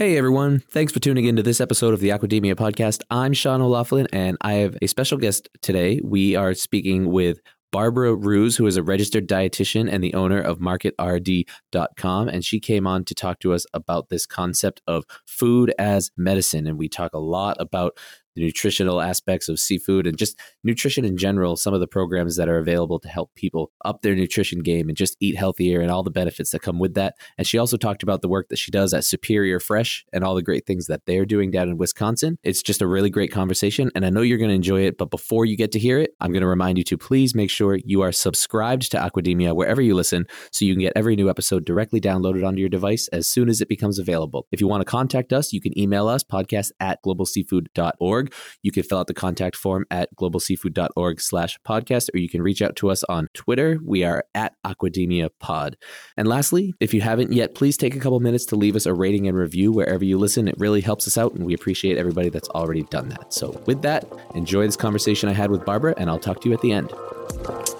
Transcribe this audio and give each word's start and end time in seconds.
Hey 0.00 0.16
everyone, 0.16 0.60
thanks 0.70 0.94
for 0.94 0.98
tuning 0.98 1.26
in 1.26 1.36
to 1.36 1.42
this 1.42 1.60
episode 1.60 1.92
of 1.92 2.00
the 2.00 2.08
Aquademia 2.08 2.54
podcast. 2.54 3.02
I'm 3.10 3.34
Sean 3.34 3.60
O'Laughlin 3.60 4.06
and 4.14 4.38
I 4.40 4.54
have 4.54 4.74
a 4.80 4.86
special 4.86 5.18
guest 5.18 5.50
today. 5.60 6.00
We 6.02 6.34
are 6.36 6.54
speaking 6.54 7.10
with 7.10 7.38
Barbara 7.70 8.16
Ruhs, 8.16 8.56
who 8.56 8.66
is 8.66 8.78
a 8.78 8.82
registered 8.82 9.28
dietitian 9.28 9.92
and 9.92 10.02
the 10.02 10.14
owner 10.14 10.40
of 10.40 10.58
MarketRD.com. 10.58 12.28
And 12.28 12.42
she 12.42 12.60
came 12.60 12.86
on 12.86 13.04
to 13.04 13.14
talk 13.14 13.40
to 13.40 13.52
us 13.52 13.66
about 13.74 14.08
this 14.08 14.24
concept 14.24 14.80
of 14.86 15.04
food 15.26 15.74
as 15.78 16.10
medicine. 16.16 16.66
And 16.66 16.78
we 16.78 16.88
talk 16.88 17.12
a 17.12 17.18
lot 17.18 17.58
about 17.60 17.98
the 18.34 18.42
nutritional 18.42 19.00
aspects 19.00 19.48
of 19.48 19.58
seafood 19.58 20.06
and 20.06 20.16
just 20.16 20.38
nutrition 20.64 21.04
in 21.04 21.16
general, 21.16 21.56
some 21.56 21.74
of 21.74 21.80
the 21.80 21.86
programs 21.86 22.36
that 22.36 22.48
are 22.48 22.58
available 22.58 22.98
to 23.00 23.08
help 23.08 23.34
people 23.34 23.72
up 23.84 24.02
their 24.02 24.14
nutrition 24.14 24.60
game 24.60 24.88
and 24.88 24.96
just 24.96 25.16
eat 25.20 25.36
healthier 25.36 25.80
and 25.80 25.90
all 25.90 26.02
the 26.02 26.10
benefits 26.10 26.50
that 26.50 26.62
come 26.62 26.78
with 26.78 26.94
that. 26.94 27.14
And 27.38 27.46
she 27.46 27.58
also 27.58 27.76
talked 27.76 28.02
about 28.02 28.22
the 28.22 28.28
work 28.28 28.48
that 28.48 28.58
she 28.58 28.70
does 28.70 28.94
at 28.94 29.04
Superior 29.04 29.60
Fresh 29.60 30.04
and 30.12 30.24
all 30.24 30.34
the 30.34 30.42
great 30.42 30.66
things 30.66 30.86
that 30.86 31.02
they're 31.06 31.26
doing 31.26 31.50
down 31.50 31.68
in 31.68 31.78
Wisconsin. 31.78 32.38
It's 32.42 32.62
just 32.62 32.82
a 32.82 32.86
really 32.86 33.10
great 33.10 33.32
conversation, 33.32 33.90
and 33.94 34.04
I 34.04 34.10
know 34.10 34.22
you're 34.22 34.38
going 34.38 34.50
to 34.50 34.54
enjoy 34.54 34.82
it. 34.82 34.98
But 34.98 35.10
before 35.10 35.44
you 35.44 35.56
get 35.56 35.72
to 35.72 35.78
hear 35.78 35.98
it, 35.98 36.10
I'm 36.20 36.32
going 36.32 36.42
to 36.42 36.46
remind 36.46 36.78
you 36.78 36.84
to 36.84 36.98
please 36.98 37.34
make 37.34 37.50
sure 37.50 37.78
you 37.84 38.02
are 38.02 38.12
subscribed 38.12 38.90
to 38.92 38.98
Aquademia 38.98 39.54
wherever 39.54 39.80
you 39.80 39.94
listen 39.94 40.26
so 40.52 40.64
you 40.64 40.74
can 40.74 40.82
get 40.82 40.92
every 40.96 41.16
new 41.16 41.30
episode 41.30 41.64
directly 41.64 42.00
downloaded 42.00 42.46
onto 42.46 42.60
your 42.60 42.68
device 42.68 43.08
as 43.08 43.26
soon 43.26 43.48
as 43.48 43.60
it 43.60 43.68
becomes 43.68 43.98
available. 43.98 44.46
If 44.52 44.60
you 44.60 44.68
want 44.68 44.82
to 44.82 44.84
contact 44.84 45.32
us, 45.32 45.52
you 45.52 45.60
can 45.60 45.76
email 45.78 46.08
us 46.08 46.22
podcast 46.22 46.70
at 46.80 47.02
globalseafood.org 47.04 48.19
globalseafood.org. 48.20 48.32
You 48.62 48.72
can 48.72 48.82
fill 48.82 48.98
out 48.98 49.06
the 49.06 49.14
contact 49.14 49.56
form 49.56 49.86
at 49.90 50.14
globalseafood.org 50.16 51.20
slash 51.20 51.58
podcast, 51.66 52.08
or 52.14 52.18
you 52.18 52.28
can 52.28 52.42
reach 52.42 52.62
out 52.62 52.76
to 52.76 52.90
us 52.90 53.04
on 53.04 53.28
Twitter. 53.34 53.78
We 53.84 54.04
are 54.04 54.24
at 54.34 54.54
Aquademia 54.64 55.30
Pod. 55.38 55.76
And 56.16 56.28
lastly, 56.28 56.74
if 56.80 56.94
you 56.94 57.00
haven't 57.00 57.32
yet, 57.32 57.54
please 57.54 57.76
take 57.76 57.94
a 57.94 58.00
couple 58.00 58.20
minutes 58.20 58.44
to 58.46 58.56
leave 58.56 58.76
us 58.76 58.86
a 58.86 58.94
rating 58.94 59.28
and 59.28 59.36
review 59.36 59.72
wherever 59.72 60.04
you 60.04 60.18
listen. 60.18 60.48
It 60.48 60.56
really 60.58 60.80
helps 60.80 61.06
us 61.06 61.18
out, 61.18 61.34
and 61.34 61.44
we 61.44 61.54
appreciate 61.54 61.98
everybody 61.98 62.28
that's 62.28 62.48
already 62.50 62.82
done 62.84 63.08
that. 63.10 63.32
So 63.32 63.60
with 63.66 63.82
that, 63.82 64.06
enjoy 64.34 64.66
this 64.66 64.76
conversation 64.76 65.28
I 65.28 65.32
had 65.32 65.50
with 65.50 65.64
Barbara, 65.64 65.94
and 65.96 66.10
I'll 66.10 66.18
talk 66.18 66.40
to 66.42 66.48
you 66.48 66.54
at 66.54 66.60
the 66.60 66.72
end. 66.72 67.79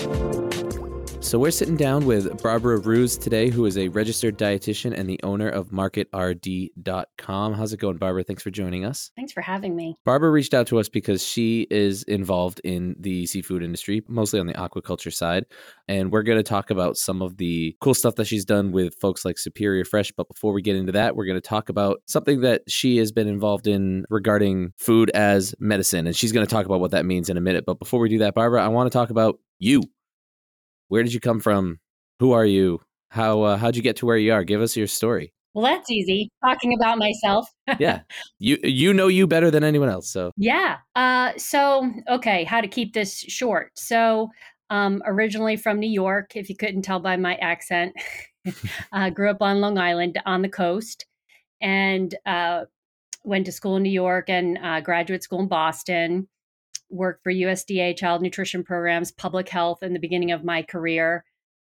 So 1.21 1.37
we're 1.37 1.51
sitting 1.51 1.77
down 1.77 2.05
with 2.07 2.41
Barbara 2.41 2.81
Ruhs 2.81 3.17
today, 3.17 3.49
who 3.49 3.65
is 3.65 3.77
a 3.77 3.87
registered 3.89 4.39
dietitian 4.39 4.97
and 4.97 5.07
the 5.07 5.19
owner 5.21 5.47
of 5.47 5.69
MarketRD.com. 5.69 7.53
How's 7.53 7.71
it 7.71 7.79
going, 7.79 7.97
Barbara? 7.97 8.23
Thanks 8.23 8.41
for 8.41 8.49
joining 8.49 8.83
us. 8.83 9.11
Thanks 9.15 9.31
for 9.31 9.39
having 9.39 9.75
me. 9.75 9.95
Barbara 10.03 10.31
reached 10.31 10.55
out 10.55 10.65
to 10.67 10.79
us 10.79 10.89
because 10.89 11.25
she 11.25 11.67
is 11.69 12.03
involved 12.03 12.59
in 12.63 12.95
the 12.99 13.27
seafood 13.27 13.61
industry, 13.63 14.01
mostly 14.09 14.39
on 14.39 14.47
the 14.47 14.55
aquaculture 14.55 15.13
side. 15.13 15.45
And 15.87 16.11
we're 16.11 16.23
going 16.23 16.39
to 16.39 16.43
talk 16.43 16.71
about 16.71 16.97
some 16.97 17.21
of 17.21 17.37
the 17.37 17.77
cool 17.81 17.93
stuff 17.93 18.15
that 18.15 18.25
she's 18.25 18.43
done 18.43 18.71
with 18.71 18.95
folks 18.99 19.23
like 19.23 19.37
Superior 19.37 19.85
Fresh. 19.85 20.11
But 20.17 20.27
before 20.27 20.53
we 20.53 20.63
get 20.63 20.75
into 20.75 20.91
that, 20.93 21.15
we're 21.15 21.25
going 21.25 21.37
to 21.37 21.41
talk 21.41 21.69
about 21.69 22.01
something 22.07 22.41
that 22.41 22.63
she 22.67 22.97
has 22.97 23.11
been 23.11 23.27
involved 23.27 23.67
in 23.67 24.05
regarding 24.09 24.73
food 24.79 25.11
as 25.11 25.53
medicine. 25.59 26.07
And 26.07 26.15
she's 26.15 26.31
going 26.31 26.45
to 26.45 26.51
talk 26.53 26.65
about 26.65 26.79
what 26.79 26.91
that 26.91 27.05
means 27.05 27.29
in 27.29 27.37
a 27.37 27.41
minute. 27.41 27.63
But 27.65 27.79
before 27.79 27.99
we 27.99 28.09
do 28.09 28.17
that, 28.17 28.33
Barbara, 28.33 28.65
I 28.65 28.69
want 28.69 28.91
to 28.91 28.97
talk 28.97 29.11
about 29.11 29.39
you 29.59 29.83
where 30.91 31.03
did 31.03 31.13
you 31.13 31.21
come 31.21 31.39
from? 31.39 31.79
Who 32.19 32.33
are 32.33 32.45
you? 32.45 32.81
How 33.11 33.43
uh, 33.43 33.57
how'd 33.57 33.77
you 33.77 33.81
get 33.81 33.95
to 33.97 34.05
where 34.05 34.17
you 34.17 34.33
are? 34.33 34.43
Give 34.43 34.61
us 34.61 34.75
your 34.75 34.87
story. 34.87 35.33
Well, 35.53 35.63
that's 35.63 35.89
easy. 35.89 36.29
Talking 36.43 36.73
about 36.73 36.97
myself. 36.97 37.49
yeah, 37.79 38.01
you 38.39 38.57
you 38.61 38.93
know 38.93 39.07
you 39.07 39.25
better 39.25 39.49
than 39.49 39.63
anyone 39.63 39.87
else. 39.87 40.11
So 40.11 40.31
yeah. 40.35 40.79
Uh, 40.97 41.31
so 41.37 41.89
okay, 42.09 42.43
how 42.43 42.59
to 42.59 42.67
keep 42.67 42.93
this 42.93 43.19
short? 43.19 43.71
So 43.75 44.27
um, 44.69 45.01
originally 45.05 45.55
from 45.55 45.79
New 45.79 45.89
York, 45.89 46.35
if 46.35 46.49
you 46.49 46.57
couldn't 46.57 46.81
tell 46.81 46.99
by 46.99 47.15
my 47.15 47.35
accent, 47.35 47.93
uh, 48.91 49.09
grew 49.11 49.29
up 49.29 49.41
on 49.41 49.61
Long 49.61 49.77
Island 49.77 50.19
on 50.25 50.41
the 50.41 50.49
coast, 50.49 51.05
and 51.61 52.13
uh, 52.25 52.65
went 53.23 53.45
to 53.45 53.53
school 53.53 53.77
in 53.77 53.83
New 53.83 53.89
York 53.89 54.29
and 54.29 54.57
uh, 54.61 54.81
graduate 54.81 55.23
school 55.23 55.39
in 55.39 55.47
Boston 55.47 56.27
worked 56.91 57.23
for 57.23 57.31
USDA 57.31 57.97
child 57.97 58.21
nutrition 58.21 58.63
programs, 58.63 59.11
public 59.11 59.49
health 59.49 59.83
in 59.83 59.93
the 59.93 59.99
beginning 59.99 60.31
of 60.31 60.43
my 60.43 60.61
career. 60.61 61.23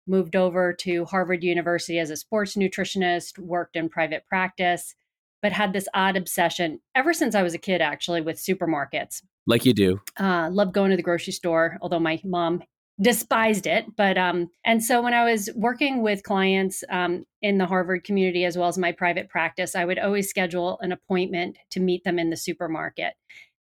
Moved 0.07 0.35
over 0.35 0.73
to 0.73 1.05
Harvard 1.05 1.43
University 1.43 1.99
as 1.99 2.09
a 2.09 2.15
sports 2.15 2.55
nutritionist, 2.55 3.37
worked 3.37 3.75
in 3.75 3.89
private 3.89 4.25
practice, 4.27 4.95
but 5.41 5.51
had 5.51 5.71
this 5.71 5.87
odd 5.93 6.17
obsession 6.17 6.79
ever 6.95 7.13
since 7.13 7.35
I 7.35 7.43
was 7.43 7.53
a 7.53 7.59
kid, 7.59 7.81
actually, 7.81 8.21
with 8.21 8.37
supermarkets. 8.37 9.21
Like 9.45 9.65
you 9.65 9.73
do. 9.73 10.01
Uh, 10.19 10.49
loved 10.51 10.73
going 10.73 10.91
to 10.91 10.97
the 10.97 11.03
grocery 11.03 11.33
store, 11.33 11.77
although 11.81 11.99
my 11.99 12.19
mom 12.23 12.63
despised 13.01 13.65
it. 13.65 13.85
But, 13.95 14.17
um, 14.17 14.49
and 14.65 14.83
so 14.83 15.01
when 15.01 15.13
I 15.13 15.29
was 15.29 15.49
working 15.55 16.01
with 16.01 16.23
clients 16.23 16.83
um, 16.89 17.25
in 17.41 17.57
the 17.57 17.65
Harvard 17.65 18.03
community 18.03 18.43
as 18.45 18.57
well 18.57 18.67
as 18.67 18.77
my 18.77 18.91
private 18.91 19.29
practice, 19.29 19.75
I 19.75 19.85
would 19.85 19.99
always 19.99 20.29
schedule 20.29 20.77
an 20.81 20.91
appointment 20.91 21.57
to 21.71 21.79
meet 21.79 22.03
them 22.03 22.19
in 22.19 22.29
the 22.29 22.37
supermarket 22.37 23.13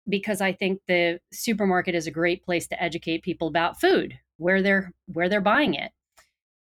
because 0.08 0.41
I 0.41 0.52
think 0.52 0.80
the 0.86 1.20
supermarket 1.32 1.94
is 1.94 2.06
a 2.06 2.12
great 2.12 2.44
place 2.44 2.66
to 2.69 2.82
educate 2.82 3.22
people 3.22 3.48
about 3.48 3.80
food, 3.80 4.19
where 4.38 4.62
they're 4.62 4.92
where 5.06 5.28
they're 5.28 5.41
buying 5.41 5.74
it. 5.74 5.92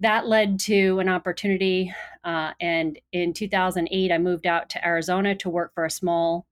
That 0.00 0.26
led 0.26 0.58
to 0.60 0.98
an 0.98 1.08
opportunity, 1.08 1.94
uh, 2.24 2.52
and 2.60 2.98
in 3.12 3.32
2008, 3.34 4.12
I 4.12 4.18
moved 4.18 4.46
out 4.46 4.70
to 4.70 4.86
Arizona 4.86 5.34
to 5.36 5.50
work 5.50 5.74
for 5.74 5.84
a 5.84 5.90
small, 5.90 6.46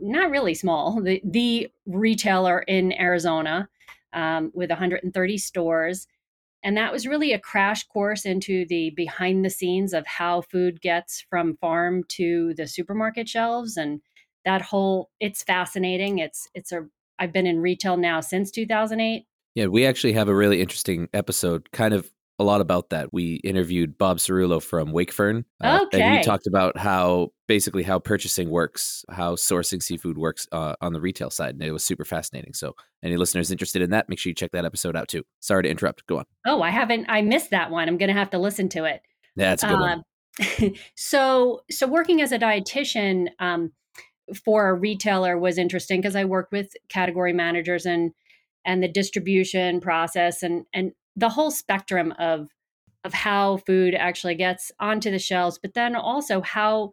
not 0.00 0.30
really 0.30 0.54
small, 0.54 1.00
the 1.02 1.20
the 1.24 1.70
retailer 1.86 2.60
in 2.60 2.92
Arizona 2.92 3.68
um, 4.12 4.50
with 4.54 4.70
130 4.70 5.38
stores. 5.38 6.06
And 6.64 6.76
that 6.76 6.92
was 6.92 7.08
really 7.08 7.32
a 7.32 7.40
crash 7.40 7.82
course 7.88 8.24
into 8.24 8.64
the 8.66 8.90
behind 8.90 9.44
the 9.44 9.50
scenes 9.50 9.92
of 9.92 10.06
how 10.06 10.42
food 10.42 10.80
gets 10.80 11.24
from 11.28 11.56
farm 11.56 12.04
to 12.10 12.54
the 12.54 12.68
supermarket 12.68 13.28
shelves 13.28 13.76
and 13.76 14.00
that 14.44 14.62
whole 14.62 15.10
it's 15.20 15.42
fascinating. 15.42 16.18
It's 16.18 16.48
it's 16.54 16.72
a 16.72 16.86
I've 17.18 17.32
been 17.32 17.46
in 17.46 17.60
retail 17.60 17.96
now 17.96 18.20
since 18.20 18.50
2008. 18.50 19.26
Yeah, 19.54 19.66
we 19.66 19.86
actually 19.86 20.14
have 20.14 20.28
a 20.28 20.34
really 20.34 20.60
interesting 20.60 21.08
episode, 21.12 21.70
kind 21.72 21.92
of 21.92 22.10
a 22.38 22.44
lot 22.44 22.60
about 22.60 22.90
that. 22.90 23.12
We 23.12 23.34
interviewed 23.44 23.98
Bob 23.98 24.18
Cerullo 24.18 24.62
from 24.62 24.88
Wakefern. 24.88 25.44
Uh, 25.62 25.80
okay. 25.84 26.02
And 26.02 26.18
he 26.18 26.24
talked 26.24 26.46
about 26.46 26.76
how 26.76 27.28
basically 27.46 27.82
how 27.82 27.98
purchasing 27.98 28.50
works, 28.50 29.04
how 29.10 29.36
sourcing 29.36 29.82
seafood 29.82 30.18
works 30.18 30.48
uh, 30.52 30.74
on 30.80 30.92
the 30.92 31.00
retail 31.00 31.30
side. 31.30 31.54
And 31.54 31.62
it 31.62 31.70
was 31.70 31.84
super 31.84 32.04
fascinating. 32.04 32.54
So, 32.54 32.74
any 33.02 33.16
listeners 33.16 33.50
interested 33.50 33.82
in 33.82 33.90
that, 33.90 34.08
make 34.08 34.18
sure 34.18 34.30
you 34.30 34.34
check 34.34 34.52
that 34.52 34.64
episode 34.64 34.96
out 34.96 35.08
too. 35.08 35.22
Sorry 35.40 35.62
to 35.62 35.68
interrupt. 35.68 36.06
Go 36.06 36.18
on. 36.18 36.24
Oh, 36.46 36.62
I 36.62 36.70
haven't, 36.70 37.06
I 37.08 37.22
missed 37.22 37.50
that 37.50 37.70
one. 37.70 37.88
I'm 37.88 37.98
going 37.98 38.08
to 38.08 38.18
have 38.18 38.30
to 38.30 38.38
listen 38.38 38.68
to 38.70 38.84
it. 38.84 39.02
Yeah, 39.36 39.50
that's 39.50 39.62
a 39.62 39.68
good 39.68 39.80
one. 39.80 40.02
Um, 40.62 40.74
so, 40.96 41.60
so 41.70 41.86
working 41.86 42.22
as 42.22 42.32
a 42.32 42.38
dietitian, 42.38 43.28
um, 43.38 43.72
for 44.34 44.68
a 44.68 44.74
retailer 44.74 45.38
was 45.38 45.58
interesting 45.58 46.00
because 46.00 46.16
I 46.16 46.24
worked 46.24 46.52
with 46.52 46.74
category 46.88 47.32
managers 47.32 47.86
and 47.86 48.12
and 48.64 48.82
the 48.82 48.88
distribution 48.88 49.80
process 49.80 50.42
and 50.42 50.66
and 50.72 50.92
the 51.16 51.28
whole 51.28 51.50
spectrum 51.50 52.12
of 52.18 52.48
of 53.04 53.12
how 53.12 53.56
food 53.58 53.94
actually 53.94 54.36
gets 54.36 54.70
onto 54.78 55.10
the 55.10 55.18
shelves, 55.18 55.58
but 55.58 55.74
then 55.74 55.96
also 55.96 56.40
how 56.40 56.92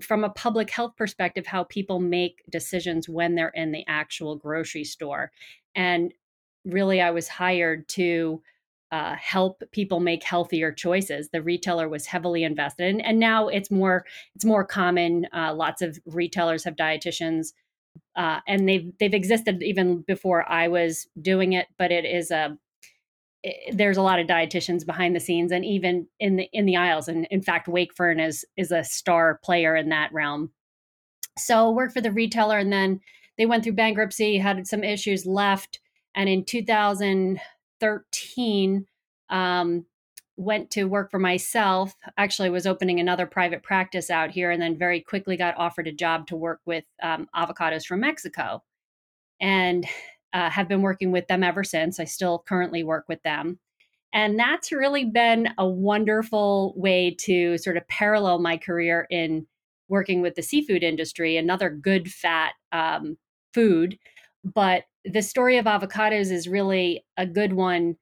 from 0.00 0.22
a 0.22 0.30
public 0.30 0.70
health 0.70 0.92
perspective 0.96 1.46
how 1.46 1.64
people 1.64 1.98
make 1.98 2.44
decisions 2.48 3.08
when 3.08 3.34
they're 3.34 3.48
in 3.48 3.72
the 3.72 3.84
actual 3.88 4.36
grocery 4.36 4.84
store. 4.84 5.32
And 5.74 6.12
really 6.64 7.00
I 7.00 7.10
was 7.10 7.28
hired 7.28 7.88
to 7.90 8.40
uh, 8.90 9.14
help 9.16 9.62
people 9.72 10.00
make 10.00 10.22
healthier 10.22 10.72
choices. 10.72 11.28
The 11.30 11.42
retailer 11.42 11.88
was 11.88 12.06
heavily 12.06 12.42
invested, 12.44 12.88
in, 12.88 13.00
and 13.00 13.18
now 13.18 13.48
it's 13.48 13.70
more 13.70 14.04
it's 14.34 14.44
more 14.44 14.64
common. 14.64 15.26
Uh, 15.32 15.54
lots 15.54 15.82
of 15.82 15.98
retailers 16.06 16.64
have 16.64 16.76
dietitians, 16.76 17.52
uh, 18.16 18.40
and 18.46 18.68
they've 18.68 18.90
they've 18.98 19.14
existed 19.14 19.62
even 19.62 20.02
before 20.02 20.50
I 20.50 20.68
was 20.68 21.06
doing 21.20 21.52
it. 21.52 21.66
But 21.76 21.92
it 21.92 22.04
is 22.04 22.30
a 22.30 22.56
it, 23.42 23.76
there's 23.76 23.98
a 23.98 24.02
lot 24.02 24.20
of 24.20 24.26
dietitians 24.26 24.86
behind 24.86 25.14
the 25.14 25.20
scenes, 25.20 25.52
and 25.52 25.64
even 25.64 26.06
in 26.18 26.36
the 26.36 26.48
in 26.52 26.64
the 26.64 26.76
aisles. 26.76 27.08
And 27.08 27.26
in 27.30 27.42
fact, 27.42 27.68
Wakefern 27.68 28.26
is 28.26 28.44
is 28.56 28.72
a 28.72 28.84
star 28.84 29.38
player 29.44 29.76
in 29.76 29.90
that 29.90 30.12
realm. 30.12 30.50
So 31.36 31.70
worked 31.70 31.92
for 31.92 32.00
the 32.00 32.12
retailer, 32.12 32.58
and 32.58 32.72
then 32.72 33.00
they 33.36 33.46
went 33.46 33.64
through 33.64 33.74
bankruptcy, 33.74 34.38
had 34.38 34.66
some 34.66 34.82
issues, 34.82 35.26
left, 35.26 35.78
and 36.14 36.28
in 36.28 36.44
2000 36.44 37.38
13 37.80 38.86
um, 39.30 39.84
went 40.36 40.70
to 40.70 40.84
work 40.84 41.10
for 41.10 41.18
myself 41.18 41.94
actually 42.16 42.48
was 42.48 42.66
opening 42.66 43.00
another 43.00 43.26
private 43.26 43.62
practice 43.62 44.08
out 44.08 44.30
here 44.30 44.50
and 44.50 44.62
then 44.62 44.78
very 44.78 45.00
quickly 45.00 45.36
got 45.36 45.56
offered 45.56 45.88
a 45.88 45.92
job 45.92 46.26
to 46.28 46.36
work 46.36 46.60
with 46.64 46.84
um, 47.02 47.28
avocados 47.34 47.84
from 47.84 48.00
mexico 48.00 48.62
and 49.40 49.86
uh, 50.32 50.50
have 50.50 50.68
been 50.68 50.82
working 50.82 51.12
with 51.12 51.26
them 51.28 51.42
ever 51.42 51.64
since. 51.64 51.98
I 51.98 52.04
still 52.04 52.44
currently 52.46 52.84
work 52.84 53.04
with 53.08 53.22
them. 53.22 53.58
And 54.12 54.38
that's 54.38 54.72
really 54.72 55.04
been 55.04 55.50
a 55.58 55.66
wonderful 55.66 56.72
way 56.76 57.14
to 57.20 57.58
sort 57.58 57.76
of 57.76 57.86
parallel 57.88 58.38
my 58.38 58.56
career 58.56 59.06
in 59.10 59.46
working 59.88 60.22
with 60.22 60.34
the 60.34 60.42
seafood 60.42 60.82
industry, 60.82 61.36
another 61.36 61.70
good 61.70 62.10
fat 62.10 62.52
um, 62.72 63.16
food. 63.52 63.98
But 64.44 64.84
the 65.12 65.22
story 65.22 65.58
of 65.58 65.66
avocados 65.66 66.30
is 66.30 66.48
really 66.48 67.04
a 67.16 67.26
good 67.26 67.52
one. 67.52 67.96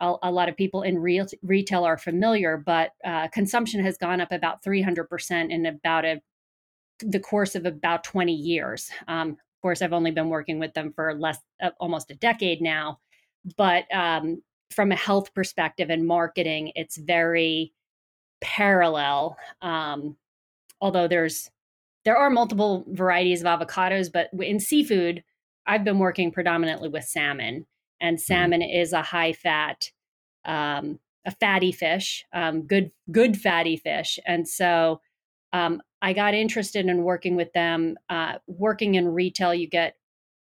A, 0.00 0.14
a 0.24 0.30
lot 0.30 0.48
of 0.48 0.56
people 0.56 0.82
in 0.82 0.98
real, 0.98 1.26
retail 1.42 1.84
are 1.84 1.98
familiar, 1.98 2.56
but 2.56 2.92
uh, 3.04 3.28
consumption 3.28 3.82
has 3.84 3.96
gone 3.96 4.20
up 4.20 4.32
about 4.32 4.62
300% 4.62 5.50
in 5.50 5.66
about 5.66 6.04
a 6.04 6.20
the 7.00 7.20
course 7.20 7.54
of 7.54 7.66
about 7.66 8.04
20 8.04 8.32
years. 8.32 8.90
Um, 9.06 9.30
of 9.30 9.60
course, 9.60 9.82
I've 9.82 9.92
only 9.92 10.10
been 10.10 10.30
working 10.30 10.58
with 10.58 10.72
them 10.72 10.92
for 10.94 11.14
less, 11.14 11.38
uh, 11.62 11.70
almost 11.78 12.10
a 12.10 12.14
decade 12.14 12.62
now, 12.62 13.00
but 13.56 13.84
um, 13.94 14.42
from 14.70 14.92
a 14.92 14.96
health 14.96 15.34
perspective 15.34 15.90
and 15.90 16.06
marketing, 16.06 16.72
it's 16.74 16.96
very 16.96 17.72
parallel. 18.40 19.36
Um, 19.62 20.16
although 20.80 21.08
there's 21.08 21.50
there 22.04 22.16
are 22.16 22.30
multiple 22.30 22.84
varieties 22.88 23.42
of 23.42 23.46
avocados, 23.46 24.10
but 24.12 24.30
in 24.38 24.60
seafood, 24.60 25.24
I've 25.66 25.84
been 25.84 25.98
working 25.98 26.30
predominantly 26.30 26.88
with 26.88 27.04
salmon, 27.04 27.66
and 28.00 28.16
mm-hmm. 28.16 28.22
salmon 28.22 28.60
mm-hmm. 28.60 28.80
is 28.80 28.92
a 28.92 29.02
high 29.02 29.32
fat, 29.32 29.90
um, 30.44 30.98
a 31.24 31.30
fatty 31.30 31.72
fish, 31.72 32.24
um, 32.32 32.66
good 32.66 32.90
good 33.10 33.36
fatty 33.36 33.76
fish, 33.76 34.18
and 34.26 34.48
so 34.48 35.00
um, 35.52 35.80
I 36.02 36.12
got 36.12 36.34
interested 36.34 36.86
in 36.86 37.02
working 37.02 37.36
with 37.36 37.52
them. 37.52 37.96
Uh, 38.08 38.34
working 38.46 38.94
in 38.94 39.08
retail, 39.08 39.54
you 39.54 39.68
get 39.68 39.96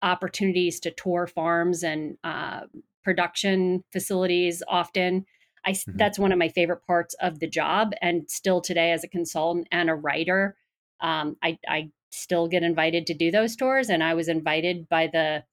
opportunities 0.01 0.79
to 0.81 0.91
tour 0.91 1.27
farms 1.27 1.83
and 1.83 2.17
uh, 2.23 2.61
production 3.03 3.83
facilities 3.91 4.61
often. 4.67 5.25
I, 5.65 5.71
mm-hmm. 5.71 5.97
That's 5.97 6.19
one 6.19 6.31
of 6.31 6.37
my 6.37 6.49
favorite 6.49 6.85
parts 6.85 7.15
of 7.15 7.39
the 7.39 7.47
job. 7.47 7.93
And 8.01 8.29
still 8.29 8.61
today, 8.61 8.91
as 8.91 9.03
a 9.03 9.07
consultant 9.07 9.67
and 9.71 9.89
a 9.89 9.95
writer, 9.95 10.55
um, 11.01 11.37
I, 11.43 11.57
I 11.67 11.89
still 12.17 12.47
get 12.47 12.63
invited 12.63 13.05
to 13.07 13.13
do 13.13 13.31
those 13.31 13.55
tours. 13.55 13.89
And 13.89 14.03
I 14.03 14.13
was 14.13 14.27
invited 14.27 14.89
by 14.89 15.07
the 15.07 15.43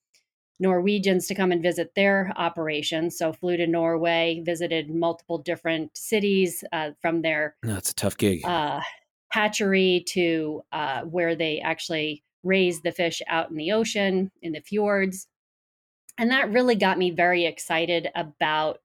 Norwegians 0.61 1.26
to 1.26 1.34
come 1.34 1.52
and 1.52 1.62
visit 1.62 1.94
their 1.94 2.32
operations. 2.37 3.19
So 3.19 3.32
flew 3.32 3.56
to 3.56 3.66
Norway, 3.66 4.43
visited 4.44 4.90
multiple 4.90 5.38
different 5.38 5.96
cities 5.96 6.64
uh, 6.72 6.90
from 7.00 7.22
their. 7.22 7.56
No, 7.64 7.76
it's 7.76 7.90
a 7.90 7.94
tough 7.94 8.16
gig. 8.16 8.44
Uh, 8.44 8.81
hatchery 9.31 10.05
to 10.08 10.62
uh, 10.72 11.02
where 11.02 11.34
they 11.34 11.61
actually 11.61 12.22
raise 12.44 12.82
the 12.82 12.93
fish 12.93 13.20
out 13.28 13.50
in 13.50 13.56
the 13.56 13.72
ocean 13.72 14.31
in 14.43 14.52
the 14.52 14.61
fjords 14.61 15.26
and 16.19 16.31
that 16.31 16.50
really 16.50 16.76
got 16.76 16.99
me 16.99 17.11
very 17.11 17.44
excited 17.44 18.08
about 18.14 18.78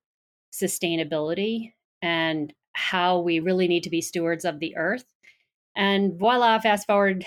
sustainability 0.51 1.73
and 2.01 2.53
how 2.73 3.19
we 3.19 3.39
really 3.39 3.67
need 3.67 3.83
to 3.83 3.89
be 3.89 4.01
stewards 4.01 4.45
of 4.45 4.59
the 4.59 4.75
earth. 4.77 5.05
And 5.79 6.19
voila, 6.19 6.59
fast 6.59 6.87
forward, 6.87 7.25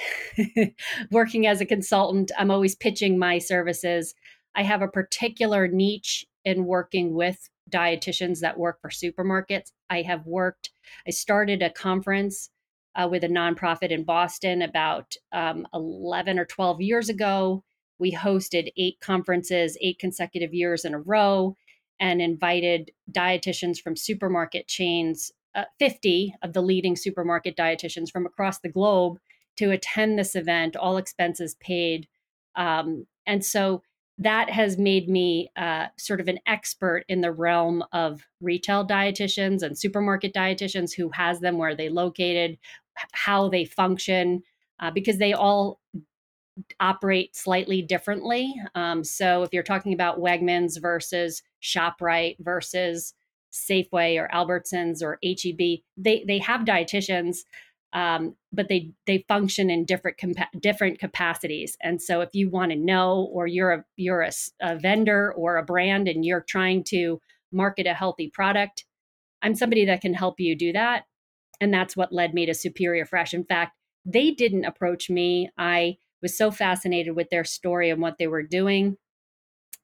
working 1.10 1.46
as 1.46 1.62
a 1.62 1.66
consultant, 1.66 2.30
I'm 2.38 2.50
always 2.50 2.74
pitching 2.74 3.18
my 3.18 3.38
services. 3.38 4.14
I 4.54 4.62
have 4.62 4.82
a 4.82 4.88
particular 4.88 5.68
niche 5.68 6.26
in 6.44 6.66
working 6.66 7.14
with 7.14 7.48
dietitians 7.70 8.40
that 8.40 8.58
work 8.58 8.78
for 8.82 8.90
supermarkets. 8.90 9.72
I 9.88 10.02
have 10.02 10.26
worked, 10.26 10.68
I 11.06 11.10
started 11.10 11.62
a 11.62 11.70
conference 11.70 12.50
uh, 12.94 13.08
with 13.10 13.24
a 13.24 13.28
nonprofit 13.28 13.90
in 13.90 14.04
Boston 14.04 14.60
about 14.60 15.14
um, 15.32 15.66
11 15.72 16.38
or 16.38 16.44
12 16.44 16.82
years 16.82 17.08
ago 17.08 17.64
we 18.02 18.12
hosted 18.12 18.72
eight 18.76 18.98
conferences, 19.00 19.78
eight 19.80 20.00
consecutive 20.00 20.52
years 20.52 20.84
in 20.84 20.92
a 20.92 20.98
row, 20.98 21.56
and 22.00 22.20
invited 22.20 22.90
dietitians 23.12 23.78
from 23.78 23.94
supermarket 23.94 24.66
chains, 24.66 25.30
uh, 25.54 25.64
50 25.78 26.34
of 26.42 26.52
the 26.52 26.62
leading 26.62 26.96
supermarket 26.96 27.56
dietitians 27.56 28.10
from 28.10 28.26
across 28.26 28.60
the 28.60 28.68
globe 28.68 29.18
to 29.56 29.70
attend 29.70 30.18
this 30.18 30.34
event, 30.34 30.76
all 30.76 30.96
expenses 30.96 31.56
paid. 31.60 32.08
Um, 32.56 33.06
and 33.26 33.44
so 33.44 33.82
that 34.18 34.50
has 34.50 34.78
made 34.78 35.08
me 35.08 35.50
uh, 35.56 35.86
sort 35.98 36.20
of 36.20 36.28
an 36.28 36.38
expert 36.46 37.04
in 37.08 37.20
the 37.20 37.32
realm 37.32 37.82
of 37.92 38.26
retail 38.40 38.86
dietitians 38.86 39.62
and 39.62 39.78
supermarket 39.78 40.32
dietitians 40.34 40.92
who 40.94 41.10
has 41.10 41.40
them 41.40 41.58
where 41.58 41.74
they 41.74 41.88
located 41.88 42.58
how 43.12 43.48
they 43.48 43.64
function 43.64 44.42
uh, 44.80 44.90
because 44.90 45.18
they 45.18 45.32
all 45.32 45.80
operate 46.80 47.34
slightly 47.34 47.80
differently. 47.80 48.54
Um, 48.74 49.02
so 49.02 49.42
if 49.42 49.52
you're 49.52 49.62
talking 49.62 49.94
about 49.94 50.20
Wegmans 50.20 50.80
versus 50.80 51.42
ShopRite 51.62 52.36
versus 52.40 53.14
Safeway 53.52 54.18
or 54.18 54.28
Albertsons 54.32 55.02
or 55.02 55.18
HEB, 55.22 55.80
they 55.96 56.24
they 56.26 56.38
have 56.38 56.62
dietitians, 56.62 57.38
um, 57.92 58.36
but 58.52 58.68
they 58.68 58.92
they 59.06 59.24
function 59.28 59.70
in 59.70 59.84
different 59.84 60.16
compa- 60.16 60.60
different 60.60 60.98
capacities. 60.98 61.76
And 61.82 62.00
so 62.00 62.20
if 62.20 62.30
you 62.32 62.50
want 62.50 62.72
to 62.72 62.78
know, 62.78 63.28
or 63.32 63.46
you're 63.46 63.72
a 63.72 63.84
you're 63.96 64.22
a, 64.22 64.32
a 64.60 64.76
vendor 64.78 65.32
or 65.32 65.56
a 65.56 65.64
brand, 65.64 66.08
and 66.08 66.24
you're 66.24 66.44
trying 66.48 66.84
to 66.84 67.20
market 67.52 67.86
a 67.86 67.94
healthy 67.94 68.30
product, 68.32 68.84
I'm 69.42 69.54
somebody 69.54 69.84
that 69.86 70.00
can 70.00 70.14
help 70.14 70.40
you 70.40 70.56
do 70.56 70.72
that. 70.72 71.04
And 71.60 71.72
that's 71.72 71.96
what 71.96 72.12
led 72.12 72.34
me 72.34 72.46
to 72.46 72.54
Superior 72.54 73.04
Fresh. 73.04 73.34
In 73.34 73.44
fact, 73.44 73.76
they 74.04 74.30
didn't 74.30 74.64
approach 74.64 75.10
me. 75.10 75.50
I 75.58 75.98
was 76.22 76.36
so 76.36 76.50
fascinated 76.50 77.14
with 77.14 77.30
their 77.30 77.44
story 77.44 77.90
and 77.90 78.00
what 78.00 78.16
they 78.18 78.26
were 78.26 78.42
doing 78.42 78.96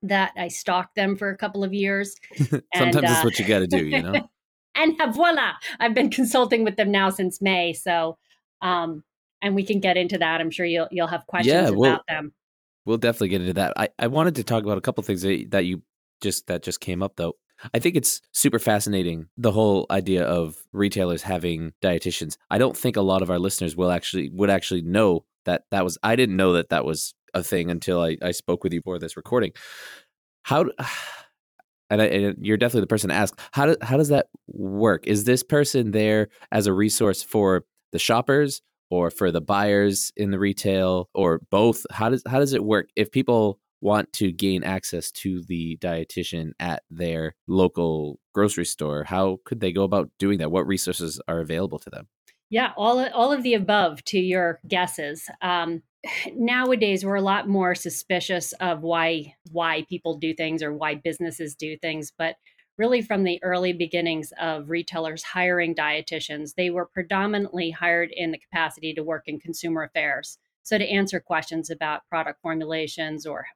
that 0.02 0.32
I 0.36 0.48
stalked 0.48 0.94
them 0.94 1.16
for 1.16 1.30
a 1.30 1.36
couple 1.36 1.64
of 1.64 1.74
years. 1.74 2.14
Sometimes 2.36 2.62
and, 2.74 2.96
uh, 2.96 3.00
that's 3.00 3.24
what 3.24 3.38
you 3.38 3.46
got 3.46 3.60
to 3.60 3.66
do, 3.66 3.86
you 3.86 4.02
know. 4.02 4.28
and 4.74 4.96
voila, 5.14 5.52
I've 5.80 5.94
been 5.94 6.10
consulting 6.10 6.64
with 6.64 6.76
them 6.76 6.90
now 6.90 7.10
since 7.10 7.42
May. 7.42 7.72
So, 7.72 8.18
um, 8.62 9.02
and 9.42 9.54
we 9.54 9.64
can 9.64 9.80
get 9.80 9.96
into 9.96 10.18
that. 10.18 10.40
I'm 10.40 10.50
sure 10.50 10.66
you'll 10.66 10.88
you'll 10.90 11.06
have 11.06 11.26
questions 11.26 11.52
yeah, 11.54 11.70
we'll, 11.70 11.92
about 11.92 12.06
them. 12.08 12.32
We'll 12.84 12.98
definitely 12.98 13.28
get 13.28 13.40
into 13.40 13.54
that. 13.54 13.74
I, 13.76 13.88
I 13.98 14.06
wanted 14.06 14.36
to 14.36 14.44
talk 14.44 14.62
about 14.64 14.78
a 14.78 14.80
couple 14.80 15.02
things 15.04 15.22
that, 15.22 15.50
that 15.50 15.64
you 15.64 15.82
just 16.20 16.46
that 16.46 16.62
just 16.62 16.80
came 16.80 17.02
up 17.02 17.16
though. 17.16 17.34
I 17.74 17.80
think 17.80 17.96
it's 17.96 18.20
super 18.32 18.58
fascinating 18.58 19.26
the 19.36 19.50
whole 19.50 19.86
idea 19.90 20.24
of 20.24 20.56
retailers 20.72 21.22
having 21.22 21.72
dietitians. 21.82 22.36
I 22.50 22.58
don't 22.58 22.76
think 22.76 22.96
a 22.96 23.02
lot 23.02 23.22
of 23.22 23.30
our 23.30 23.38
listeners 23.38 23.76
will 23.76 23.90
actually 23.90 24.30
would 24.30 24.50
actually 24.50 24.82
know 24.82 25.24
that 25.44 25.64
that 25.70 25.84
was 25.84 25.98
I 26.02 26.16
didn't 26.16 26.36
know 26.36 26.52
that 26.52 26.68
that 26.70 26.84
was 26.84 27.14
a 27.34 27.42
thing 27.42 27.70
until 27.70 28.00
I, 28.00 28.16
I 28.22 28.30
spoke 28.30 28.64
with 28.64 28.72
you 28.72 28.82
for 28.82 28.98
this 28.98 29.16
recording. 29.16 29.52
How 30.42 30.66
and, 31.90 32.02
I, 32.02 32.04
and 32.06 32.36
you're 32.40 32.56
definitely 32.56 32.82
the 32.82 32.88
person 32.88 33.10
to 33.10 33.16
ask 33.16 33.38
how 33.52 33.66
do, 33.66 33.76
how 33.82 33.96
does 33.96 34.08
that 34.08 34.26
work? 34.46 35.06
Is 35.06 35.24
this 35.24 35.42
person 35.42 35.90
there 35.92 36.28
as 36.52 36.66
a 36.66 36.72
resource 36.72 37.22
for 37.22 37.64
the 37.92 37.98
shoppers 37.98 38.62
or 38.90 39.10
for 39.10 39.30
the 39.30 39.40
buyers 39.40 40.12
in 40.16 40.30
the 40.30 40.38
retail 40.38 41.08
or 41.14 41.40
both? 41.50 41.84
How 41.90 42.08
does 42.08 42.22
how 42.26 42.38
does 42.38 42.52
it 42.52 42.64
work 42.64 42.88
if 42.96 43.10
people 43.10 43.58
want 43.80 44.12
to 44.12 44.32
gain 44.32 44.64
access 44.64 45.10
to 45.12 45.42
the 45.44 45.76
dietitian 45.80 46.50
at 46.58 46.82
their 46.90 47.34
local 47.46 48.18
grocery 48.34 48.64
store? 48.64 49.04
How 49.04 49.38
could 49.44 49.60
they 49.60 49.72
go 49.72 49.84
about 49.84 50.10
doing 50.18 50.38
that? 50.38 50.50
What 50.50 50.66
resources 50.66 51.20
are 51.28 51.40
available 51.40 51.78
to 51.80 51.90
them? 51.90 52.08
Yeah, 52.50 52.72
all 52.76 53.06
all 53.10 53.32
of 53.32 53.42
the 53.42 53.54
above 53.54 54.02
to 54.06 54.18
your 54.18 54.60
guesses. 54.66 55.28
Um, 55.42 55.82
nowadays, 56.34 57.04
we're 57.04 57.16
a 57.16 57.22
lot 57.22 57.48
more 57.48 57.74
suspicious 57.74 58.52
of 58.54 58.82
why 58.82 59.34
why 59.50 59.84
people 59.88 60.16
do 60.18 60.34
things 60.34 60.62
or 60.62 60.72
why 60.72 60.94
businesses 60.94 61.54
do 61.54 61.76
things, 61.76 62.12
but 62.16 62.36
really 62.76 63.02
from 63.02 63.24
the 63.24 63.42
early 63.42 63.72
beginnings 63.72 64.32
of 64.40 64.70
retailers 64.70 65.24
hiring 65.24 65.74
dietitians, 65.74 66.54
they 66.54 66.70
were 66.70 66.86
predominantly 66.86 67.70
hired 67.70 68.10
in 68.12 68.30
the 68.30 68.38
capacity 68.38 68.94
to 68.94 69.02
work 69.02 69.24
in 69.26 69.40
consumer 69.40 69.82
affairs. 69.82 70.38
So 70.62 70.78
to 70.78 70.88
answer 70.88 71.18
questions 71.18 71.70
about 71.70 72.06
product 72.08 72.40
formulations 72.40 73.26
or 73.26 73.46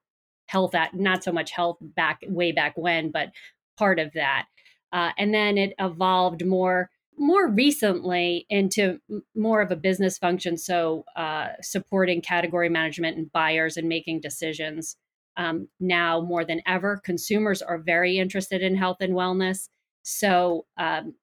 health 0.47 0.75
at 0.75 0.95
not 0.95 1.23
so 1.23 1.31
much 1.31 1.53
health 1.53 1.79
back 1.81 2.21
way 2.27 2.51
back 2.53 2.77
when, 2.77 3.11
but 3.11 3.31
part 3.79 4.01
of 4.01 4.13
that. 4.15 4.47
Uh, 4.93 5.11
and 5.17 5.33
then 5.33 5.57
it 5.57 5.73
evolved 5.79 6.45
more 6.45 6.91
more 7.19 7.49
recently 7.49 8.47
into 8.49 8.99
more 9.35 9.61
of 9.61 9.71
a 9.71 9.77
business 9.77 10.19
function 10.19 10.57
so 10.57 11.05
uh, 11.17 11.49
supporting 11.61 12.21
category 12.21 12.69
management 12.69 13.17
and 13.17 13.31
buyers 13.33 13.77
and 13.77 13.89
making 13.89 14.21
decisions 14.21 14.97
um, 15.37 15.69
now 15.81 16.21
more 16.21 16.45
than 16.45 16.61
ever. 16.67 17.01
Consumers 17.03 17.63
are 17.63 17.79
very 17.79 18.19
interested 18.19 18.63
in 18.63 18.77
health 18.77 18.99
and 19.01 19.15
wellness. 19.15 19.69
So 20.03 20.67
um, 20.77 21.15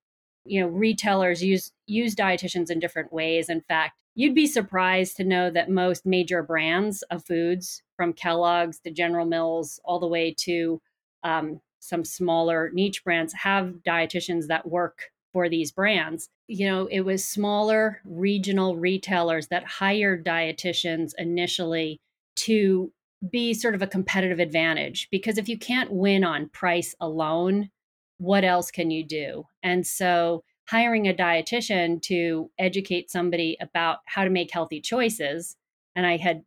you 0.46 0.62
know 0.62 0.68
retailers 0.68 1.44
use 1.44 1.72
use 1.86 2.16
dietitians 2.16 2.72
in 2.72 2.80
different 2.80 3.12
ways. 3.14 3.50
In 3.50 3.62
fact 3.62 4.00
you'd 4.16 4.36
be 4.36 4.48
surprised 4.48 5.16
to 5.16 5.24
know 5.24 5.50
that 5.50 5.70
most 5.70 6.06
major 6.06 6.44
brands 6.44 7.04
of 7.04 7.26
foods 7.26 7.84
from 7.96 8.12
kellogg's 8.12 8.80
to 8.80 8.92
general 8.92 9.26
mills 9.26 9.80
all 9.86 10.00
the 10.00 10.08
way 10.08 10.34
to 10.38 10.82
um, 11.24 11.62
some 11.80 12.04
smaller 12.04 12.70
niche 12.74 13.04
brands 13.04 13.34
have 13.34 13.76
dietitians 13.88 14.48
that 14.48 14.68
work 14.68 15.12
for 15.34 15.50
these 15.50 15.72
brands. 15.72 16.30
You 16.48 16.68
know, 16.68 16.88
it 16.88 17.02
was 17.02 17.24
smaller 17.24 18.02
regional 18.06 18.78
retailers 18.78 19.48
that 19.48 19.66
hired 19.66 20.26
dietitians 20.26 21.12
initially 21.18 22.00
to 22.38 22.92
be 23.30 23.54
sort 23.54 23.76
of 23.76 23.82
a 23.82 23.88
competitive 23.88 24.40
advantage 24.40 25.08
because 25.12 25.38
if 25.38 25.50
you 25.50 25.58
can't 25.58 25.92
win 25.92 26.24
on 26.24 26.50
price 26.50 26.96
alone, 27.02 27.70
what 28.18 28.44
else 28.44 28.72
can 28.72 28.92
you 28.92 29.06
do? 29.06 29.46
And 29.62 29.86
so 29.86 30.44
hiring 30.70 31.08
a 31.08 31.14
dietitian 31.14 32.02
to 32.04 32.50
educate 32.60 33.10
somebody 33.10 33.58
about 33.60 34.00
how 34.06 34.24
to 34.24 34.30
make 34.30 34.52
healthy 34.52 34.80
choices. 34.80 35.56
And 35.96 36.06
I 36.06 36.18
had 36.18 36.44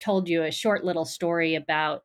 told 0.00 0.28
you 0.28 0.42
a 0.42 0.50
short 0.50 0.84
little 0.84 1.04
story 1.04 1.54
about, 1.54 2.02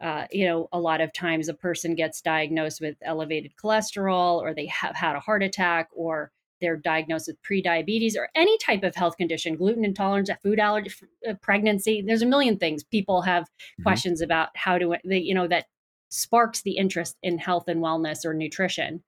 uh, 0.00 0.26
you 0.30 0.46
know, 0.46 0.68
a 0.72 0.78
lot 0.78 1.00
of 1.00 1.12
times 1.12 1.48
a 1.48 1.54
person 1.54 1.94
gets 1.94 2.20
diagnosed 2.20 2.80
with 2.80 2.96
elevated 3.02 3.52
cholesterol 3.62 4.40
or 4.40 4.52
they 4.52 4.66
have 4.66 4.96
had 4.96 5.16
a 5.16 5.20
heart 5.20 5.42
attack 5.42 5.88
or 5.94 6.30
they're 6.60 6.76
diagnosed 6.76 7.28
with 7.28 7.42
prediabetes 7.42 8.16
or 8.16 8.28
any 8.34 8.56
type 8.58 8.82
of 8.82 8.94
health 8.94 9.16
condition, 9.16 9.56
gluten 9.56 9.84
intolerance, 9.84 10.30
food 10.42 10.58
allergy, 10.58 10.90
uh, 11.28 11.34
pregnancy. 11.42 12.02
There's 12.02 12.22
a 12.22 12.26
million 12.26 12.58
things 12.58 12.82
people 12.82 13.22
have 13.22 13.44
mm-hmm. 13.44 13.82
questions 13.82 14.20
about 14.20 14.50
how 14.54 14.78
to, 14.78 14.96
they, 15.04 15.18
you 15.18 15.34
know, 15.34 15.48
that 15.48 15.66
sparks 16.08 16.62
the 16.62 16.76
interest 16.76 17.16
in 17.22 17.38
health 17.38 17.68
and 17.68 17.80
wellness 17.80 18.24
or 18.24 18.34
nutrition. 18.34 19.02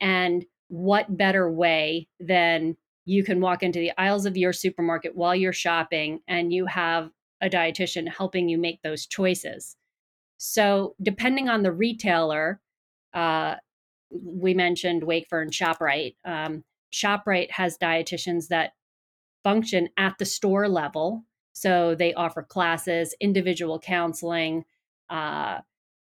And 0.00 0.44
what 0.68 1.16
better 1.16 1.50
way 1.50 2.08
than 2.20 2.76
you 3.06 3.22
can 3.24 3.40
walk 3.40 3.62
into 3.62 3.78
the 3.78 3.92
aisles 3.98 4.26
of 4.26 4.36
your 4.36 4.52
supermarket 4.52 5.14
while 5.14 5.34
you're 5.34 5.52
shopping 5.52 6.20
and 6.26 6.52
you 6.52 6.66
have 6.66 7.10
a 7.40 7.50
dietitian 7.50 8.08
helping 8.08 8.48
you 8.48 8.58
make 8.58 8.80
those 8.82 9.06
choices. 9.06 9.76
So, 10.46 10.94
depending 11.02 11.48
on 11.48 11.62
the 11.62 11.72
retailer, 11.72 12.60
uh, 13.14 13.54
we 14.10 14.52
mentioned 14.52 15.02
Wakefern 15.02 15.50
ShopRite. 15.50 16.16
Um, 16.22 16.64
ShopRite 16.92 17.50
has 17.50 17.78
dietitians 17.78 18.48
that 18.48 18.72
function 19.42 19.88
at 19.96 20.16
the 20.18 20.26
store 20.26 20.68
level. 20.68 21.24
So, 21.54 21.94
they 21.94 22.12
offer 22.12 22.42
classes, 22.42 23.14
individual 23.20 23.78
counseling, 23.78 24.66
uh, 25.08 25.60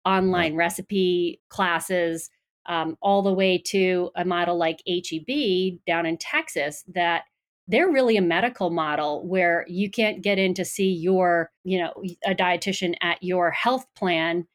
online 0.07 0.57
recipe 0.57 1.43
classes, 1.51 2.31
um, 2.65 2.97
all 3.03 3.21
the 3.21 3.35
way 3.35 3.59
to 3.59 4.11
a 4.17 4.25
model 4.25 4.57
like 4.57 4.83
HEB 4.89 5.81
down 5.87 6.07
in 6.07 6.17
Texas 6.17 6.83
that 6.89 7.25
they're 7.71 7.91
really 7.91 8.17
a 8.17 8.23
medical 8.23 8.71
model 8.71 9.27
where 9.27 9.65
you 9.69 9.89
can't 9.91 10.23
get 10.23 10.39
in 10.39 10.55
to 10.55 10.65
see 10.65 10.93
your, 10.93 11.51
you 11.63 11.79
know, 11.79 11.93
a 12.27 12.35
dietitian 12.35 12.95
at 13.01 13.23
your 13.23 13.51
health 13.51 13.87
plan. 13.97 14.47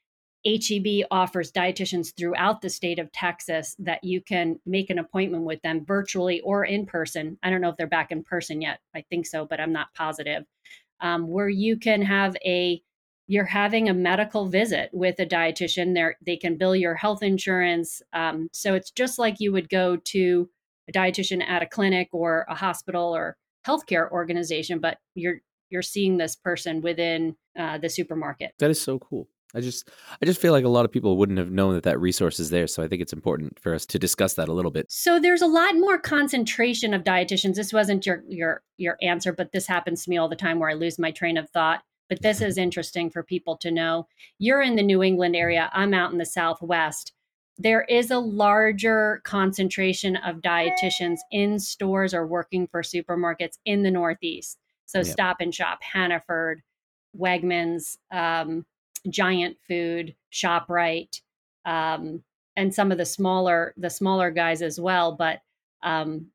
HEB 0.46 1.08
offers 1.10 1.52
dietitians 1.52 2.14
throughout 2.16 2.62
the 2.62 2.70
state 2.70 3.00
of 3.00 3.12
Texas 3.14 3.76
that 3.80 4.04
you 4.04 4.22
can 4.22 4.60
make 4.66 4.90
an 4.90 5.00
appointment 5.00 5.44
with 5.44 5.62
them 5.62 5.84
virtually 5.86 6.42
or 6.42 6.66
in 6.66 6.86
person. 6.86 7.38
I 7.42 7.50
don't 7.50 7.62
know 7.62 7.70
if 7.70 7.78
they're 7.78 7.88
back 7.88 8.12
in 8.12 8.22
person 8.22 8.62
yet. 8.62 8.80
I 8.94 9.04
think 9.10 9.26
so, 9.26 9.46
but 9.46 9.60
I'm 9.60 9.74
not 9.74 9.94
positive. 9.96 10.44
Um, 11.00 11.28
where 11.28 11.50
you 11.50 11.78
can 11.78 12.02
have 12.02 12.36
a 12.46 12.82
you're 13.28 13.46
having 13.46 13.90
a 13.90 13.94
medical 13.94 14.48
visit 14.48 14.90
with 14.94 15.20
a 15.20 15.26
dietitian 15.26 15.94
there 15.96 16.16
they 16.26 16.38
can 16.38 16.58
bill 16.58 16.76
your 16.76 16.94
health 16.94 17.24
insurance 17.24 18.02
um, 18.14 18.48
so 18.54 18.76
it's 18.76 18.92
just 18.92 19.18
like 19.20 19.40
you 19.40 19.52
would 19.52 19.68
go 19.68 19.98
to 19.98 20.48
a 20.90 20.92
dietitian 20.92 21.44
at 21.44 21.62
a 21.62 21.66
clinic 21.66 22.10
or 22.12 22.46
a 22.50 22.56
hospital 22.56 23.16
or 23.16 23.38
healthcare 23.66 24.10
organization 24.12 24.80
but 24.80 24.98
you're 25.16 25.38
you're 25.70 25.82
seeing 25.82 26.18
this 26.18 26.36
person 26.36 26.82
within 26.82 27.36
uh, 27.58 27.78
the 27.78 27.90
supermarket. 27.90 28.52
That 28.60 28.70
is 28.70 28.80
so 28.80 29.00
cool. 29.00 29.28
I 29.54 29.62
just 29.62 29.90
i 30.22 30.26
just 30.26 30.42
feel 30.42 30.52
like 30.52 30.66
a 30.66 30.70
lot 30.70 30.84
of 30.84 30.92
people 30.92 31.16
wouldn't 31.16 31.40
have 31.40 31.50
known 31.50 31.76
that 31.76 31.84
that 31.84 32.00
resource 32.00 32.42
is 32.42 32.50
there 32.50 32.68
so 32.68 32.84
i 32.84 32.90
think 32.90 33.02
it's 33.02 33.14
important 33.14 33.58
for 33.58 33.74
us 33.74 33.86
to 33.86 33.98
discuss 33.98 34.34
that 34.34 34.50
a 34.50 34.54
little 34.54 34.72
bit. 34.72 34.86
So 34.90 35.18
there's 35.20 35.42
a 35.42 35.48
lot 35.48 35.76
more 35.76 35.98
concentration 35.98 36.94
of 36.94 37.04
dietitians. 37.04 37.56
This 37.56 37.72
wasn't 37.72 38.06
your 38.06 38.24
your 38.28 38.64
your 38.78 38.98
answer 39.02 39.32
but 39.32 39.54
this 39.54 39.66
happens 39.66 40.04
to 40.04 40.10
me 40.10 40.18
all 40.18 40.28
the 40.28 40.36
time 40.36 40.60
where 40.60 40.70
i 40.70 40.74
lose 40.74 41.00
my 41.00 41.12
train 41.12 41.38
of 41.38 41.50
thought 41.52 41.84
but 42.10 42.22
this 42.22 42.42
is 42.42 42.58
interesting 42.66 43.10
for 43.10 43.24
people 43.24 43.58
to 43.58 43.72
know. 43.72 44.08
You're 44.40 44.62
in 44.62 44.76
the 44.76 44.84
New 44.84 45.02
England 45.02 45.36
area, 45.36 45.70
I'm 45.74 45.94
out 45.94 46.12
in 46.12 46.18
the 46.18 46.26
Southwest. 46.26 47.14
There 47.58 47.84
is 47.84 48.12
a 48.12 48.20
larger 48.20 49.22
concentration 49.24 50.18
of 50.18 50.42
dietitians 50.42 51.20
in 51.32 51.58
stores 51.60 52.14
or 52.14 52.28
working 52.28 52.68
for 52.68 52.82
supermarkets 52.82 53.60
in 53.66 53.84
the 53.84 53.92
Northeast. 53.92 54.58
So, 54.86 55.00
yep. 55.00 55.08
Stop 55.08 55.38
and 55.40 55.56
Shop, 55.56 55.80
Hannaford, 55.82 56.62
Wegmans, 57.18 57.98
um, 58.12 58.66
Giant 59.10 59.58
Food, 59.68 60.16
Shoprite, 60.32 61.22
um, 61.66 62.24
and 62.56 62.74
some 62.74 62.92
of 62.92 62.98
the 62.98 63.06
smaller 63.06 63.74
the 63.78 63.90
smaller 63.90 64.32
guys 64.32 64.62
as 64.62 64.80
well. 64.80 65.14
But 65.14 65.40
um, 65.84 66.28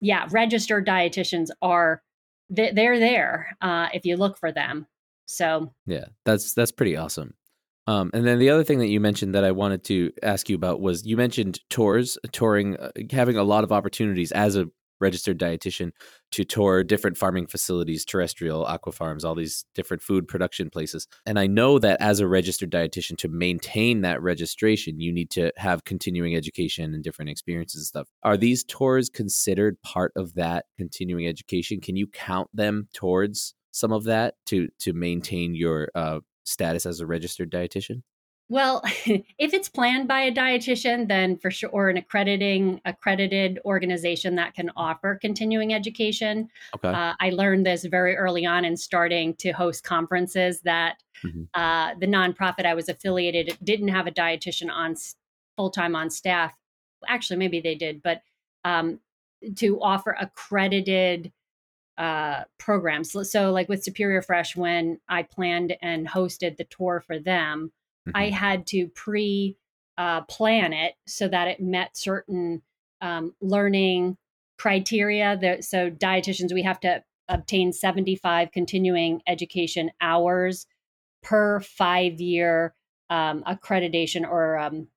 yeah, 0.00 0.26
registered 0.30 0.86
dietitians 0.86 1.48
are 1.62 2.02
they're 2.48 2.98
there 2.98 3.56
uh, 3.60 3.88
if 3.94 4.04
you 4.04 4.16
look 4.16 4.38
for 4.38 4.52
them. 4.52 4.86
So 5.26 5.72
yeah, 5.86 6.06
that's 6.24 6.54
that's 6.54 6.72
pretty 6.72 6.96
awesome. 6.96 7.34
Um, 7.90 8.10
and 8.14 8.24
then 8.24 8.38
the 8.38 8.50
other 8.50 8.62
thing 8.62 8.78
that 8.78 8.86
you 8.88 9.00
mentioned 9.00 9.34
that 9.34 9.44
I 9.44 9.50
wanted 9.50 9.82
to 9.84 10.12
ask 10.22 10.48
you 10.48 10.54
about 10.54 10.80
was 10.80 11.04
you 11.04 11.16
mentioned 11.16 11.58
tours, 11.70 12.16
touring, 12.30 12.76
uh, 12.76 12.92
having 13.10 13.36
a 13.36 13.42
lot 13.42 13.64
of 13.64 13.72
opportunities 13.72 14.30
as 14.30 14.54
a 14.54 14.66
registered 15.00 15.40
dietitian 15.40 15.90
to 16.30 16.44
tour 16.44 16.84
different 16.84 17.16
farming 17.16 17.48
facilities, 17.48 18.04
terrestrial, 18.04 18.64
aqua 18.64 18.92
farms, 18.92 19.24
all 19.24 19.34
these 19.34 19.64
different 19.74 20.04
food 20.04 20.28
production 20.28 20.70
places. 20.70 21.08
And 21.26 21.36
I 21.36 21.48
know 21.48 21.80
that 21.80 22.00
as 22.00 22.20
a 22.20 22.28
registered 22.28 22.70
dietitian, 22.70 23.16
to 23.18 23.28
maintain 23.28 24.02
that 24.02 24.22
registration, 24.22 25.00
you 25.00 25.12
need 25.12 25.30
to 25.30 25.50
have 25.56 25.82
continuing 25.84 26.36
education 26.36 26.94
and 26.94 27.02
different 27.02 27.30
experiences 27.30 27.80
and 27.80 27.86
stuff. 27.86 28.08
Are 28.22 28.36
these 28.36 28.62
tours 28.62 29.08
considered 29.08 29.82
part 29.82 30.12
of 30.14 30.34
that 30.34 30.66
continuing 30.78 31.26
education? 31.26 31.80
Can 31.80 31.96
you 31.96 32.06
count 32.06 32.50
them 32.54 32.86
towards 32.94 33.54
some 33.72 33.92
of 33.92 34.04
that 34.04 34.34
to 34.46 34.68
to 34.80 34.92
maintain 34.92 35.54
your 35.54 35.88
uh, 35.94 36.20
status 36.50 36.86
as 36.86 37.00
a 37.00 37.06
registered 37.06 37.50
dietitian? 37.50 38.02
Well, 38.50 38.82
if 39.06 39.54
it's 39.54 39.68
planned 39.68 40.08
by 40.08 40.22
a 40.22 40.32
dietitian, 40.32 41.08
then 41.08 41.38
for 41.38 41.50
sure, 41.50 41.70
or 41.70 41.88
an 41.88 41.96
accrediting 41.96 42.80
accredited 42.84 43.60
organization 43.64 44.34
that 44.34 44.54
can 44.54 44.70
offer 44.76 45.18
continuing 45.20 45.72
education. 45.72 46.48
Okay. 46.74 46.88
Uh, 46.88 47.14
I 47.18 47.30
learned 47.30 47.64
this 47.64 47.84
very 47.84 48.16
early 48.16 48.44
on 48.44 48.64
in 48.64 48.76
starting 48.76 49.34
to 49.36 49.52
host 49.52 49.84
conferences 49.84 50.60
that 50.62 50.96
mm-hmm. 51.24 51.44
uh, 51.54 51.94
the 51.98 52.06
nonprofit 52.06 52.66
I 52.66 52.74
was 52.74 52.88
affiliated 52.88 53.56
didn't 53.62 53.88
have 53.88 54.06
a 54.06 54.12
dietitian 54.12 54.70
on 54.70 54.96
full 55.56 55.70
time 55.70 55.94
on 55.94 56.10
staff. 56.10 56.52
Actually, 57.06 57.36
maybe 57.38 57.60
they 57.60 57.76
did, 57.76 58.02
but 58.02 58.20
um, 58.64 58.98
to 59.56 59.80
offer 59.80 60.16
accredited 60.20 61.32
uh, 62.00 62.44
programs. 62.56 63.14
So, 63.30 63.52
like 63.52 63.68
with 63.68 63.84
Superior 63.84 64.22
Fresh, 64.22 64.56
when 64.56 64.98
I 65.08 65.22
planned 65.22 65.76
and 65.82 66.08
hosted 66.08 66.56
the 66.56 66.64
tour 66.64 67.04
for 67.06 67.18
them, 67.18 67.72
mm-hmm. 68.08 68.16
I 68.16 68.30
had 68.30 68.66
to 68.68 68.88
pre 68.88 69.58
uh, 69.98 70.22
plan 70.22 70.72
it 70.72 70.94
so 71.06 71.28
that 71.28 71.46
it 71.46 71.60
met 71.60 71.98
certain 71.98 72.62
um, 73.02 73.34
learning 73.42 74.16
criteria. 74.58 75.36
That, 75.36 75.64
so, 75.64 75.90
dietitians, 75.90 76.54
we 76.54 76.62
have 76.62 76.80
to 76.80 77.04
obtain 77.28 77.70
75 77.70 78.50
continuing 78.50 79.20
education 79.26 79.90
hours 80.00 80.66
per 81.22 81.60
five 81.60 82.18
year 82.18 82.74
um, 83.10 83.44
accreditation 83.46 84.26
or 84.26 84.58
um, 84.58 84.88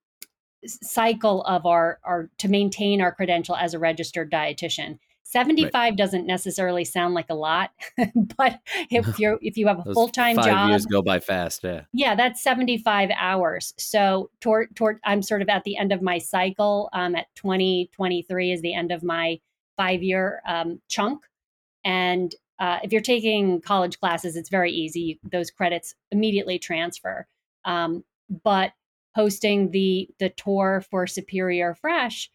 cycle 0.65 1.43
of 1.43 1.65
our, 1.65 1.99
our 2.05 2.29
to 2.37 2.47
maintain 2.47 3.01
our 3.01 3.13
credential 3.13 3.57
as 3.57 3.73
a 3.73 3.79
registered 3.79 4.31
dietitian 4.31 4.99
75 5.33 5.73
right. 5.73 5.97
doesn't 5.97 6.27
necessarily 6.27 6.85
sound 6.85 7.15
like 7.15 7.25
a 7.31 7.33
lot, 7.33 7.71
but 8.37 8.59
if 8.91 9.19
you're 9.19 9.39
if 9.41 9.57
you 9.57 9.67
have 9.67 9.85
a 9.85 9.93
full 9.93 10.07
time 10.07 10.35
job, 10.35 10.69
years 10.69 10.85
go 10.85 11.01
by 11.01 11.19
fast. 11.19 11.63
Yeah, 11.63 11.81
yeah, 11.91 12.15
that's 12.15 12.41
75 12.41 13.09
hours. 13.17 13.73
So 13.79 14.29
toward 14.39 14.75
toward 14.75 14.99
I'm 15.03 15.23
sort 15.23 15.41
of 15.41 15.49
at 15.49 15.63
the 15.63 15.75
end 15.75 15.91
of 15.91 16.01
my 16.03 16.19
cycle. 16.19 16.89
Um, 16.93 17.15
at 17.15 17.25
2023 17.35 18.51
is 18.51 18.61
the 18.61 18.75
end 18.75 18.91
of 18.91 19.03
my 19.03 19.39
five 19.75 20.03
year 20.03 20.41
um, 20.47 20.79
chunk, 20.87 21.23
and 21.83 22.33
uh, 22.59 22.77
if 22.83 22.91
you're 22.91 23.01
taking 23.01 23.59
college 23.59 23.99
classes, 23.99 24.35
it's 24.35 24.49
very 24.49 24.71
easy; 24.71 25.19
those 25.23 25.49
credits 25.49 25.95
immediately 26.11 26.59
transfer. 26.59 27.27
Um, 27.65 28.03
but 28.43 28.73
hosting 29.15 29.71
the 29.71 30.07
the 30.19 30.29
tour 30.29 30.83
for 30.91 31.07
Superior 31.07 31.73
Fresh 31.73 32.29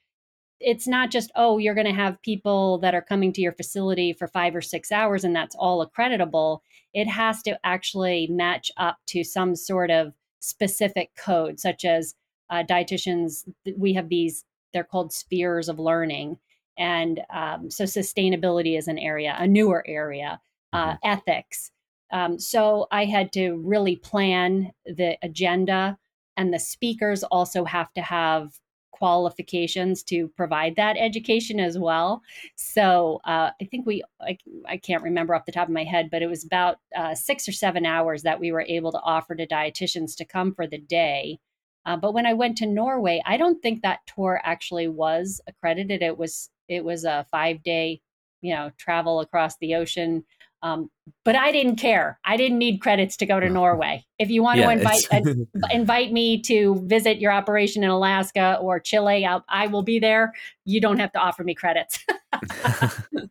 it's 0.61 0.87
not 0.87 1.11
just 1.11 1.31
oh 1.37 1.59
you're 1.59 1.75
going 1.75 1.87
to 1.87 1.93
have 1.93 2.21
people 2.23 2.79
that 2.79 2.95
are 2.95 3.03
coming 3.03 3.33
to 3.33 3.41
your 3.41 3.53
facility 3.53 4.13
for 4.13 4.27
five 4.27 4.55
or 4.55 4.61
six 4.61 4.91
hours 4.91 5.25
and 5.25 5.35
that's 5.35 5.57
all 5.57 5.87
accreditable. 5.87 6.61
It 6.95 7.07
has 7.07 7.43
to 7.43 7.59
actually 7.65 8.27
match 8.29 8.71
up 8.77 8.99
to 9.09 9.25
some 9.25 9.55
sort 9.55 9.91
of 9.91 10.13
specific 10.41 11.11
code 11.17 11.61
such 11.61 11.85
as 11.85 12.15
uh, 12.51 12.63
dietitians 12.69 13.45
we 13.77 13.93
have 13.95 14.09
these 14.09 14.45
they're 14.73 14.85
called 14.85 15.13
spheres 15.13 15.69
of 15.69 15.79
learning. 15.79 16.39
And 16.77 17.21
um, 17.31 17.71
so 17.71 17.85
sustainability 17.85 18.77
is 18.79 18.89
an 18.89 18.99
area 18.99 19.37
a 19.39 19.47
newer 19.47 19.85
area 19.87 20.41
uh, 20.73 20.93
mm-hmm. 20.93 21.09
ethics. 21.11 21.71
Um, 22.11 22.39
so 22.39 22.87
i 22.91 23.05
had 23.05 23.33
to 23.35 23.57
really 23.57 23.97
plan 23.97 24.73
the 24.87 25.19
agenda 25.23 25.99
and 26.39 26.55
the 26.55 26.59
speakers 26.59 27.23
also 27.25 27.65
have 27.65 27.93
to 27.95 28.01
have 28.01 28.59
qualifications 28.99 30.03
to 30.03 30.29
provide 30.29 30.75
that 30.77 30.97
education 30.99 31.61
as 31.61 31.79
well. 31.79 32.23
So 32.57 33.21
uh, 33.25 33.51
I 33.61 33.65
think 33.71 33.87
we, 33.87 34.03
I, 34.21 34.37
I, 34.67 34.77
can't 34.77 35.03
remember 35.03 35.35
off 35.35 35.47
the 35.47 35.53
top 35.53 35.69
of 35.69 35.75
my 35.75 35.85
head, 35.85 36.09
but 36.11 36.21
it 36.21 36.27
was 36.27 36.45
about 36.45 36.79
uh, 36.97 37.15
six 37.15 37.49
or 37.49 37.53
seven 37.53 37.87
hours 37.87 38.23
that 38.25 38.41
we 38.41 38.51
were 38.51 38.67
able 38.69 38.91
to 38.93 39.01
offer 39.01 39.35
to 39.37 39.47
dietitians 39.47 40.17
to 40.17 40.25
come 40.25 40.53
for 40.53 40.67
the 40.67 40.79
day. 40.79 41.39
Uh, 41.87 41.97
but 41.97 42.13
when 42.13 42.27
I 42.27 42.35
went 42.35 42.59
to 42.59 42.67
Norway, 42.67 43.23
I 43.25 43.37
don't 43.37 43.63
think 43.63 43.83
that 43.83 44.01
tour 44.07 44.41
actually 44.43 44.89
was 44.89 45.41
accredited. 45.47 46.03
It 46.03 46.19
was 46.19 46.51
it 46.69 46.85
was 46.85 47.05
a 47.05 47.25
five 47.31 47.63
day, 47.63 48.03
you 48.43 48.55
know, 48.55 48.71
travel 48.77 49.21
across 49.21 49.57
the 49.57 49.75
ocean 49.75 50.25
um, 50.63 50.91
but 51.25 51.37
I 51.37 51.53
didn't 51.53 51.77
care. 51.77 52.19
I 52.25 52.37
didn't 52.37 52.59
need 52.59 52.81
credits 52.81 53.17
to 53.19 53.27
go 53.27 53.39
to 53.39 53.49
Norway. 53.49 54.05
If 54.19 54.29
you 54.31 54.43
want 54.43 54.59
yeah, 54.59 54.67
to 54.67 54.73
invite 54.73 55.07
uh, 55.13 55.21
invite 55.71 56.13
me 56.13 56.43
to 56.43 56.83
visit 56.85 57.21
your 57.21 57.33
operation 57.33 57.85
in 57.85 57.91
Alaska 57.91 58.59
or 58.61 58.81
Chile, 58.81 59.25
I'll, 59.25 59.45
I 59.49 59.69
will 59.69 59.83
be 59.83 59.99
there. 59.99 60.33
You 60.65 60.81
don't 60.81 60.99
have 60.99 61.13
to 61.13 61.19
offer 61.19 61.45
me 61.45 61.55
credits. 61.55 62.05
but 62.33 63.31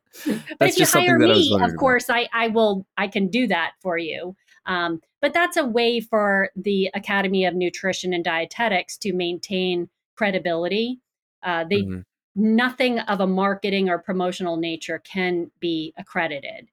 if 0.62 0.77
you 0.77 0.86
hire 0.86 1.19
me, 1.19 1.57
of 1.62 1.75
course, 1.75 2.10
I, 2.10 2.29
I 2.34 2.48
will. 2.48 2.86
I 2.98 3.07
can 3.07 3.27
do 3.27 3.48
that 3.48 3.74
for 3.81 3.98
you. 3.98 4.36
Um, 4.65 5.01
but 5.22 5.34
that's 5.34 5.57
a 5.57 5.65
way 5.65 6.00
for 6.00 6.50
the 6.55 6.89
Academy 6.93 7.46
of 7.46 7.55
Nutrition 7.55 8.13
and 8.13 8.24
Dietetics 8.24 8.98
to 9.00 9.13
maintain 9.13 9.89
credibility. 10.15 11.00
Uh, 11.43 11.65
they 11.69 11.81
mm-hmm. 11.81 12.01
nothing 12.36 13.00
of 13.00 13.19
a 13.19 13.27
marketing 13.27 13.89
or 13.89 14.00
promotional 14.00 14.57
nature 14.57 15.00
can 15.00 15.51
be 15.60 15.93
accredited. 15.98 16.69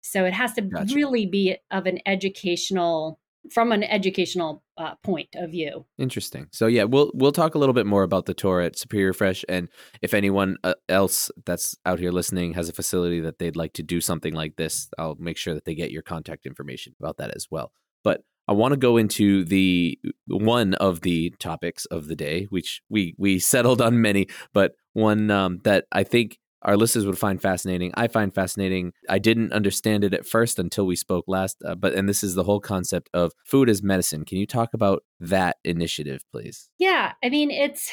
So 0.00 0.24
it 0.24 0.32
has 0.32 0.54
to 0.54 0.62
gotcha. 0.62 0.94
really 0.94 1.26
be 1.26 1.56
of 1.70 1.86
an 1.86 1.98
educational 2.06 3.20
from 3.50 3.72
an 3.72 3.82
educational 3.82 4.62
uh, 4.76 4.94
point 5.02 5.28
of 5.34 5.50
view. 5.50 5.86
Interesting. 5.98 6.48
So 6.52 6.66
yeah, 6.66 6.84
we'll 6.84 7.10
we'll 7.14 7.32
talk 7.32 7.54
a 7.54 7.58
little 7.58 7.72
bit 7.72 7.86
more 7.86 8.02
about 8.02 8.26
the 8.26 8.34
tour 8.34 8.60
at 8.60 8.78
Superior 8.78 9.12
Fresh, 9.12 9.44
and 9.48 9.68
if 10.02 10.14
anyone 10.14 10.56
uh, 10.62 10.74
else 10.88 11.30
that's 11.46 11.76
out 11.86 11.98
here 11.98 12.12
listening 12.12 12.54
has 12.54 12.68
a 12.68 12.72
facility 12.72 13.20
that 13.20 13.38
they'd 13.38 13.56
like 13.56 13.72
to 13.74 13.82
do 13.82 14.00
something 14.00 14.34
like 14.34 14.56
this, 14.56 14.88
I'll 14.98 15.16
make 15.18 15.36
sure 15.36 15.54
that 15.54 15.64
they 15.64 15.74
get 15.74 15.90
your 15.90 16.02
contact 16.02 16.46
information 16.46 16.94
about 17.00 17.16
that 17.16 17.34
as 17.34 17.46
well. 17.50 17.72
But 18.04 18.22
I 18.46 18.52
want 18.52 18.72
to 18.72 18.78
go 18.78 18.96
into 18.96 19.44
the 19.44 19.98
one 20.26 20.74
of 20.74 21.00
the 21.02 21.30
topics 21.38 21.86
of 21.86 22.08
the 22.08 22.16
day, 22.16 22.44
which 22.50 22.82
we 22.88 23.14
we 23.16 23.38
settled 23.38 23.80
on 23.80 24.00
many, 24.00 24.26
but 24.52 24.72
one 24.92 25.30
um, 25.30 25.60
that 25.64 25.86
I 25.92 26.04
think 26.04 26.38
our 26.62 26.76
listeners 26.76 27.06
would 27.06 27.18
find 27.18 27.40
fascinating. 27.40 27.92
I 27.94 28.08
find 28.08 28.34
fascinating. 28.34 28.92
I 29.08 29.18
didn't 29.18 29.52
understand 29.52 30.04
it 30.04 30.14
at 30.14 30.26
first 30.26 30.58
until 30.58 30.86
we 30.86 30.96
spoke 30.96 31.24
last, 31.26 31.62
uh, 31.64 31.74
but 31.74 31.94
and 31.94 32.08
this 32.08 32.22
is 32.22 32.34
the 32.34 32.44
whole 32.44 32.60
concept 32.60 33.08
of 33.14 33.32
food 33.44 33.68
as 33.68 33.82
medicine. 33.82 34.24
Can 34.24 34.38
you 34.38 34.46
talk 34.46 34.74
about 34.74 35.04
that 35.20 35.56
initiative, 35.64 36.24
please? 36.30 36.68
Yeah, 36.78 37.12
I 37.22 37.28
mean 37.28 37.50
it's 37.50 37.90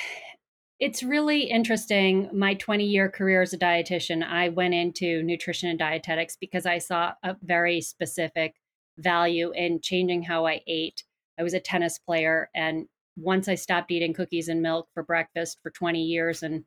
it's 0.80 1.02
really 1.02 1.44
interesting. 1.44 2.30
My 2.34 2.54
20 2.54 2.86
year 2.86 3.10
career 3.10 3.42
as 3.42 3.54
a 3.54 3.58
dietitian, 3.58 4.24
I 4.24 4.50
went 4.50 4.74
into 4.74 5.24
nutrition 5.24 5.70
and 5.70 5.80
dietetics 5.80 6.38
because 6.40 6.66
I 6.66 6.78
saw 6.78 7.14
a 7.24 7.36
very 7.42 7.82
specific 7.82 8.56
value 8.98 9.52
in 9.56 9.82
changing 9.82 10.24
how 10.24 10.46
I 10.46 10.62
ate. 10.68 11.04
I 11.40 11.44
was 11.44 11.54
a 11.54 11.60
tennis 11.60 11.98
player, 12.00 12.50
and 12.54 12.88
once 13.16 13.48
I 13.48 13.56
stopped 13.56 13.92
eating 13.92 14.14
cookies 14.14 14.48
and 14.48 14.62
milk 14.62 14.88
for 14.94 15.04
breakfast 15.04 15.58
for 15.64 15.72
20 15.72 16.04
years 16.04 16.44
and 16.44 16.64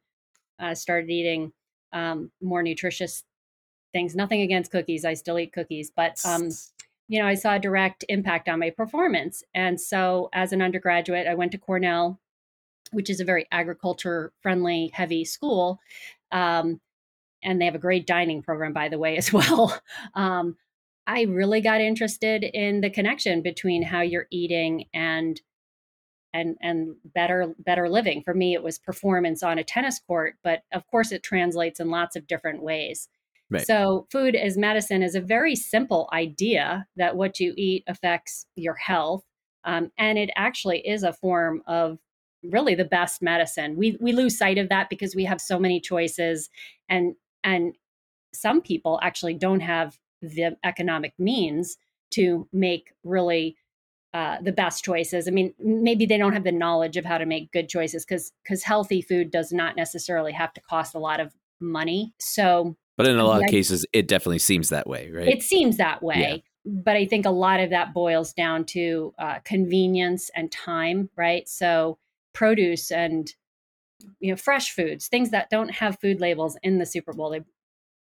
uh, 0.58 0.74
started 0.74 1.10
eating 1.10 1.52
um, 1.92 2.30
more 2.40 2.62
nutritious 2.62 3.24
things. 3.92 4.14
Nothing 4.14 4.42
against 4.42 4.70
cookies. 4.70 5.04
I 5.04 5.14
still 5.14 5.38
eat 5.38 5.52
cookies, 5.52 5.90
but 5.94 6.20
um, 6.24 6.50
you 7.08 7.18
know, 7.18 7.26
I 7.26 7.34
saw 7.34 7.56
a 7.56 7.58
direct 7.58 8.04
impact 8.08 8.48
on 8.48 8.60
my 8.60 8.70
performance. 8.70 9.42
And 9.52 9.80
so, 9.80 10.28
as 10.32 10.52
an 10.52 10.62
undergraduate, 10.62 11.26
I 11.26 11.34
went 11.34 11.52
to 11.52 11.58
Cornell, 11.58 12.20
which 12.92 13.10
is 13.10 13.20
a 13.20 13.24
very 13.24 13.46
agriculture 13.50 14.32
friendly, 14.42 14.90
heavy 14.94 15.24
school. 15.24 15.80
Um, 16.30 16.80
and 17.42 17.60
they 17.60 17.64
have 17.64 17.74
a 17.74 17.78
great 17.78 18.06
dining 18.06 18.42
program, 18.42 18.72
by 18.72 18.88
the 18.88 18.98
way, 18.98 19.16
as 19.18 19.32
well. 19.32 19.76
Um, 20.14 20.56
I 21.06 21.22
really 21.22 21.60
got 21.60 21.80
interested 21.80 22.44
in 22.44 22.80
the 22.80 22.90
connection 22.90 23.42
between 23.42 23.82
how 23.82 24.02
you're 24.02 24.28
eating 24.30 24.84
and 24.94 25.40
and 26.32 26.56
and 26.60 26.94
better 27.04 27.54
better 27.58 27.88
living. 27.88 28.22
For 28.22 28.34
me 28.34 28.54
it 28.54 28.62
was 28.62 28.78
performance 28.78 29.42
on 29.42 29.58
a 29.58 29.64
tennis 29.64 29.98
court 29.98 30.34
but 30.42 30.62
of 30.72 30.86
course 30.86 31.12
it 31.12 31.22
translates 31.22 31.80
in 31.80 31.90
lots 31.90 32.16
of 32.16 32.26
different 32.26 32.62
ways. 32.62 33.08
Right. 33.52 33.66
so 33.66 34.06
food 34.12 34.36
as 34.36 34.56
medicine 34.56 35.02
is 35.02 35.16
a 35.16 35.20
very 35.20 35.56
simple 35.56 36.08
idea 36.12 36.86
that 36.94 37.16
what 37.16 37.40
you 37.40 37.52
eat 37.56 37.82
affects 37.88 38.46
your 38.54 38.74
health 38.74 39.24
um, 39.64 39.90
and 39.98 40.18
it 40.18 40.30
actually 40.36 40.86
is 40.86 41.02
a 41.02 41.12
form 41.12 41.62
of 41.66 41.98
really 42.42 42.74
the 42.74 42.84
best 42.84 43.22
medicine. 43.22 43.76
We 43.76 43.96
we 44.00 44.12
lose 44.12 44.38
sight 44.38 44.58
of 44.58 44.68
that 44.68 44.88
because 44.88 45.14
we 45.14 45.24
have 45.24 45.40
so 45.40 45.58
many 45.58 45.80
choices 45.80 46.48
and 46.88 47.14
and 47.44 47.74
some 48.32 48.60
people 48.60 48.98
actually 49.02 49.34
don't 49.34 49.60
have 49.60 49.98
the 50.22 50.56
economic 50.64 51.12
means 51.18 51.76
to 52.12 52.48
make 52.52 52.92
really 53.04 53.56
uh, 54.12 54.38
the 54.42 54.52
best 54.52 54.84
choices. 54.84 55.28
I 55.28 55.30
mean, 55.30 55.54
maybe 55.58 56.04
they 56.04 56.18
don't 56.18 56.32
have 56.32 56.44
the 56.44 56.52
knowledge 56.52 56.96
of 56.96 57.04
how 57.04 57.18
to 57.18 57.26
make 57.26 57.52
good 57.52 57.68
choices 57.68 58.04
because 58.04 58.32
because 58.42 58.64
healthy 58.64 59.02
food 59.02 59.30
does 59.30 59.52
not 59.52 59.76
necessarily 59.76 60.32
have 60.32 60.52
to 60.54 60.60
cost 60.60 60.94
a 60.94 60.98
lot 60.98 61.20
of 61.20 61.32
money. 61.60 62.12
So, 62.18 62.76
but 62.96 63.06
in 63.06 63.18
a 63.18 63.24
lot 63.24 63.42
of 63.42 63.48
cases, 63.48 63.86
it 63.92 64.08
definitely 64.08 64.40
seems 64.40 64.68
that 64.70 64.88
way, 64.88 65.10
right? 65.10 65.28
It 65.28 65.42
seems 65.42 65.76
that 65.76 66.02
way. 66.02 66.42
Yeah. 66.64 66.72
But 66.82 66.96
I 66.96 67.06
think 67.06 67.24
a 67.24 67.30
lot 67.30 67.60
of 67.60 67.70
that 67.70 67.94
boils 67.94 68.32
down 68.32 68.64
to 68.66 69.14
uh, 69.18 69.38
convenience 69.44 70.30
and 70.34 70.50
time, 70.50 71.08
right? 71.16 71.48
So, 71.48 71.98
produce 72.32 72.90
and 72.90 73.32
you 74.18 74.32
know 74.32 74.36
fresh 74.36 74.72
foods, 74.72 75.08
things 75.08 75.30
that 75.30 75.50
don't 75.50 75.70
have 75.70 76.00
food 76.00 76.20
labels 76.20 76.58
in 76.62 76.78
the 76.78 76.86
Super 76.86 77.12
Bowl, 77.12 77.30
they 77.30 77.42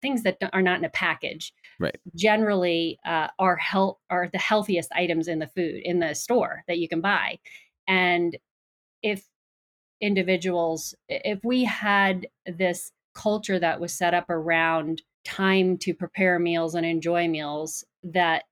things 0.02 0.24
that 0.24 0.38
are 0.54 0.62
not 0.62 0.80
in 0.80 0.86
a 0.86 0.90
package 0.90 1.54
right. 1.80 1.96
generally 2.16 3.00
uh, 3.06 3.28
are 3.40 3.56
health 3.56 3.98
are 4.10 4.30
the 4.32 4.38
healthiest 4.38 4.92
items 4.94 5.28
in 5.28 5.40
the 5.40 5.48
food 5.48 5.82
in 5.84 6.00
the 6.00 6.14
store 6.14 6.64
that 6.68 6.78
you 6.78 6.88
can 6.88 7.02
buy. 7.02 7.40
And 7.88 8.38
if 9.02 9.26
individuals 10.02 10.94
if 11.10 11.40
we 11.44 11.64
had 11.64 12.28
this 12.46 12.92
culture 13.16 13.58
that 13.60 13.80
was 13.80 13.94
set 13.94 14.14
up 14.14 14.30
around 14.30 15.02
time 15.26 15.78
to 15.78 15.94
prepare 15.94 16.40
meals 16.40 16.76
and 16.76 16.86
enjoy 16.86 17.28
meals 17.28 17.84
that 18.04 18.44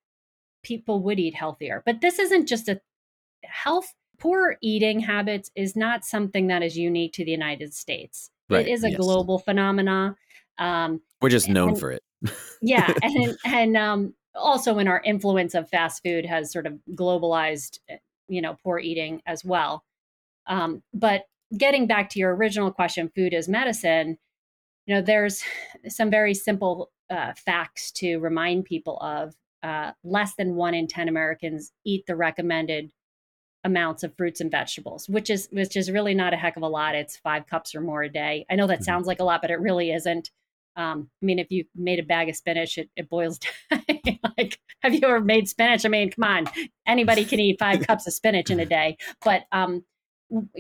people 0.63 1.01
would 1.03 1.19
eat 1.19 1.35
healthier. 1.35 1.83
But 1.85 2.01
this 2.01 2.17
isn't 2.17 2.47
just 2.47 2.67
a 2.67 2.81
health 3.43 3.93
poor 4.17 4.57
eating 4.61 4.99
habits 4.99 5.51
is 5.55 5.75
not 5.75 6.03
something 6.03 6.47
that 6.47 6.63
is 6.63 6.77
unique 6.77 7.13
to 7.13 7.25
the 7.25 7.31
united 7.31 7.73
states. 7.73 8.31
Right. 8.49 8.67
it 8.67 8.71
is 8.71 8.83
a 8.83 8.91
yes. 8.91 8.99
global 8.99 9.39
phenomena 9.39 10.15
um, 10.57 11.01
We're 11.21 11.29
just 11.29 11.49
known 11.49 11.69
and, 11.69 11.79
for 11.79 11.91
it. 11.91 12.03
yeah, 12.61 12.91
and 13.03 13.37
and 13.45 13.77
um, 13.77 14.13
also 14.35 14.77
in 14.79 14.87
our 14.87 15.01
influence 15.03 15.55
of 15.55 15.69
fast 15.69 16.01
food 16.03 16.25
has 16.25 16.51
sort 16.51 16.65
of 16.65 16.73
globalized, 16.93 17.79
eh, 17.89 17.97
you 18.27 18.41
know, 18.41 18.57
poor 18.63 18.79
eating 18.79 19.21
as 19.25 19.43
well. 19.43 19.83
Um, 20.47 20.83
but 20.93 21.23
getting 21.57 21.87
back 21.87 22.09
to 22.11 22.19
your 22.19 22.35
original 22.35 22.71
question, 22.71 23.11
food 23.15 23.33
is 23.33 23.47
medicine. 23.47 24.17
You 24.85 24.95
know, 24.95 25.01
there's 25.01 25.43
some 25.87 26.09
very 26.09 26.33
simple 26.33 26.91
uh, 27.09 27.33
facts 27.45 27.91
to 27.93 28.17
remind 28.17 28.65
people 28.65 28.97
of. 28.99 29.35
Uh, 29.63 29.91
less 30.03 30.35
than 30.35 30.53
one 30.53 30.75
in 30.75 30.85
ten 30.85 31.07
Americans 31.07 31.71
eat 31.83 32.05
the 32.05 32.15
recommended 32.15 32.91
amounts 33.65 34.03
of 34.03 34.15
fruits 34.15 34.39
and 34.39 34.51
vegetables, 34.51 35.09
which 35.09 35.29
is 35.29 35.49
which 35.51 35.75
is 35.75 35.91
really 35.91 36.13
not 36.13 36.33
a 36.33 36.37
heck 36.37 36.55
of 36.55 36.63
a 36.63 36.67
lot. 36.67 36.95
It's 36.95 37.17
five 37.17 37.47
cups 37.47 37.75
or 37.75 37.81
more 37.81 38.03
a 38.03 38.09
day. 38.09 38.45
I 38.49 38.55
know 38.55 38.67
that 38.67 38.75
mm-hmm. 38.75 38.83
sounds 38.83 39.07
like 39.07 39.19
a 39.19 39.23
lot, 39.23 39.41
but 39.41 39.51
it 39.51 39.59
really 39.59 39.91
isn't. 39.91 40.29
Um, 40.75 41.09
I 41.21 41.25
mean, 41.25 41.39
if 41.39 41.51
you 41.51 41.65
made 41.75 41.99
a 41.99 42.03
bag 42.03 42.29
of 42.29 42.35
spinach, 42.35 42.77
it, 42.77 42.89
it 42.95 43.09
boils 43.09 43.39
down. 43.71 43.83
like, 44.37 44.59
have 44.81 44.93
you 44.93 45.01
ever 45.03 45.21
made 45.21 45.47
spinach? 45.47 45.85
I 45.85 45.89
mean, 45.89 46.11
come 46.11 46.23
on, 46.23 46.45
anybody 46.87 47.25
can 47.25 47.39
eat 47.39 47.59
five 47.59 47.81
cups 47.87 48.07
of 48.07 48.13
spinach 48.13 48.49
in 48.49 48.59
a 48.59 48.65
day. 48.65 48.97
But 49.23 49.43
um, 49.51 49.83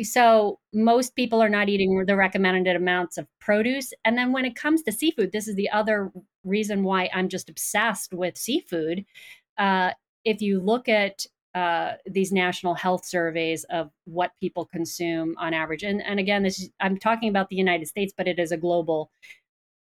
so 0.01 0.59
most 0.73 1.15
people 1.15 1.41
are 1.41 1.49
not 1.49 1.69
eating 1.69 2.05
the 2.05 2.15
recommended 2.15 2.75
amounts 2.75 3.17
of 3.17 3.27
produce. 3.39 3.93
And 4.03 4.17
then 4.17 4.31
when 4.31 4.45
it 4.45 4.55
comes 4.55 4.83
to 4.83 4.91
seafood, 4.91 5.31
this 5.31 5.47
is 5.47 5.55
the 5.55 5.69
other 5.69 6.11
reason 6.43 6.83
why 6.83 7.09
I'm 7.13 7.29
just 7.29 7.49
obsessed 7.49 8.13
with 8.13 8.37
seafood. 8.37 9.05
Uh, 9.57 9.91
if 10.23 10.41
you 10.41 10.59
look 10.59 10.87
at 10.87 11.25
uh, 11.55 11.93
these 12.05 12.33
national 12.33 12.73
health 12.73 13.05
surveys 13.05 13.63
of 13.69 13.89
what 14.03 14.31
people 14.41 14.65
consume 14.65 15.35
on 15.37 15.53
average. 15.53 15.83
And, 15.83 16.03
and 16.03 16.19
again, 16.19 16.43
this 16.43 16.59
is, 16.59 16.69
I'm 16.81 16.97
talking 16.97 17.29
about 17.29 17.47
the 17.47 17.55
United 17.55 17.87
States, 17.87 18.13
but 18.15 18.27
it 18.27 18.39
is 18.39 18.51
a 18.51 18.57
global. 18.57 19.09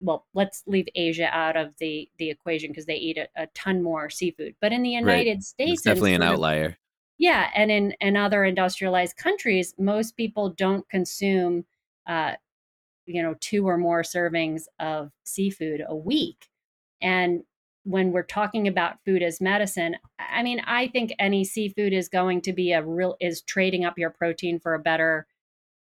Well, 0.01 0.25
let's 0.33 0.63
leave 0.65 0.87
Asia 0.95 1.29
out 1.31 1.55
of 1.55 1.73
the 1.79 2.09
the 2.17 2.29
equation 2.29 2.71
because 2.71 2.85
they 2.85 2.95
eat 2.95 3.17
a, 3.17 3.27
a, 3.35 3.47
ton 3.47 3.83
more 3.83 4.09
seafood. 4.09 4.55
But 4.59 4.73
in 4.73 4.83
the 4.83 4.89
United 4.89 5.29
right. 5.29 5.43
States, 5.43 5.73
it's 5.73 5.81
definitely 5.83 6.15
an 6.15 6.23
outlier. 6.23 6.65
Of, 6.65 6.75
yeah, 7.17 7.49
and 7.55 7.71
in 7.71 7.91
in 8.01 8.17
other 8.17 8.43
industrialized 8.43 9.15
countries, 9.17 9.75
most 9.77 10.17
people 10.17 10.49
don't 10.49 10.87
consume, 10.89 11.65
uh, 12.07 12.33
you 13.05 13.21
know, 13.21 13.35
two 13.39 13.67
or 13.67 13.77
more 13.77 14.01
servings 14.01 14.63
of 14.79 15.11
seafood 15.23 15.83
a 15.87 15.95
week. 15.95 16.49
And 17.01 17.43
when 17.83 18.11
we're 18.11 18.23
talking 18.23 18.67
about 18.67 19.03
food 19.05 19.23
as 19.23 19.41
medicine, 19.41 19.97
I 20.19 20.43
mean, 20.43 20.61
I 20.65 20.87
think 20.87 21.13
any 21.17 21.43
seafood 21.43 21.93
is 21.93 22.09
going 22.09 22.41
to 22.41 22.53
be 22.53 22.71
a 22.71 22.83
real 22.83 23.15
is 23.19 23.41
trading 23.41 23.85
up 23.85 23.97
your 23.97 24.11
protein 24.11 24.59
for 24.59 24.73
a 24.73 24.79
better 24.79 25.27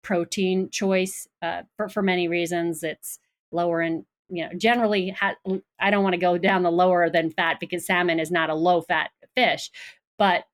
protein 0.02 0.70
choice 0.70 1.26
uh, 1.42 1.62
for, 1.76 1.88
for 1.88 2.02
many 2.02 2.28
reasons. 2.28 2.82
It's 2.82 3.18
lower 3.54 3.80
in, 3.80 4.04
you 4.28 4.44
know, 4.44 4.50
generally, 4.56 5.10
ha- 5.10 5.36
I 5.80 5.90
don't 5.90 6.02
want 6.02 6.14
to 6.14 6.20
go 6.20 6.38
down 6.38 6.62
the 6.62 6.72
lower 6.72 7.08
than 7.08 7.30
fat 7.30 7.58
because 7.60 7.86
salmon 7.86 8.20
is 8.20 8.30
not 8.30 8.50
a 8.50 8.54
low 8.54 8.82
fat 8.82 9.10
fish, 9.36 9.70
but 10.18 10.44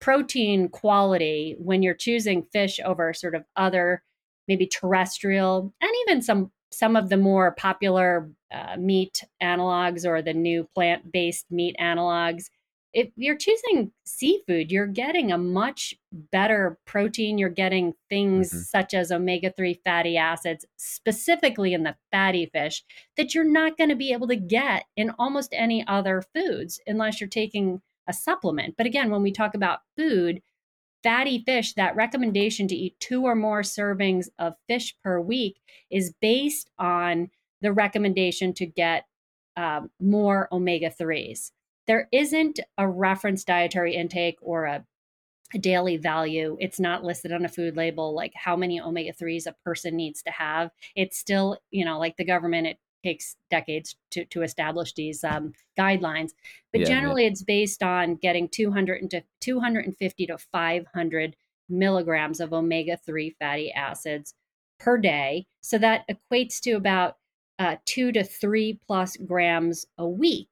protein 0.00 0.68
quality 0.68 1.56
when 1.58 1.82
you're 1.82 1.94
choosing 1.94 2.42
fish 2.52 2.78
over 2.84 3.12
sort 3.12 3.34
of 3.34 3.44
other 3.56 4.02
maybe 4.46 4.66
terrestrial 4.66 5.72
and 5.80 5.90
even 6.02 6.22
some 6.22 6.52
some 6.72 6.96
of 6.96 7.08
the 7.08 7.16
more 7.16 7.52
popular 7.52 8.30
uh, 8.52 8.76
meat 8.76 9.24
analogs 9.42 10.04
or 10.04 10.20
the 10.20 10.34
new 10.34 10.68
plant-based 10.74 11.46
meat 11.50 11.74
analogs 11.80 12.50
if 12.96 13.10
you're 13.14 13.36
choosing 13.36 13.92
seafood, 14.06 14.72
you're 14.72 14.86
getting 14.86 15.30
a 15.30 15.36
much 15.36 15.94
better 16.32 16.78
protein. 16.86 17.36
You're 17.36 17.50
getting 17.50 17.92
things 18.08 18.48
mm-hmm. 18.48 18.60
such 18.60 18.94
as 18.94 19.12
omega 19.12 19.52
3 19.54 19.78
fatty 19.84 20.16
acids, 20.16 20.64
specifically 20.78 21.74
in 21.74 21.82
the 21.82 21.94
fatty 22.10 22.46
fish, 22.46 22.82
that 23.18 23.34
you're 23.34 23.44
not 23.44 23.76
going 23.76 23.90
to 23.90 23.96
be 23.96 24.14
able 24.14 24.26
to 24.28 24.36
get 24.36 24.84
in 24.96 25.10
almost 25.18 25.50
any 25.52 25.86
other 25.86 26.24
foods 26.34 26.80
unless 26.86 27.20
you're 27.20 27.28
taking 27.28 27.82
a 28.08 28.14
supplement. 28.14 28.76
But 28.78 28.86
again, 28.86 29.10
when 29.10 29.22
we 29.22 29.30
talk 29.30 29.54
about 29.54 29.80
food, 29.98 30.40
fatty 31.02 31.42
fish, 31.44 31.74
that 31.74 31.96
recommendation 31.96 32.66
to 32.68 32.74
eat 32.74 32.98
two 32.98 33.24
or 33.24 33.34
more 33.34 33.60
servings 33.60 34.28
of 34.38 34.54
fish 34.68 34.96
per 35.04 35.20
week 35.20 35.60
is 35.90 36.14
based 36.22 36.70
on 36.78 37.28
the 37.60 37.74
recommendation 37.74 38.54
to 38.54 38.64
get 38.64 39.04
um, 39.54 39.90
more 40.00 40.48
omega 40.50 40.88
3s 40.88 41.50
there 41.86 42.08
isn't 42.12 42.60
a 42.78 42.88
reference 42.88 43.44
dietary 43.44 43.94
intake 43.94 44.38
or 44.40 44.64
a, 44.64 44.84
daily 45.60 45.96
value. 45.96 46.56
It's 46.58 46.80
not 46.80 47.04
listed 47.04 47.32
on 47.32 47.44
a 47.44 47.48
food 47.48 47.76
label 47.76 48.12
like 48.12 48.32
how 48.34 48.56
many 48.56 48.80
omega 48.80 49.12
3s 49.12 49.46
a 49.46 49.54
person 49.64 49.94
needs 49.94 50.20
to 50.22 50.30
have. 50.32 50.70
It's 50.96 51.16
still, 51.16 51.58
you 51.70 51.84
know, 51.84 52.00
like 52.00 52.16
the 52.16 52.24
government, 52.24 52.66
it 52.66 52.78
takes 53.04 53.36
decades 53.48 53.94
to, 54.10 54.24
to 54.24 54.42
establish 54.42 54.92
these 54.94 55.22
um, 55.22 55.52
guidelines. 55.78 56.32
But 56.72 56.80
yeah, 56.80 56.88
generally, 56.88 57.22
yeah. 57.22 57.30
it's 57.30 57.44
based 57.44 57.82
on 57.84 58.16
getting 58.16 58.48
200 58.48 59.08
to 59.10 59.22
250 59.40 60.26
to 60.26 60.38
500 60.38 61.36
milligrams 61.68 62.40
of 62.40 62.52
omega 62.52 62.96
3 62.96 63.30
fatty 63.38 63.72
acids 63.72 64.34
per 64.78 64.98
day. 64.98 65.46
So 65.60 65.78
that 65.78 66.04
equates 66.08 66.60
to 66.62 66.72
about 66.72 67.16
uh, 67.58 67.76
two 67.86 68.12
to 68.12 68.22
three 68.22 68.78
plus 68.86 69.16
grams 69.16 69.86
a 69.96 70.06
week. 70.06 70.48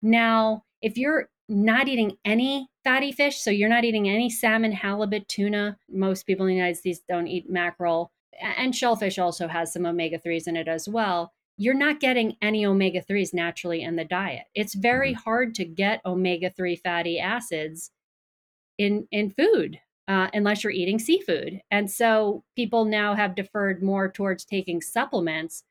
Now, 0.00 0.64
if 0.82 0.96
you're 0.96 1.28
not 1.48 1.88
eating 1.88 2.16
any 2.24 2.68
fatty 2.84 3.12
fish, 3.12 3.40
so 3.40 3.50
you're 3.50 3.68
not 3.68 3.84
eating 3.84 4.08
any 4.08 4.28
salmon, 4.28 4.72
halibut, 4.72 5.28
tuna, 5.28 5.76
most 5.90 6.26
people 6.26 6.46
in 6.46 6.50
the 6.50 6.56
United 6.56 6.76
States 6.76 7.00
don't 7.08 7.26
eat 7.26 7.50
mackerel, 7.50 8.12
and 8.40 8.74
shellfish 8.74 9.18
also 9.18 9.48
has 9.48 9.72
some 9.72 9.86
omega 9.86 10.18
3s 10.18 10.46
in 10.46 10.56
it 10.56 10.68
as 10.68 10.88
well. 10.88 11.32
You're 11.56 11.74
not 11.74 12.00
getting 12.00 12.36
any 12.40 12.64
omega 12.64 13.02
3s 13.02 13.34
naturally 13.34 13.82
in 13.82 13.96
the 13.96 14.04
diet. 14.04 14.44
It's 14.54 14.74
very 14.74 15.12
mm-hmm. 15.12 15.22
hard 15.22 15.54
to 15.56 15.64
get 15.64 16.00
omega 16.06 16.50
3 16.50 16.76
fatty 16.76 17.18
acids 17.18 17.90
in, 18.78 19.08
in 19.10 19.30
food. 19.30 19.80
Uh, 20.06 20.30
unless 20.32 20.64
you're 20.64 20.72
eating 20.72 20.98
seafood. 20.98 21.60
And 21.70 21.90
so 21.90 22.42
people 22.56 22.86
now 22.86 23.14
have 23.14 23.34
deferred 23.34 23.82
more 23.82 24.10
towards 24.10 24.46
taking 24.46 24.80
supplements. 24.80 25.64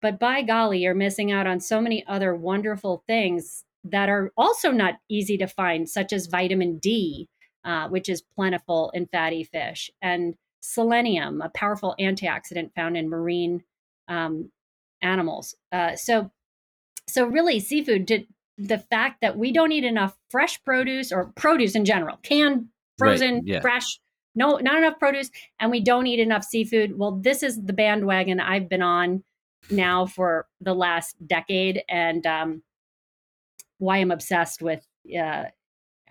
But 0.00 0.18
by 0.18 0.40
golly, 0.40 0.78
you're 0.78 0.94
missing 0.94 1.30
out 1.30 1.46
on 1.46 1.60
so 1.60 1.82
many 1.82 2.02
other 2.06 2.34
wonderful 2.34 3.04
things 3.06 3.63
that 3.84 4.08
are 4.08 4.32
also 4.36 4.70
not 4.70 4.94
easy 5.08 5.36
to 5.38 5.46
find, 5.46 5.88
such 5.88 6.12
as 6.12 6.26
vitamin 6.26 6.78
D, 6.78 7.28
uh, 7.64 7.88
which 7.88 8.08
is 8.08 8.22
plentiful 8.34 8.90
in 8.94 9.06
fatty 9.06 9.44
fish, 9.44 9.90
and 10.00 10.34
selenium, 10.60 11.42
a 11.42 11.50
powerful 11.50 11.94
antioxidant 12.00 12.74
found 12.74 12.96
in 12.96 13.08
marine 13.08 13.62
um, 14.08 14.50
animals. 15.02 15.54
Uh, 15.70 15.94
so, 15.96 16.30
so 17.06 17.26
really, 17.26 17.60
seafood. 17.60 18.06
Did, 18.06 18.26
the 18.56 18.78
fact 18.78 19.20
that 19.20 19.36
we 19.36 19.52
don't 19.52 19.72
eat 19.72 19.84
enough 19.84 20.16
fresh 20.30 20.62
produce 20.62 21.12
or 21.12 21.32
produce 21.34 21.74
in 21.74 21.84
general, 21.84 22.18
canned, 22.22 22.68
frozen, 22.98 23.34
right, 23.34 23.42
yeah. 23.44 23.60
fresh, 23.60 24.00
no, 24.34 24.56
not 24.58 24.76
enough 24.76 24.98
produce, 24.98 25.30
and 25.60 25.70
we 25.70 25.80
don't 25.80 26.06
eat 26.06 26.20
enough 26.20 26.44
seafood. 26.44 26.96
Well, 26.96 27.12
this 27.12 27.42
is 27.42 27.62
the 27.62 27.72
bandwagon 27.72 28.40
I've 28.40 28.68
been 28.68 28.82
on 28.82 29.24
now 29.70 30.06
for 30.06 30.46
the 30.60 30.74
last 30.74 31.16
decade, 31.26 31.82
and 31.88 32.26
um, 32.26 32.62
why 33.84 33.98
I'm 33.98 34.10
obsessed 34.10 34.62
with 34.62 34.86
uh, 35.16 35.44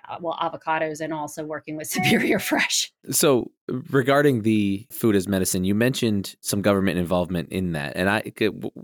uh, 0.10 0.18
well 0.20 0.38
avocados 0.42 1.00
and 1.00 1.14
also 1.14 1.44
working 1.44 1.78
with 1.78 1.88
Superior 1.92 2.40
Fresh. 2.40 2.92
So 3.12 3.52
regarding 3.68 4.42
the 4.42 4.86
food 4.92 5.16
as 5.16 5.28
medicine, 5.28 5.64
you 5.64 5.76
mentioned 5.76 6.36
some 6.42 6.62
government 6.62 6.98
involvement 6.98 7.50
in 7.52 7.74
that, 7.74 7.94
and 7.96 8.10
I, 8.10 8.32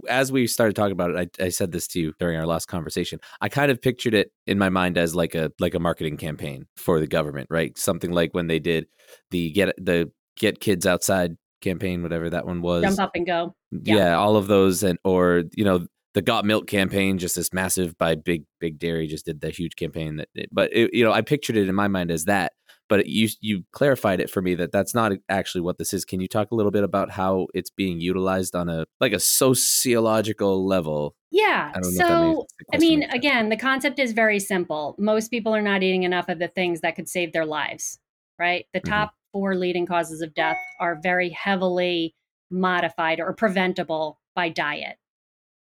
as 0.08 0.32
we 0.32 0.48
started 0.48 0.76
talking 0.76 0.94
about 0.94 1.12
it, 1.12 1.36
I, 1.40 1.46
I 1.46 1.50
said 1.50 1.72
this 1.72 1.88
to 1.90 2.00
you 2.00 2.14
during 2.20 2.38
our 2.38 2.46
last 2.46 2.68
conversation. 2.68 3.20
I 3.42 3.50
kind 3.50 3.72
of 3.72 3.82
pictured 3.82 4.14
it 4.14 4.32
in 4.48 4.58
my 4.58 4.70
mind 4.70 4.98
as 4.98 5.16
like 5.16 5.36
a 5.36 5.52
like 5.60 5.74
a 5.74 5.80
marketing 5.80 6.18
campaign 6.18 6.68
for 6.76 7.00
the 7.00 7.08
government, 7.08 7.48
right? 7.50 7.78
Something 7.78 8.12
like 8.12 8.34
when 8.34 8.48
they 8.48 8.60
did 8.60 8.88
the 9.32 9.52
get 9.52 9.74
the 9.78 10.12
get 10.36 10.60
kids 10.60 10.86
outside 10.86 11.38
campaign, 11.62 12.02
whatever 12.02 12.30
that 12.30 12.46
one 12.46 12.62
was. 12.62 12.84
Jump 12.84 13.00
up 13.00 13.12
and 13.16 13.26
go. 13.26 13.56
Yeah. 13.72 13.96
yeah, 13.96 14.18
all 14.18 14.36
of 14.36 14.48
those, 14.48 14.84
and 14.84 14.98
or 15.04 15.44
you 15.56 15.66
know 15.66 15.86
the 16.20 16.24
got 16.24 16.44
milk 16.44 16.68
campaign 16.68 17.18
just 17.18 17.38
this 17.38 17.54
massive 17.54 17.98
by 17.98 18.14
big 18.14 18.44
big 18.60 18.78
dairy 18.78 19.08
just 19.08 19.26
did 19.26 19.40
the 19.40 19.52
huge 19.52 19.78
campaign 19.78 20.18
that 20.18 20.28
but 20.52 20.70
it, 20.74 20.94
you 20.94 21.02
know 21.02 21.14
i 21.14 21.22
pictured 21.22 21.56
it 21.56 21.70
in 21.70 21.74
my 21.74 21.88
mind 21.88 22.12
as 22.12 22.26
that 22.26 22.52
but 22.90 23.06
you 23.06 23.30
you 23.40 23.64
clarified 23.72 24.20
it 24.20 24.30
for 24.30 24.42
me 24.42 24.54
that 24.56 24.74
that's 24.74 24.94
not 24.94 25.14
actually 25.30 25.62
what 25.62 25.78
this 25.78 25.94
is. 25.94 26.04
Can 26.04 26.20
you 26.20 26.28
talk 26.28 26.50
a 26.50 26.56
little 26.56 26.72
bit 26.72 26.84
about 26.84 27.12
how 27.12 27.46
it's 27.54 27.70
being 27.70 28.02
utilized 28.02 28.56
on 28.56 28.68
a 28.68 28.88
like 29.00 29.14
a 29.14 29.20
sociological 29.20 30.66
level? 30.66 31.14
Yeah 31.30 31.72
I 31.76 31.82
so 31.82 32.48
i 32.74 32.78
mean 32.80 33.04
again 33.04 33.50
the 33.50 33.58
concept 33.58 34.00
is 34.00 34.12
very 34.12 34.40
simple. 34.40 34.96
Most 34.98 35.30
people 35.30 35.56
are 35.56 35.62
not 35.62 35.84
eating 35.84 36.02
enough 36.02 36.30
of 36.30 36.40
the 36.40 36.48
things 36.48 36.82
that 36.82 36.96
could 36.96 37.08
save 37.08 37.32
their 37.32 37.46
lives 37.46 38.00
right? 38.40 38.66
The 38.74 38.80
mm-hmm. 38.80 38.90
top 38.90 39.10
mm-hmm. 39.10 39.40
four 39.40 39.56
leading 39.56 39.86
causes 39.86 40.22
of 40.22 40.34
death 40.34 40.58
are 40.80 41.00
very 41.00 41.30
heavily 41.30 42.16
modified 42.50 43.20
or 43.20 43.34
preventable 43.34 44.20
by 44.36 44.50
diet 44.50 44.98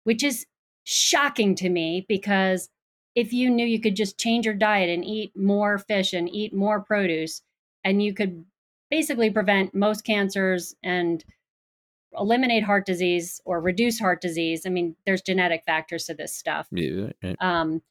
which 0.04 0.22
is 0.22 0.46
shocking 0.84 1.54
to 1.54 1.68
me 1.68 2.04
because 2.08 2.68
if 3.14 3.32
you 3.32 3.50
knew 3.50 3.66
you 3.66 3.80
could 3.80 3.96
just 3.96 4.18
change 4.18 4.46
your 4.46 4.54
diet 4.54 4.88
and 4.88 5.04
eat 5.04 5.32
more 5.36 5.78
fish 5.78 6.12
and 6.12 6.28
eat 6.34 6.54
more 6.54 6.80
produce, 6.80 7.42
and 7.84 8.02
you 8.02 8.14
could 8.14 8.44
basically 8.90 9.30
prevent 9.30 9.74
most 9.74 10.04
cancers 10.04 10.74
and 10.82 11.24
eliminate 12.18 12.62
heart 12.62 12.86
disease 12.86 13.40
or 13.44 13.60
reduce 13.60 13.98
heart 13.98 14.20
disease. 14.20 14.62
I 14.66 14.70
mean, 14.70 14.96
there's 15.06 15.22
genetic 15.22 15.64
factors 15.64 16.04
to 16.06 16.14
this 16.14 16.34
stuff. 16.34 16.68
Yeah, 16.70 17.10
right. 17.22 17.36
um, 17.40 17.82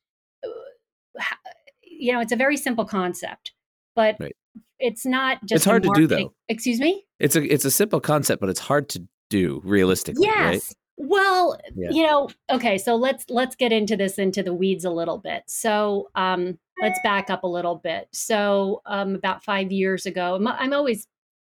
you 1.84 2.14
know, 2.14 2.20
it's 2.20 2.32
a 2.32 2.36
very 2.36 2.58
simple 2.58 2.86
concept, 2.86 3.52
but 3.96 4.16
right. 4.20 4.36
it's 4.80 5.06
not 5.06 5.40
just. 5.42 5.58
It's 5.58 5.66
hard 5.66 5.84
to 5.84 5.92
do, 5.96 6.08
though. 6.08 6.34
Excuse 6.50 6.80
me. 6.80 7.06
It's 7.20 7.36
a 7.36 7.44
it's 7.44 7.66
a 7.66 7.72
simple 7.72 8.00
concept, 8.00 8.42
but 8.42 8.50
it's 8.50 8.60
hard 8.60 8.90
to 8.90 9.04
do 9.30 9.62
realistically. 9.64 10.26
Yes, 10.26 10.36
right? 10.38 10.76
Well, 11.04 11.60
yeah. 11.76 11.90
you 11.90 12.04
know, 12.04 12.30
okay, 12.52 12.78
so 12.78 12.96
let's 12.96 13.26
let's 13.28 13.56
get 13.56 13.72
into 13.72 13.98
this 13.98 14.20
into 14.20 14.44
the 14.44 14.54
weeds 14.54 14.86
a 14.86 14.92
little 14.92 15.18
bit. 15.18 15.44
So, 15.48 16.10
um, 16.14 16.60
let's 16.80 17.00
back 17.04 17.32
up 17.32 17.44
a 17.44 17.48
little 17.48 17.76
bit. 17.76 18.08
So, 18.12 18.84
um, 18.86 19.16
about 19.16 19.44
five 19.44 19.72
years 19.72 20.06
ago, 20.06 20.36
I'm, 20.36 20.48
I'm 20.48 20.74
always 20.74 21.08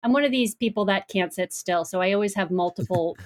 I'm 0.03 0.11
one 0.11 0.25
of 0.25 0.31
these 0.31 0.53
people 0.53 0.85
that 0.85 1.07
can't 1.07 1.33
sit 1.33 1.53
still. 1.53 1.85
So 1.85 2.01
I 2.01 2.11
always 2.11 2.35
have 2.35 2.51
multiple 2.51 3.17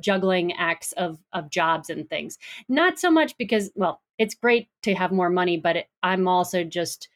juggling 0.00 0.52
acts 0.52 0.92
of 0.92 1.18
of 1.32 1.50
jobs 1.50 1.90
and 1.90 2.08
things. 2.08 2.38
Not 2.68 2.98
so 2.98 3.10
much 3.10 3.36
because, 3.38 3.70
well, 3.74 4.02
it's 4.18 4.34
great 4.34 4.68
to 4.82 4.94
have 4.94 5.12
more 5.12 5.30
money, 5.30 5.56
but 5.56 5.76
it, 5.76 5.86
I'm 6.02 6.28
also 6.28 6.62
just 6.62 7.08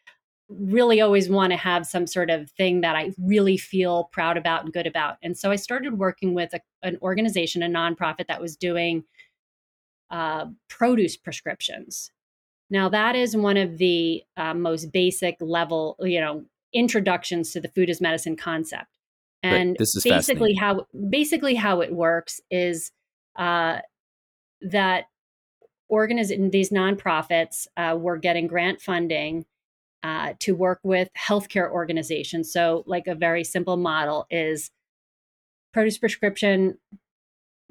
really 0.49 1.01
always 1.01 1.29
want 1.29 1.53
to 1.53 1.57
have 1.57 1.87
some 1.87 2.07
sort 2.07 2.31
of 2.31 2.51
thing 2.51 2.83
that 2.83 2.97
I 2.97 3.13
really 3.19 3.57
feel 3.57 4.05
proud 4.13 4.37
about 4.37 4.65
and 4.65 4.73
good 4.73 4.87
about. 4.87 5.17
And 5.23 5.37
so 5.37 5.51
I 5.51 5.57
started 5.57 5.99
working 5.99 6.35
with 6.35 6.53
a, 6.53 6.61
an 6.83 6.99
organization, 7.01 7.63
a 7.63 7.69
nonprofit 7.69 8.27
that 8.29 8.41
was 8.41 8.57
doing 8.57 9.05
uh, 10.11 10.47
produce 10.69 11.17
prescriptions. 11.17 12.11
Now, 12.71 12.89
that 12.91 13.15
is 13.17 13.37
one 13.37 13.57
of 13.57 13.79
the 13.79 14.23
uh, 14.37 14.55
most 14.55 14.93
basic 14.93 15.37
level, 15.41 15.97
you 16.01 16.21
know, 16.21 16.45
introductions 16.73 17.53
to 17.53 17.61
the 17.61 17.69
food 17.69 17.89
as 17.89 18.01
medicine 18.01 18.37
concept. 18.37 18.89
And 19.43 19.77
this 19.79 19.95
is 19.95 20.03
basically 20.05 20.55
how 20.55 20.87
basically 21.09 21.55
how 21.55 21.83
it 21.83 21.93
works 21.93 22.41
is 22.51 22.93
uh, 23.37 23.81
that 24.63 25.05
organiz- 25.93 26.51
these 26.51 26.71
nonprofits 26.71 27.67
uh, 27.77 27.97
were 27.99 28.17
getting 28.17 28.47
grant 28.47 28.81
funding 28.81 29.45
uh, 30.05 30.35
to 30.39 30.55
work 30.55 30.81
with 30.83 31.09
healthcare 31.19 31.71
organizations. 31.71 32.53
So, 32.53 32.85
like 32.87 33.07
a 33.07 33.15
very 33.15 33.43
simple 33.43 33.79
model 33.79 34.27
is 34.31 34.71
produce 35.73 35.97
prescription 35.97 36.79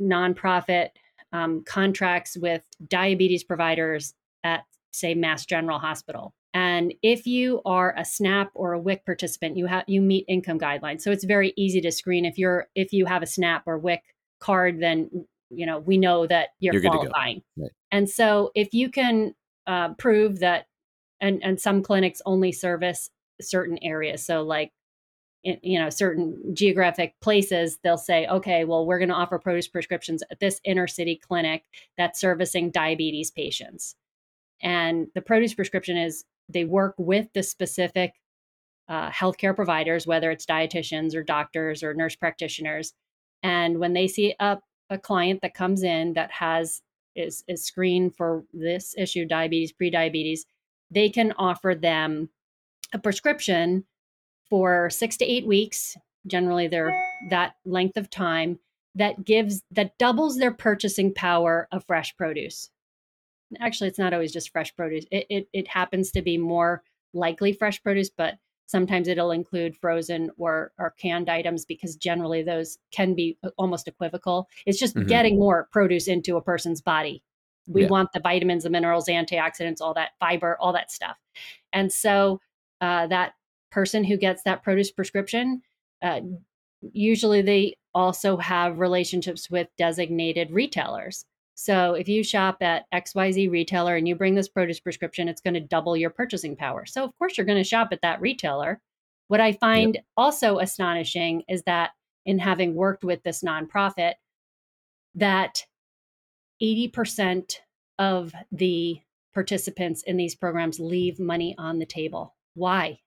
nonprofit 0.02 0.90
um, 1.32 1.64
contracts 1.64 2.36
with 2.36 2.64
diabetes 2.88 3.44
providers 3.44 4.16
at, 4.44 4.64
say, 4.92 5.14
Mass 5.14 5.46
General 5.46 5.78
Hospital. 5.78 6.34
And 6.56 6.94
if 7.04 7.28
you 7.28 7.62
are 7.66 7.96
a 7.98 8.04
SNAP 8.04 8.50
or 8.56 8.74
a 8.74 8.80
WIC 8.80 9.06
participant, 9.06 9.56
you 9.56 9.68
have 9.68 9.84
you 9.88 10.02
meet 10.02 10.26
income 10.28 10.60
guidelines. 10.60 11.02
So 11.02 11.12
it's 11.12 11.24
very 11.24 11.54
easy 11.56 11.82
to 11.82 11.92
screen 11.92 12.26
if 12.26 12.38
you're 12.38 12.68
if 12.76 12.94
you 12.94 13.06
have 13.06 13.22
a 13.22 13.28
SNAP 13.28 13.64
or 13.68 13.78
WIC 13.78 14.02
card, 14.40 14.80
then 14.80 15.10
you 15.50 15.66
know 15.66 15.80
we 15.80 15.98
know 15.98 16.28
that 16.28 16.50
you're, 16.60 16.74
you're 16.74 16.92
qualifying. 16.92 17.42
Right. 17.58 17.72
And 17.92 18.10
so 18.10 18.52
if 18.56 18.74
you 18.74 18.90
can 18.90 19.34
uh, 19.66 19.94
prove 19.96 20.40
that, 20.40 20.66
and 21.24 21.44
and 21.44 21.60
some 21.60 21.82
clinics 21.82 22.22
only 22.28 22.52
service 22.52 23.10
certain 23.42 23.80
areas. 23.82 24.24
So 24.24 24.44
like 24.44 24.72
you 25.44 25.78
know 25.78 25.90
certain 25.90 26.56
geographic 26.56 27.16
places 27.22 27.78
they'll 27.84 27.98
say 27.98 28.26
okay 28.28 28.64
well 28.64 28.86
we're 28.86 28.98
going 28.98 29.10
to 29.10 29.16
offer 29.16 29.38
produce 29.38 29.68
prescriptions 29.68 30.24
at 30.32 30.40
this 30.40 30.62
inner 30.64 30.88
city 30.88 31.20
clinic 31.28 31.64
that's 31.98 32.22
servicing 32.22 32.72
diabetes 32.72 33.30
patients 33.30 33.96
and 34.62 35.08
the 35.16 35.22
produce 35.22 35.54
prescription 35.54 35.98
is 35.98 36.24
they 36.48 36.64
work 36.64 36.96
with 36.98 37.28
the 37.34 37.44
specific 37.44 38.14
uh, 38.88 39.10
healthcare 39.10 39.54
providers 39.54 40.08
whether 40.08 40.32
it's 40.32 40.46
dietitians 40.46 41.14
or 41.14 41.24
doctors 41.24 41.84
or 41.84 41.94
nurse 41.94 42.16
practitioners 42.16 42.94
and 43.44 43.80
when 43.80 43.92
they 43.92 44.08
see 44.08 44.34
a, 44.40 44.58
a 44.90 44.98
client 44.98 45.42
that 45.42 45.54
comes 45.54 45.84
in 45.84 46.14
that 46.14 46.32
has 46.32 46.82
is, 47.16 47.44
is 47.50 47.66
screened 47.66 48.16
for 48.16 48.46
this 48.54 48.96
issue 48.98 49.26
diabetes 49.26 49.74
pre-diabetes 49.74 50.46
they 50.94 51.10
can 51.10 51.34
offer 51.38 51.76
them 51.76 52.30
a 52.94 53.00
prescription 53.00 53.86
for 54.50 54.90
six 54.90 55.18
to 55.18 55.26
eight 55.26 55.48
weeks. 55.48 55.98
Generally, 56.28 56.68
they're 56.70 56.94
that 57.30 57.56
length 57.66 57.98
of 57.98 58.10
time 58.10 58.60
that 58.96 59.26
gives 59.26 59.64
that 59.72 59.98
doubles 59.98 60.38
their 60.38 60.54
purchasing 60.54 61.14
power 61.14 61.68
of 61.72 61.86
fresh 61.86 62.16
produce. 62.16 62.70
Actually, 63.60 63.90
it's 63.90 64.00
not 64.00 64.14
always 64.14 64.32
just 64.32 64.52
fresh 64.52 64.76
produce. 64.76 65.06
It, 65.12 65.26
it, 65.30 65.48
it 65.54 65.68
happens 65.68 66.12
to 66.12 66.22
be 66.22 66.38
more 66.38 66.84
likely 67.14 67.54
fresh 67.54 67.82
produce, 67.84 68.10
but 68.10 68.36
sometimes 68.66 69.08
it'll 69.08 69.32
include 69.32 69.76
frozen 69.76 70.32
or, 70.38 70.72
or 70.80 70.92
canned 70.92 71.30
items 71.30 71.66
because 71.66 71.96
generally 71.96 72.42
those 72.42 72.78
can 72.92 73.14
be 73.14 73.38
uh, 73.44 73.50
almost 73.58 73.88
equivocal. 73.88 74.48
It's 74.66 74.80
just 74.80 74.96
mm-hmm. 74.96 75.08
getting 75.08 75.38
more 75.38 75.68
produce 75.72 76.08
into 76.08 76.38
a 76.38 76.42
person's 76.42 76.82
body. 76.82 77.24
We 77.68 77.84
yeah. 77.84 77.90
want 77.90 78.12
the 78.14 78.20
vitamins, 78.20 78.64
the 78.64 78.70
minerals, 78.70 79.08
antioxidants, 79.08 79.82
all 79.82 79.94
that 79.94 80.12
fiber, 80.20 80.58
all 80.60 80.74
that 80.74 80.92
stuff. 80.92 81.18
And 81.72 81.92
so 81.92 82.40
uh, 82.82 83.08
that 83.08 83.34
person 83.72 84.04
who 84.04 84.18
gets 84.18 84.44
that 84.44 84.64
produce 84.64 84.92
prescription, 84.92 85.62
uh, 86.02 86.22
usually 86.82 87.42
they 87.42 87.78
also 87.96 88.38
have 88.38 88.80
relationships 88.80 89.50
with 89.50 89.68
designated 89.78 90.52
retailers. 90.52 91.26
So 91.56 91.94
if 91.94 92.10
you 92.10 92.24
shop 92.24 92.58
at 92.62 92.86
XYZ 92.94 93.50
retailer 93.50 93.96
and 93.96 94.08
you 94.08 94.16
bring 94.16 94.36
this 94.36 94.48
produce 94.48 94.80
prescription, 94.80 95.28
it's 95.28 95.42
going 95.42 95.54
to 95.54 95.60
double 95.60 95.96
your 95.96 96.10
purchasing 96.10 96.56
power. 96.56 96.86
So 96.86 97.04
of 97.04 97.18
course 97.18 97.38
you're 97.38 97.46
going 97.46 97.60
to 97.60 97.64
shop 97.64 97.90
at 97.92 98.02
that 98.02 98.20
retailer. 98.22 98.82
What 99.28 99.40
I 99.40 99.54
find 99.54 99.96
yep. 99.96 100.04
also 100.18 100.60
astonishing 100.60 101.44
is 101.48 101.64
that 101.64 101.92
in 102.26 102.40
having 102.40 102.76
worked 102.76 103.04
with 103.04 103.22
this 103.24 103.44
nonprofit, 103.44 104.14
that 105.16 105.66
80% 106.62 107.56
of 108.00 108.34
the 108.52 109.02
participants 109.34 110.04
in 110.04 110.18
these 110.18 110.36
programs 110.36 110.80
leave 110.80 111.20
money 111.20 111.56
on 111.58 111.80
the 111.80 111.86
table. 111.86 112.36
Why? 112.54 113.00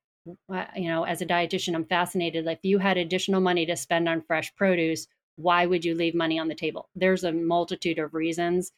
you 0.74 0.88
know, 0.88 1.04
as 1.04 1.22
a 1.22 1.26
dietitian, 1.26 1.74
I'm 1.74 1.84
fascinated. 1.84 2.46
If 2.46 2.58
you 2.62 2.78
had 2.78 2.96
additional 2.96 3.40
money 3.40 3.66
to 3.66 3.76
spend 3.76 4.08
on 4.08 4.22
fresh 4.22 4.54
produce, 4.56 5.06
why 5.36 5.66
would 5.66 5.84
you 5.84 5.94
leave 5.94 6.14
money 6.14 6.38
on 6.38 6.48
the 6.48 6.54
table? 6.54 6.88
There's 6.94 7.24
a 7.24 7.32
multitude 7.32 7.98
of 7.98 8.14
reasons 8.14 8.72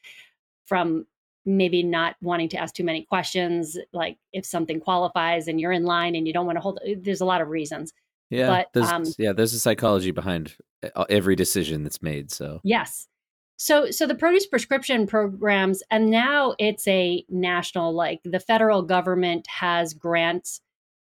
from 0.66 1.06
maybe 1.46 1.82
not 1.82 2.16
wanting 2.20 2.48
to 2.50 2.58
ask 2.58 2.74
too 2.74 2.84
many 2.84 3.04
questions, 3.04 3.78
like 3.92 4.18
if 4.32 4.44
something 4.44 4.80
qualifies 4.80 5.48
and 5.48 5.60
you're 5.60 5.72
in 5.72 5.84
line 5.84 6.14
and 6.14 6.26
you 6.26 6.32
don't 6.32 6.46
want 6.46 6.56
to 6.56 6.60
hold, 6.60 6.78
there's 6.98 7.22
a 7.22 7.24
lot 7.24 7.40
of 7.40 7.48
reasons. 7.48 7.92
Yeah, 8.30 8.48
but, 8.48 8.68
there's, 8.74 8.92
um, 8.92 9.04
yeah, 9.18 9.32
there's 9.32 9.54
a 9.54 9.58
psychology 9.58 10.10
behind 10.10 10.54
uh, 10.94 11.04
every 11.08 11.34
decision 11.34 11.82
that's 11.82 12.02
made. 12.02 12.30
So 12.30 12.60
yes, 12.62 13.08
so 13.58 13.90
so 13.90 14.06
the 14.06 14.14
produce 14.14 14.46
prescription 14.46 15.06
programs, 15.06 15.82
and 15.90 16.10
now 16.10 16.54
it's 16.58 16.88
a 16.88 17.26
national, 17.28 17.92
like 17.92 18.20
the 18.24 18.40
federal 18.40 18.80
government 18.82 19.46
has 19.48 19.92
grants 19.92 20.62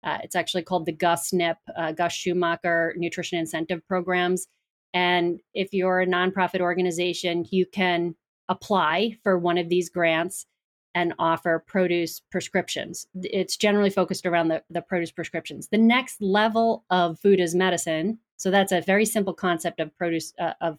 uh, 0.04 0.18
it's 0.22 0.34
actually 0.34 0.62
called 0.62 0.86
the 0.86 0.92
GusNIP, 0.92 1.56
uh, 1.76 1.92
Gus 1.92 2.12
Schumacher 2.12 2.94
Nutrition 2.96 3.38
Incentive 3.38 3.86
Programs. 3.86 4.48
And 4.94 5.40
if 5.54 5.72
you're 5.72 6.00
a 6.00 6.06
nonprofit 6.06 6.60
organization, 6.60 7.46
you 7.50 7.66
can 7.66 8.14
apply 8.48 9.16
for 9.22 9.38
one 9.38 9.58
of 9.58 9.68
these 9.68 9.88
grants 9.88 10.46
and 10.94 11.14
offer 11.18 11.64
produce 11.66 12.20
prescriptions. 12.30 13.06
It's 13.14 13.56
generally 13.56 13.88
focused 13.88 14.26
around 14.26 14.48
the, 14.48 14.62
the 14.68 14.82
produce 14.82 15.10
prescriptions. 15.10 15.68
The 15.68 15.78
next 15.78 16.20
level 16.20 16.84
of 16.90 17.18
food 17.18 17.40
is 17.40 17.54
medicine, 17.54 18.18
so 18.36 18.50
that's 18.50 18.72
a 18.72 18.82
very 18.82 19.06
simple 19.06 19.32
concept 19.32 19.80
of 19.80 19.96
produce 19.96 20.34
uh, 20.38 20.52
of 20.60 20.78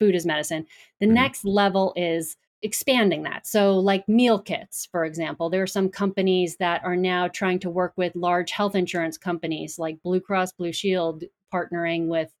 food 0.00 0.14
is 0.16 0.26
medicine. 0.26 0.66
The 0.98 1.06
mm-hmm. 1.06 1.14
next 1.14 1.44
level 1.44 1.92
is 1.96 2.36
expanding 2.62 3.22
that. 3.22 3.46
So, 3.46 3.78
like 3.78 4.08
meal 4.08 4.38
kits, 4.38 4.86
for 4.90 5.04
example, 5.04 5.48
there 5.48 5.62
are 5.62 5.68
some 5.68 5.88
companies 5.88 6.56
that 6.56 6.82
are 6.84 6.96
now 6.96 7.28
trying 7.28 7.58
to 7.60 7.70
work 7.70 7.92
with 7.96 8.16
large 8.16 8.50
health 8.50 8.74
insurance 8.74 9.16
companies 9.16 9.78
like 9.78 10.02
Blue 10.02 10.20
Cross 10.20 10.52
Blue 10.52 10.72
Shield, 10.72 11.24
partnering 11.52 12.06
with, 12.06 12.32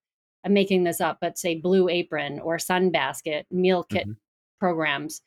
I'm 0.44 0.52
making 0.52 0.84
this 0.84 1.00
up, 1.00 1.18
but 1.20 1.38
say 1.38 1.54
Blue 1.54 1.88
Apron 1.88 2.40
or 2.40 2.56
Sunbasket 2.56 3.44
meal 3.50 3.84
kit 3.84 4.04
mm-hmm. 4.04 4.12
programs. 4.58 5.22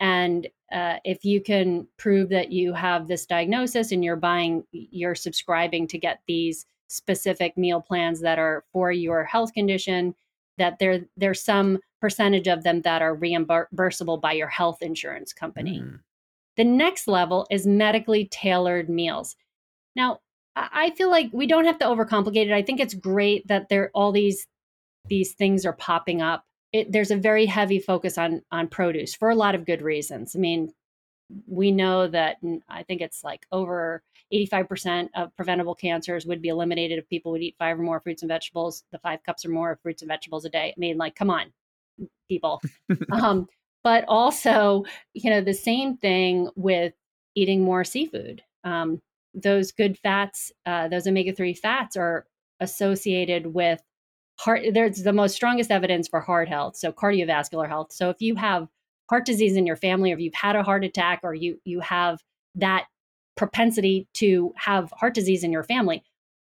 And 0.00 0.48
uh, 0.72 0.96
if 1.04 1.24
you 1.24 1.40
can 1.40 1.86
prove 1.96 2.28
that 2.30 2.50
you 2.50 2.72
have 2.72 3.06
this 3.06 3.26
diagnosis 3.26 3.92
and 3.92 4.02
you're 4.02 4.16
buying, 4.16 4.64
you're 4.72 5.14
subscribing 5.14 5.86
to 5.88 5.98
get 5.98 6.20
these 6.26 6.66
specific 6.88 7.56
meal 7.56 7.80
plans 7.80 8.20
that 8.20 8.38
are 8.38 8.64
for 8.72 8.90
your 8.90 9.24
health 9.24 9.52
condition, 9.52 10.14
that 10.58 10.78
there 10.78 11.06
there's 11.16 11.42
some 11.42 11.78
percentage 12.00 12.48
of 12.48 12.64
them 12.64 12.82
that 12.82 13.02
are 13.02 13.16
reimbursable 13.16 14.20
by 14.20 14.32
your 14.32 14.48
health 14.48 14.82
insurance 14.82 15.32
company. 15.32 15.80
Mm. 15.80 16.00
The 16.56 16.64
next 16.64 17.08
level 17.08 17.46
is 17.50 17.66
medically 17.66 18.26
tailored 18.26 18.88
meals. 18.88 19.36
Now, 19.96 20.20
I 20.54 20.90
feel 20.90 21.10
like 21.10 21.30
we 21.32 21.46
don't 21.46 21.64
have 21.64 21.78
to 21.78 21.86
overcomplicate 21.86 22.46
it. 22.46 22.52
I 22.52 22.62
think 22.62 22.80
it's 22.80 22.94
great 22.94 23.46
that 23.48 23.68
there 23.68 23.90
all 23.94 24.12
these 24.12 24.46
these 25.08 25.32
things 25.32 25.64
are 25.64 25.72
popping 25.72 26.20
up. 26.20 26.44
It, 26.72 26.92
there's 26.92 27.10
a 27.10 27.16
very 27.16 27.46
heavy 27.46 27.78
focus 27.78 28.18
on 28.18 28.42
on 28.50 28.68
produce 28.68 29.14
for 29.14 29.30
a 29.30 29.34
lot 29.34 29.54
of 29.54 29.64
good 29.64 29.80
reasons. 29.80 30.36
I 30.36 30.38
mean, 30.38 30.72
we 31.46 31.70
know 31.70 32.06
that 32.08 32.36
I 32.68 32.82
think 32.82 33.00
it's 33.00 33.24
like 33.24 33.46
over 33.50 34.02
85% 34.32 35.08
of 35.14 35.34
preventable 35.36 35.74
cancers 35.74 36.26
would 36.26 36.42
be 36.42 36.48
eliminated 36.48 36.98
if 36.98 37.08
people 37.08 37.32
would 37.32 37.42
eat 37.42 37.56
five 37.58 37.78
or 37.78 37.82
more 37.82 38.00
fruits 38.00 38.22
and 38.22 38.28
vegetables, 38.28 38.84
the 38.92 38.98
five 38.98 39.22
cups 39.22 39.44
or 39.44 39.50
more 39.50 39.72
of 39.72 39.80
fruits 39.80 40.02
and 40.02 40.08
vegetables 40.08 40.44
a 40.44 40.48
day. 40.48 40.72
I 40.76 40.80
mean, 40.80 40.96
like, 40.96 41.14
come 41.14 41.30
on, 41.30 41.52
people. 42.28 42.60
um, 43.12 43.46
but 43.84 44.04
also, 44.08 44.84
you 45.12 45.30
know, 45.30 45.40
the 45.40 45.54
same 45.54 45.96
thing 45.96 46.48
with 46.56 46.94
eating 47.34 47.62
more 47.62 47.84
seafood. 47.84 48.42
Um, 48.64 49.00
those 49.34 49.72
good 49.72 49.98
fats, 49.98 50.52
uh, 50.66 50.88
those 50.88 51.06
omega 51.06 51.32
3 51.32 51.54
fats 51.54 51.96
are 51.96 52.26
associated 52.60 53.48
with 53.48 53.80
heart. 54.38 54.62
There's 54.72 55.02
the 55.02 55.12
most 55.12 55.34
strongest 55.34 55.70
evidence 55.70 56.08
for 56.08 56.20
heart 56.20 56.48
health, 56.48 56.76
so 56.76 56.92
cardiovascular 56.92 57.68
health. 57.68 57.92
So 57.92 58.10
if 58.10 58.20
you 58.20 58.34
have 58.36 58.68
heart 59.10 59.26
disease 59.26 59.56
in 59.56 59.66
your 59.66 59.76
family, 59.76 60.12
or 60.12 60.14
if 60.14 60.20
you've 60.20 60.34
had 60.34 60.56
a 60.56 60.62
heart 60.62 60.84
attack, 60.84 61.20
or 61.22 61.34
you 61.34 61.58
you 61.64 61.80
have 61.80 62.20
that 62.56 62.86
propensity 63.36 64.06
to 64.14 64.52
have 64.56 64.90
heart 64.92 65.14
disease 65.14 65.44
in 65.44 65.52
your 65.52 65.64
family, 65.64 66.02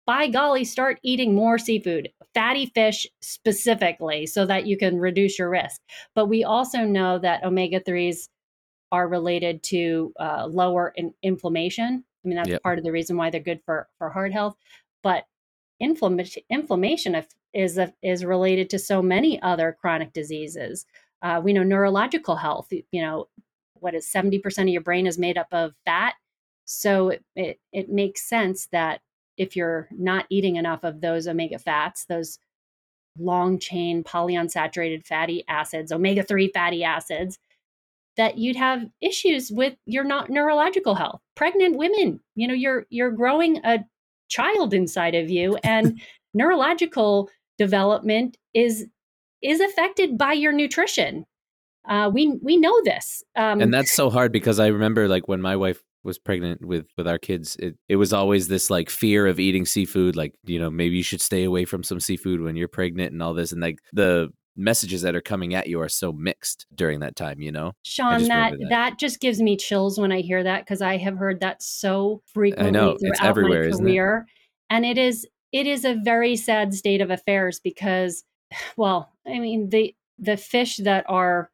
by 0.10 0.28
golly, 0.28 0.66
start 0.66 1.00
eating 1.04 1.36
more 1.36 1.60
seafood, 1.60 2.10
fatty 2.34 2.66
fish 2.74 3.06
specifically, 3.22 4.26
so 4.26 4.44
that 4.44 4.66
you 4.66 4.76
can 4.76 4.98
reduce 4.98 5.38
your 5.38 5.52
risk. 5.52 5.82
But 6.16 6.26
we 6.26 6.44
also 6.44 6.80
know 6.80 7.20
that 7.20 7.44
omega 7.44 7.80
3s 7.80 8.28
are 8.92 9.08
related 9.08 9.62
to 9.66 10.12
uh, 10.20 10.48
lower 10.48 10.94
in 10.96 11.14
inflammation. 11.22 12.04
I 12.26 12.28
mean, 12.28 12.38
that's 12.38 12.50
yep. 12.50 12.64
part 12.64 12.80
of 12.80 12.84
the 12.84 12.92
reason 12.92 13.18
why 13.18 13.30
they're 13.30 13.40
good 13.40 13.62
for, 13.64 13.88
for 14.00 14.10
heart 14.10 14.34
health. 14.34 14.56
But 15.04 15.26
inflammation, 15.80 16.42
inflammation 16.50 17.24
is, 17.54 17.78
a, 17.78 17.94
is 18.02 18.26
related 18.26 18.72
to 18.72 18.80
so 18.80 19.04
many 19.04 19.40
other 19.44 19.78
chronic 19.80 20.12
diseases. 20.14 20.88
Uh, 21.22 21.40
we 21.44 21.54
know 21.54 21.62
neurological 21.62 22.36
health, 22.36 22.70
you 22.72 23.02
know, 23.02 23.28
what 23.76 23.94
is 23.94 24.12
70% 24.12 24.42
of 24.64 24.68
your 24.70 24.82
brain 24.82 25.06
is 25.06 25.20
made 25.20 25.38
up 25.38 25.48
of 25.52 25.74
fat 25.86 26.16
so 26.72 27.10
it, 27.10 27.26
it, 27.36 27.60
it 27.74 27.90
makes 27.90 28.30
sense 28.30 28.68
that 28.72 29.02
if 29.38 29.56
you're 29.56 29.88
not 29.92 30.28
eating 30.30 30.58
enough 30.58 30.84
of 30.84 31.02
those 31.02 31.28
omega 31.28 31.58
fats, 31.58 32.06
those 32.06 32.38
long 33.18 33.58
chain 33.58 34.04
polyunsaturated 34.04 35.04
fatty 35.04 35.44
acids, 35.48 35.92
omega 35.92 36.22
3 36.22 36.52
fatty 36.54 36.84
acids, 36.84 37.40
that 38.18 38.38
you'd 38.38 38.56
have 38.56 38.86
issues 39.02 39.50
with 39.52 39.78
your 39.88 40.04
not 40.04 40.30
neurological 40.30 40.94
health. 40.94 41.22
Pregnant 41.36 41.76
women, 41.76 42.20
you 42.36 42.48
know, 42.48 42.54
you're 42.54 42.86
you're 42.92 43.12
growing 43.12 43.58
a 43.66 43.80
child 44.28 44.72
inside 44.72 45.16
of 45.16 45.28
you 45.32 45.58
and 45.64 46.00
neurological 46.36 47.32
development 47.58 48.38
is 48.54 48.86
is 49.42 49.60
affected 49.60 50.20
by 50.20 50.34
your 50.34 50.52
nutrition. 50.52 51.26
Uh, 51.88 52.12
we 52.14 52.38
we 52.44 52.58
know 52.58 52.80
this, 52.84 53.24
um, 53.36 53.60
and 53.60 53.74
that's 53.74 53.92
so 53.92 54.12
hard 54.12 54.32
because 54.32 54.60
I 54.60 54.68
remember 54.68 55.08
like 55.08 55.28
when 55.28 55.42
my 55.42 55.56
wife 55.56 55.82
was 56.10 56.20
pregnant 56.20 56.66
with 56.66 56.88
with 56.98 57.08
our 57.08 57.18
kids, 57.18 57.56
it 57.58 57.78
it 57.88 57.96
was 57.96 58.12
always 58.12 58.48
this 58.48 58.70
like 58.70 58.90
fear 58.90 59.28
of 59.28 59.40
eating 59.40 59.66
seafood. 59.66 60.16
Like 60.16 60.36
you 60.44 60.60
know, 60.60 60.70
maybe 60.70 60.98
you 60.98 61.04
should 61.04 61.22
stay 61.22 61.44
away 61.46 61.64
from 61.64 61.84
some 61.84 62.00
seafood 62.00 62.42
when 62.42 62.56
you're 62.56 62.68
pregnant 62.68 63.14
and 63.14 63.24
all 63.24 63.34
this. 63.34 63.52
And 63.52 63.62
like 63.62 63.80
the 63.94 64.30
messages 64.58 65.04
that 65.04 65.16
are 65.16 65.22
coming 65.22 65.54
at 65.54 65.68
you 65.68 65.80
are 65.80 65.88
so 65.88 66.12
mixed 66.12 66.66
during 66.76 67.00
that 67.00 67.16
time. 67.16 67.40
You 67.40 67.52
know, 67.52 67.74
Sean, 67.84 68.24
that, 68.28 68.52
that, 68.52 68.70
that 68.70 69.00
just 69.00 69.22
gives 69.22 69.42
me 69.42 69.56
chills 69.56 70.00
when 70.00 70.12
I 70.12 70.22
hear 70.22 70.44
that 70.44 70.66
because 70.66 70.82
I 70.82 70.98
have 70.98 71.18
heard 71.18 71.40
that 71.42 71.62
so 71.62 72.22
frequently 72.26 72.68
I 72.68 72.72
know 72.72 72.98
it's 73.00 73.22
everywhere, 73.22 73.70
my 73.70 73.78
career, 73.78 74.26
it? 74.28 74.34
and 74.74 74.86
it 74.86 74.98
is 74.98 75.26
it 75.52 75.68
is 75.68 75.86
a 75.86 76.00
very 76.04 76.36
sad 76.36 76.74
state 76.74 77.02
of 77.02 77.12
affairs 77.12 77.60
because, 77.60 78.24
well, 78.78 79.12
I 79.28 79.40
mean 79.40 79.70
the 79.70 79.96
the 80.18 80.38
fish 80.38 80.78
that 80.78 81.06
are 81.08 81.50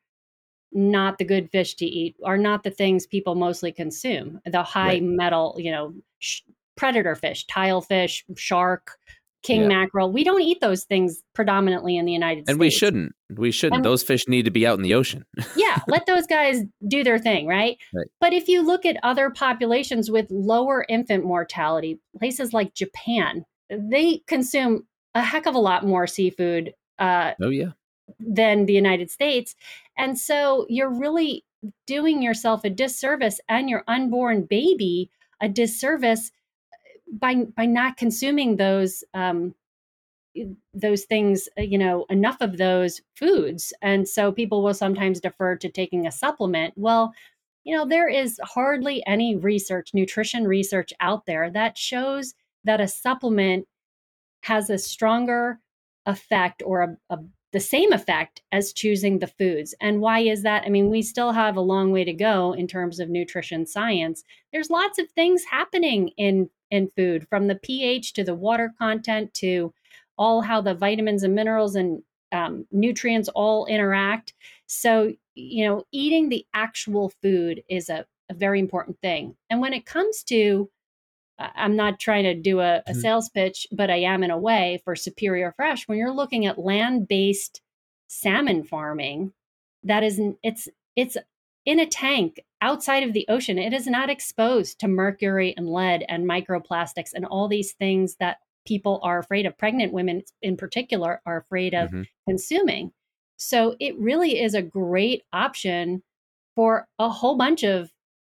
not 0.76 1.18
the 1.18 1.26
good 1.26 1.50
fish 1.50 1.76
to 1.76 1.86
eat 1.86 2.16
are 2.24 2.38
not 2.38 2.64
the 2.64 2.70
things 2.70 3.08
people 3.08 3.34
mostly 3.34 3.72
consume. 3.72 4.42
The 4.46 4.62
high 4.62 4.88
right. 4.90 5.04
metal, 5.04 5.56
you 5.58 5.72
know, 5.72 5.94
sh- 6.20 6.42
predator 6.76 7.16
fish, 7.16 7.46
tilefish, 7.48 8.24
shark, 8.36 8.98
king 9.42 9.62
yeah. 9.62 9.68
mackerel. 9.68 10.12
We 10.12 10.26
don't 10.26 10.42
eat 10.42 10.60
those 10.60 10.84
things 10.84 11.22
predominantly 11.34 11.96
in 11.96 12.06
the 12.06 12.12
United 12.12 12.40
and 12.40 12.48
States. 12.48 12.54
And 12.54 12.60
we 12.60 12.70
shouldn't. 12.70 13.16
We 13.34 13.52
shouldn't. 13.52 13.78
And, 13.78 13.86
those 13.86 14.04
fish 14.04 14.28
need 14.28 14.46
to 14.46 14.52
be 14.52 14.68
out 14.68 14.78
in 14.78 14.84
the 14.84 14.94
ocean. 14.96 15.26
yeah, 15.56 15.80
let 15.88 16.06
those 16.08 16.28
guys 16.28 16.62
do 16.86 17.04
their 17.04 17.20
thing, 17.20 17.48
right? 17.48 17.78
right? 17.94 18.08
But 18.20 18.34
if 18.34 18.50
you 18.50 18.66
look 18.66 18.86
at 18.86 18.98
other 19.02 19.30
populations 19.30 20.12
with 20.12 20.30
lower 20.30 20.86
infant 20.90 21.24
mortality, 21.24 22.00
places 22.20 22.54
like 22.54 22.74
Japan, 22.74 23.46
they 23.70 24.22
consume 24.28 24.86
a 25.14 25.22
heck 25.22 25.46
of 25.46 25.56
a 25.56 25.60
lot 25.60 25.86
more 25.86 26.06
seafood. 26.06 26.74
Uh, 27.00 27.32
oh 27.42 27.50
yeah 27.50 27.72
than 28.20 28.66
the 28.66 28.74
United 28.74 29.10
States. 29.12 29.56
And 29.98 30.18
so 30.18 30.66
you're 30.70 30.94
really 30.94 31.44
doing 31.88 32.22
yourself 32.22 32.64
a 32.64 32.70
disservice 32.70 33.40
and 33.50 33.70
your 33.70 33.84
unborn 33.88 34.44
baby 34.44 35.10
a 35.42 35.50
disservice 35.50 36.32
by 37.12 37.46
by 37.56 37.66
not 37.66 37.98
consuming 37.98 38.58
those 38.58 39.04
um, 39.14 39.54
those 40.74 41.06
things 41.06 41.48
uh, 41.58 41.62
you 41.62 41.78
know 41.78 42.06
enough 42.10 42.38
of 42.42 42.58
those 42.58 43.02
foods 43.16 43.74
and 43.82 44.08
so 44.08 44.32
people 44.32 44.64
will 44.64 44.74
sometimes 44.74 45.20
defer 45.20 45.56
to 45.56 45.70
taking 45.70 46.08
a 46.08 46.12
supplement 46.12 46.74
well 46.76 47.14
you 47.64 47.76
know 47.76 47.86
there 47.86 48.10
is 48.10 48.40
hardly 48.44 49.06
any 49.08 49.36
research 49.36 49.94
nutrition 49.94 50.48
research 50.48 50.92
out 51.00 51.26
there 51.26 51.50
that 51.50 51.78
shows 51.78 52.34
that 52.64 52.82
a 52.82 52.88
supplement 52.88 53.68
has 54.42 54.70
a 54.70 54.78
stronger 54.78 55.60
effect 56.06 56.62
or 56.66 56.82
a, 56.84 56.98
a 57.16 57.20
the 57.56 57.62
same 57.62 57.94
effect 57.94 58.42
as 58.52 58.74
choosing 58.74 59.20
the 59.20 59.28
foods. 59.28 59.74
And 59.80 60.02
why 60.02 60.20
is 60.20 60.44
that? 60.44 60.64
I 60.66 60.70
mean, 60.70 60.90
we 60.90 61.02
still 61.02 61.32
have 61.32 61.56
a 61.56 61.62
long 61.62 61.94
way 61.94 62.04
to 62.04 62.12
go 62.12 62.52
in 62.52 62.68
terms 62.68 63.00
of 63.00 63.08
nutrition 63.08 63.66
science. 63.66 64.26
There's 64.52 64.70
lots 64.70 65.00
of 65.00 65.10
things 65.12 65.46
happening 65.50 66.10
in 66.18 66.50
in 66.70 66.92
food 66.98 67.26
from 67.30 67.48
the 67.48 67.56
pH 67.56 68.12
to 68.14 68.26
the 68.26 68.36
water 68.36 68.74
content 68.78 69.34
to 69.36 69.74
all 70.18 70.42
how 70.42 70.60
the 70.60 70.74
vitamins 70.74 71.24
and 71.24 71.34
minerals 71.34 71.76
and 71.78 72.04
um, 72.34 72.68
nutrients 72.72 73.30
all 73.30 73.68
interact. 73.68 74.34
So, 74.66 75.14
you 75.36 75.66
know, 75.66 75.86
eating 75.94 76.28
the 76.28 76.46
actual 76.54 77.14
food 77.22 77.64
is 77.70 77.88
a, 77.88 78.06
a 78.30 78.34
very 78.34 78.60
important 78.60 79.00
thing. 79.00 79.38
And 79.50 79.62
when 79.62 79.72
it 79.72 79.86
comes 79.86 80.24
to 80.24 80.70
I'm 81.38 81.76
not 81.76 82.00
trying 82.00 82.24
to 82.24 82.34
do 82.34 82.60
a, 82.60 82.78
a 82.78 82.82
mm-hmm. 82.92 83.00
sales 83.00 83.30
pitch, 83.30 83.68
but 83.72 83.90
I 83.90 83.98
am 83.98 84.24
in 84.24 84.32
a 84.32 84.38
way 84.38 84.82
for 84.84 84.96
Superior 84.96 85.54
Fresh. 85.56 85.88
When 85.88 85.98
you're 85.98 86.14
looking 86.14 86.46
at 86.46 86.60
land-based 86.60 87.62
salmon 88.08 88.64
farming, 88.64 89.34
that 89.84 90.04
is 90.04 90.20
it's 90.44 90.68
it's 90.96 91.18
in 91.66 91.80
a 91.80 91.86
tank 91.86 92.40
outside 92.62 93.04
of 93.04 93.14
the 93.14 93.26
ocean. 93.28 93.58
It 93.58 93.74
is 93.74 93.88
not 93.88 94.10
exposed 94.10 94.80
to 94.80 94.88
mercury 94.88 95.54
and 95.58 95.70
lead 95.70 96.06
and 96.08 96.28
microplastics 96.30 97.12
and 97.14 97.26
all 97.26 97.48
these 97.48 97.74
things 97.74 98.16
that 98.20 98.38
people 98.66 99.00
are 99.04 99.20
afraid 99.20 99.46
of. 99.46 99.58
Pregnant 99.58 99.94
women, 99.94 100.24
in 100.42 100.58
particular, 100.58 101.22
are 101.26 101.38
afraid 101.38 101.74
of 101.74 101.90
mm-hmm. 101.90 102.04
consuming. 102.28 102.92
So 103.38 103.76
it 103.80 103.98
really 104.00 104.42
is 104.42 104.54
a 104.54 104.62
great 104.62 105.24
option 105.34 106.02
for 106.56 106.88
a 106.98 107.10
whole 107.10 107.38
bunch 107.38 107.64
of 107.64 107.92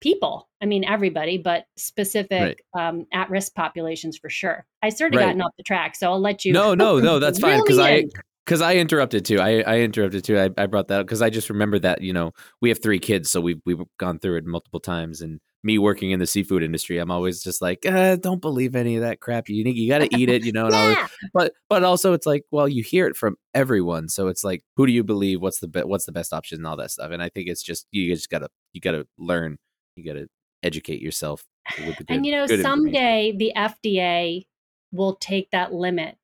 people. 0.02 0.50
I 0.62 0.66
mean, 0.66 0.84
everybody, 0.84 1.38
but 1.38 1.66
specific 1.78 2.64
right. 2.76 2.88
um, 2.88 3.06
at 3.14 3.30
risk 3.30 3.54
populations 3.56 4.18
for 4.18 4.30
sure. 4.30 4.66
I 4.82 4.90
sort 4.90 5.14
of 5.14 5.20
right. 5.20 5.28
gotten 5.28 5.42
off 5.42 5.52
the 5.58 5.64
track, 5.64 5.96
so 5.96 6.12
I'll 6.12 6.22
let 6.22 6.46
you. 6.46 6.54
No, 6.54 6.74
no, 6.74 7.00
no, 7.00 7.20
that's 7.20 7.40
fine 7.40 7.62
because 7.62 7.80
I 7.80 8.06
because 8.46 8.62
I 8.62 8.76
interrupted 8.76 9.26
too. 9.26 9.40
I, 9.40 9.62
I 9.62 9.80
interrupted 9.80 10.24
too. 10.24 10.38
I, 10.38 10.50
I 10.58 10.68
brought 10.68 10.88
that 10.90 11.02
up 11.02 11.08
because 11.08 11.22
I 11.22 11.30
just 11.30 11.50
remember 11.50 11.80
that 11.80 12.02
you 12.02 12.14
know 12.14 12.32
we 12.62 12.70
have 12.70 12.82
three 12.82 13.00
kids, 13.00 13.30
so 13.30 13.42
we've 13.42 13.62
we've 13.66 13.82
gone 13.98 14.20
through 14.20 14.38
it 14.38 14.46
multiple 14.46 14.80
times. 14.80 15.22
And 15.22 15.40
me 15.64 15.80
working 15.80 16.12
in 16.12 16.20
the 16.20 16.28
seafood 16.28 16.62
industry, 16.62 17.00
I'm 17.00 17.10
always 17.10 17.42
just 17.42 17.62
like, 17.62 17.80
eh, 17.86 18.18
don't 18.18 18.42
believe 18.42 18.76
any 18.76 18.98
of 18.98 19.02
that 19.02 19.20
crap. 19.20 19.50
You 19.50 19.64
you 19.66 19.90
got 19.90 20.00
to 20.00 20.16
eat 20.16 20.30
it, 20.30 20.46
you 20.46 20.52
know. 20.52 20.70
yeah. 20.72 20.78
Always, 20.78 20.98
but 21.34 21.54
but 21.70 21.84
also 21.84 22.14
it's 22.14 22.28
like, 22.28 22.44
well, 22.52 22.68
you 22.68 22.84
hear 22.84 23.08
it 23.08 23.18
from 23.18 23.36
everyone, 23.54 24.10
so 24.10 24.28
it's 24.28 24.44
like, 24.44 24.62
who 24.76 24.86
do 24.86 24.94
you 24.94 25.04
believe? 25.04 25.42
What's 25.42 25.60
the 25.60 25.68
be- 25.68 25.82
what's 25.82 26.06
the 26.06 26.12
best 26.12 26.32
option 26.32 26.60
and 26.60 26.68
all 26.68 26.78
that 26.78 26.92
stuff. 26.92 27.12
And 27.12 27.22
I 27.22 27.30
think 27.30 27.50
it's 27.50 27.64
just 27.64 27.88
you 27.92 28.14
just 28.14 28.30
gotta 28.30 28.50
you 28.74 28.82
gotta 28.82 29.08
learn 29.18 29.58
you 29.96 30.06
got 30.06 30.20
to 30.20 30.28
educate 30.64 31.02
yourself 31.02 31.44
with 31.80 31.98
the 31.98 32.04
good, 32.04 32.16
and 32.16 32.26
you 32.26 32.32
know 32.32 32.46
someday 32.48 33.34
the 33.38 33.52
fda 33.56 34.46
will 34.92 35.16
take 35.16 35.52
that 35.52 35.74
limit 35.74 36.18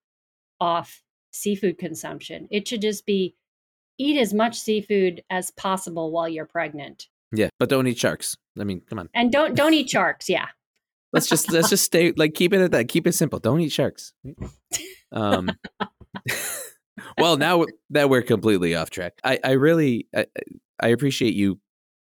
off 0.59 1.03
seafood 1.31 1.77
consumption. 1.77 2.47
It 2.51 2.67
should 2.67 2.81
just 2.81 3.05
be 3.05 3.35
eat 3.97 4.17
as 4.17 4.33
much 4.33 4.59
seafood 4.59 5.23
as 5.29 5.51
possible 5.51 6.11
while 6.11 6.27
you're 6.27 6.45
pregnant. 6.45 7.07
Yeah 7.31 7.49
but 7.59 7.69
don't 7.69 7.87
eat 7.87 7.97
sharks. 7.97 8.35
I 8.59 8.63
mean 8.63 8.81
come 8.89 8.99
on. 8.99 9.09
And 9.13 9.31
don't 9.31 9.55
don't 9.55 9.73
eat 9.73 9.89
sharks 9.95 10.29
yeah. 10.29 10.47
Let's 11.13 11.27
just 11.27 11.51
let's 11.51 11.69
just 11.69 11.83
stay 11.83 12.13
like 12.15 12.33
keep 12.33 12.53
it 12.53 12.61
at 12.61 12.71
that 12.71 12.87
keep 12.87 13.07
it 13.07 13.13
simple. 13.13 13.39
Don't 13.39 13.61
eat 13.61 13.71
sharks. 13.71 14.13
Um 15.11 15.51
well 17.17 17.37
now 17.37 17.65
that 17.89 18.09
we're 18.09 18.21
completely 18.21 18.75
off 18.75 18.89
track 18.89 19.13
i 19.23 19.39
i 19.43 19.51
really 19.51 20.07
I, 20.13 20.25
I 20.79 20.89
appreciate 20.89 21.33
you 21.33 21.59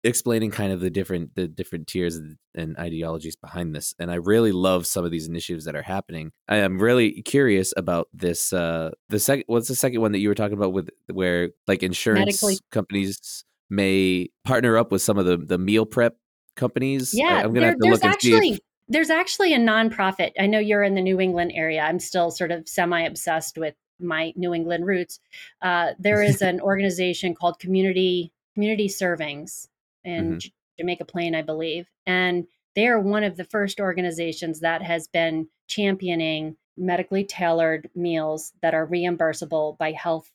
explaining 0.04 0.52
kind 0.52 0.72
of 0.74 0.80
the 0.82 0.90
different 0.90 1.36
the 1.36 1.48
different 1.48 1.88
tiers 1.88 2.20
and 2.56 2.78
ideologies 2.78 3.36
behind 3.36 3.74
this 3.74 3.96
and 4.00 4.12
i 4.12 4.16
really 4.16 4.52
love 4.52 4.86
some 4.86 5.06
of 5.06 5.12
these 5.12 5.28
initiatives 5.28 5.66
that 5.66 5.76
are 5.76 5.82
happening. 5.82 6.32
I 6.48 6.58
am 6.58 6.78
really 6.78 7.22
curious 7.22 7.74
about 7.78 8.10
this 8.14 8.54
uh 8.54 8.92
the 9.10 9.20
second 9.20 9.46
what's 9.48 9.68
the 9.68 9.76
second 9.76 10.02
one 10.02 10.12
that 10.12 10.20
you 10.20 10.30
were 10.30 10.36
talking 10.36 10.58
about 10.58 10.74
with 10.74 10.90
where 11.12 11.50
like 11.68 11.84
insurance 11.84 12.20
Medically. 12.20 12.60
companies 12.72 13.46
may 13.70 14.30
partner 14.44 14.78
up 14.78 14.92
with 14.92 15.02
some 15.02 15.18
of 15.18 15.26
the 15.26 15.38
the 15.38 15.58
meal 15.58 15.86
prep 15.86 16.18
companies? 16.56 17.14
Yeah 17.14 17.28
I, 17.28 17.42
am 17.42 17.54
gonna 17.54 17.60
there, 17.62 17.70
have 17.70 17.80
to 17.80 17.90
look 17.90 18.04
actually, 18.04 18.34
and 18.34 18.44
see 18.44 18.54
if 18.54 18.60
there's 18.90 19.10
actually 19.10 19.54
a 19.54 19.60
nonprofit. 19.60 20.32
I 20.40 20.48
know 20.48 20.60
you're 20.60 20.84
in 20.84 20.96
the 20.96 21.02
new 21.02 21.20
england 21.20 21.54
area. 21.56 21.82
I'm 21.82 22.00
still 22.00 22.32
sort 22.32 22.52
of 22.52 22.68
semi 22.68 23.02
obsessed 23.02 23.58
with 23.58 23.76
my 24.00 24.34
new 24.36 24.54
england 24.54 24.86
roots. 24.86 25.20
Uh, 25.62 25.92
there 25.98 26.22
is 26.22 26.42
an 26.52 26.60
organization 26.60 27.36
called 27.36 27.60
community 27.60 28.34
community 28.54 28.88
servings 28.88 29.68
in 30.04 30.34
mm-hmm. 30.34 30.48
Jamaica 30.80 31.06
Plain, 31.06 31.36
I 31.36 31.42
believe. 31.42 31.88
And 32.06 32.46
they 32.76 32.88
are 32.88 33.00
one 33.00 33.24
of 33.24 33.38
the 33.38 33.46
first 33.46 33.80
organizations 33.80 34.60
that 34.62 34.82
has 34.82 35.08
been 35.08 35.48
championing 35.68 36.58
medically 36.78 37.24
tailored 37.24 37.90
meals 37.96 38.52
that 38.62 38.74
are 38.74 38.88
reimbursable 38.88 39.78
by 39.78 39.92
health 39.92 40.32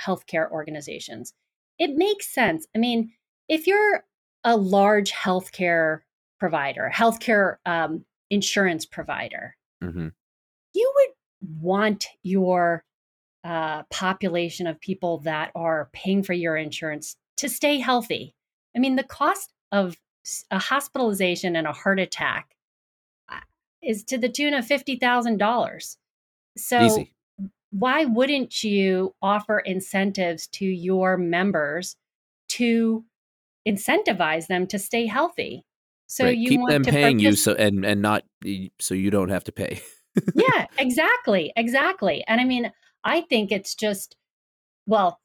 healthcare 0.00 0.50
organizations. 0.50 1.34
It 1.78 1.96
makes 1.96 2.32
sense. 2.32 2.66
I 2.74 2.78
mean, 2.78 3.12
if 3.48 3.66
you're 3.66 4.04
a 4.44 4.56
large 4.56 5.12
healthcare 5.12 6.00
provider, 6.38 6.90
healthcare 6.94 7.56
um, 7.66 8.04
insurance 8.30 8.86
provider, 8.86 9.56
mm-hmm. 9.82 10.08
you 10.74 10.92
would 10.96 11.50
want 11.60 12.06
your 12.22 12.84
uh, 13.42 13.82
population 13.84 14.66
of 14.66 14.80
people 14.80 15.18
that 15.18 15.50
are 15.54 15.90
paying 15.92 16.22
for 16.22 16.34
your 16.34 16.56
insurance 16.56 17.16
to 17.38 17.48
stay 17.48 17.78
healthy 17.78 18.34
I 18.74 18.78
mean, 18.78 18.96
the 18.96 19.04
cost 19.04 19.52
of 19.72 19.96
a 20.50 20.58
hospitalization 20.58 21.56
and 21.56 21.66
a 21.66 21.72
heart 21.72 21.98
attack 21.98 22.54
uh, 23.28 23.40
is 23.82 24.04
to 24.04 24.18
the 24.18 24.28
tune 24.28 24.54
of 24.54 24.66
$50,000. 24.66 25.96
So 26.56 26.80
Easy. 26.80 27.14
why 27.70 28.04
wouldn't 28.04 28.62
you 28.62 29.14
offer 29.22 29.58
incentives 29.58 30.46
to 30.48 30.66
your 30.66 31.16
members 31.16 31.96
to 32.50 33.04
incentivize 33.66 34.46
them 34.46 34.66
to 34.68 34.78
stay 34.78 35.06
healthy? 35.06 35.64
So 36.06 36.24
right. 36.24 36.36
you 36.36 36.48
keep 36.48 36.68
them 36.68 36.82
paying 36.82 37.18
partic- 37.18 37.22
you 37.22 37.36
so 37.36 37.54
and 37.54 37.84
and 37.84 38.02
not 38.02 38.24
so 38.80 38.94
you 38.94 39.10
don't 39.10 39.28
have 39.28 39.44
to 39.44 39.52
pay. 39.52 39.80
yeah, 40.34 40.66
exactly. 40.76 41.52
Exactly. 41.56 42.24
And 42.26 42.40
I 42.40 42.44
mean, 42.44 42.72
I 43.04 43.20
think 43.22 43.52
it's 43.52 43.76
just 43.76 44.16
well, 44.86 45.20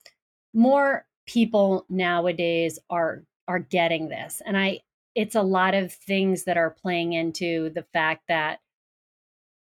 more 0.54 1.06
people 1.26 1.86
nowadays 1.90 2.78
are 2.92 3.24
are 3.48 3.60
getting 3.60 4.10
this. 4.10 4.42
And 4.46 4.58
I 4.58 4.82
it's 5.16 5.36
a 5.36 5.42
lot 5.42 5.74
of 5.74 5.94
things 5.94 6.44
that 6.44 6.58
are 6.58 6.72
playing 6.72 7.14
into 7.14 7.70
the 7.70 7.84
fact 7.94 8.24
that 8.28 8.60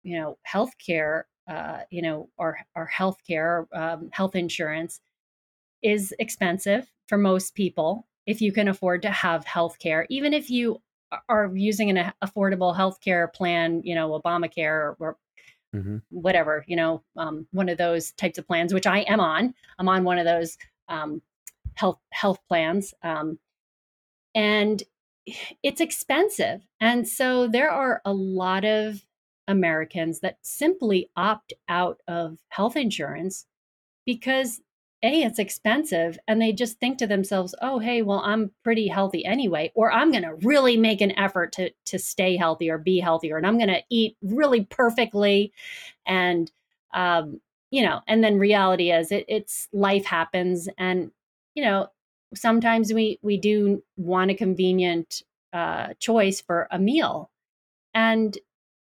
you 0.03 0.19
know 0.19 0.39
healthcare 0.51 1.25
uh, 1.49 1.81
you 1.91 2.03
know 2.03 2.29
our 2.39 2.59
our 2.75 2.89
healthcare 2.89 3.67
um, 3.75 4.11
health 4.13 4.37
insurance 4.37 5.01
is 5.83 6.15
expensive 6.19 6.91
for 7.07 7.17
most 7.17 7.55
people 7.55 8.07
if 8.27 8.43
you 8.43 8.53
can 8.53 8.69
afford 8.69 9.01
to 9.03 9.11
have 9.11 9.45
health 9.47 9.79
care 9.79 10.07
even 10.11 10.35
if 10.35 10.51
you 10.51 10.81
are 11.29 11.51
using 11.55 11.97
an 11.97 12.13
affordable 12.23 12.75
health 12.75 13.01
care 13.01 13.29
plan, 13.29 13.83
you 13.85 13.95
know, 13.95 14.21
Obamacare 14.21 14.95
or, 14.99 15.17
mm-hmm. 15.75 15.99
whatever, 16.11 16.65
you 16.67 16.77
know, 16.77 17.03
um, 17.17 17.47
one 17.53 17.69
of 17.69 17.79
those 17.79 18.13
types 18.13 18.39
of 18.39 18.47
plans, 18.47 18.75
which 18.75 18.87
I 18.87 19.01
am 19.01 19.21
on. 19.21 19.55
I'm 19.79 19.89
on 19.89 20.05
one 20.05 20.19
of 20.19 20.25
those 20.25 20.57
um, 20.89 21.23
health 21.75 21.99
health 22.13 22.39
plans, 22.49 22.95
um, 23.03 23.39
and 24.39 24.85
it's 25.65 25.81
expensive. 25.81 26.63
And 26.81 27.09
so 27.09 27.49
there 27.49 27.71
are 27.71 28.01
a 28.05 28.13
lot 28.13 28.65
of 28.65 29.05
Americans 29.49 30.21
that 30.21 30.39
simply 30.43 31.11
opt 31.17 31.53
out 31.69 32.01
of 32.07 32.39
health 32.49 32.77
insurance 32.77 33.47
because 34.07 34.61
a 35.03 35.23
it's 35.23 35.41
expensive 35.41 36.19
and 36.29 36.41
they 36.41 36.53
just 36.53 36.81
think 36.81 36.99
to 36.99 37.07
themselves 37.07 37.55
oh 37.63 37.79
hey 37.79 38.03
well 38.03 38.21
i'm 38.25 38.51
pretty 38.65 38.89
healthy 38.89 39.25
anyway 39.25 39.71
or 39.77 39.93
i'm 39.93 40.11
going 40.11 40.25
to 40.25 40.35
really 40.43 40.77
make 40.77 41.01
an 41.01 41.17
effort 41.17 41.53
to 41.53 41.71
to 41.85 42.01
stay 42.01 42.37
healthy 42.37 42.69
or 42.69 42.79
be 42.79 42.99
healthier 42.99 43.37
and 43.37 43.47
i'm 43.47 43.59
going 43.59 43.69
to 43.69 43.81
eat 43.91 44.17
really 44.23 44.65
perfectly 44.65 45.53
and 46.05 46.51
um 46.95 47.41
you 47.71 47.81
know 47.81 48.01
and 48.09 48.25
then 48.25 48.41
reality 48.41 48.91
is 48.91 49.13
it, 49.13 49.25
it's 49.29 49.69
life 49.73 50.05
happens 50.05 50.69
and 50.79 51.13
you 51.55 51.63
know 51.63 51.87
sometimes 52.35 52.93
we 52.93 53.19
we 53.23 53.37
do 53.39 53.83
want 53.97 54.31
a 54.31 54.35
convenient 54.35 55.23
uh 55.53 55.89
choice 55.99 56.41
for 56.41 56.69
a 56.71 56.79
meal 56.79 57.31
and 57.95 58.39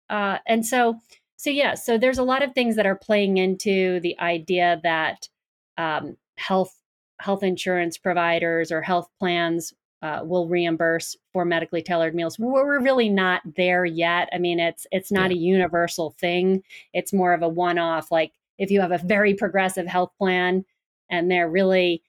uh 0.10 0.38
and 0.46 0.66
so 0.66 1.00
so 1.38 1.50
yeah 1.50 1.74
so 1.74 1.98
there's 1.98 2.18
a 2.18 2.24
lot 2.24 2.44
of 2.44 2.54
things 2.54 2.76
that 2.76 2.86
are 2.86 2.96
playing 2.96 3.38
into 3.38 4.00
the 4.02 4.20
idea 4.20 4.80
that 4.84 5.30
um, 5.78 6.18
health 6.38 6.74
health 7.20 7.44
insurance 7.44 7.98
providers 7.98 8.72
or 8.72 8.82
health 8.82 9.10
plans 9.20 9.74
uh, 10.02 10.22
will 10.24 10.48
reimburse 10.48 11.16
for 11.34 11.44
medically 11.46 11.82
tailored 11.82 12.14
meals. 12.14 12.38
We're 12.38 12.80
really 12.82 13.10
not 13.10 13.42
there 13.56 13.86
yet. 13.86 14.30
I 14.32 14.38
mean, 14.38 14.60
it's 14.60 14.86
it's 14.92 15.12
not 15.12 15.32
yeah. 15.32 15.38
a 15.38 15.40
universal 15.40 16.12
thing. 16.12 16.64
It's 16.94 17.14
more 17.14 17.34
of 17.34 17.42
a 17.42 17.50
one-off. 17.50 18.12
Like 18.12 18.34
if 18.60 18.70
you 18.70 18.82
have 18.82 18.92
a 18.92 19.00
very 19.00 19.34
progressive 19.34 19.88
health 19.88 20.12
plan 20.18 20.66
and 21.10 21.32
they're 21.32 21.50
really, 21.50 22.04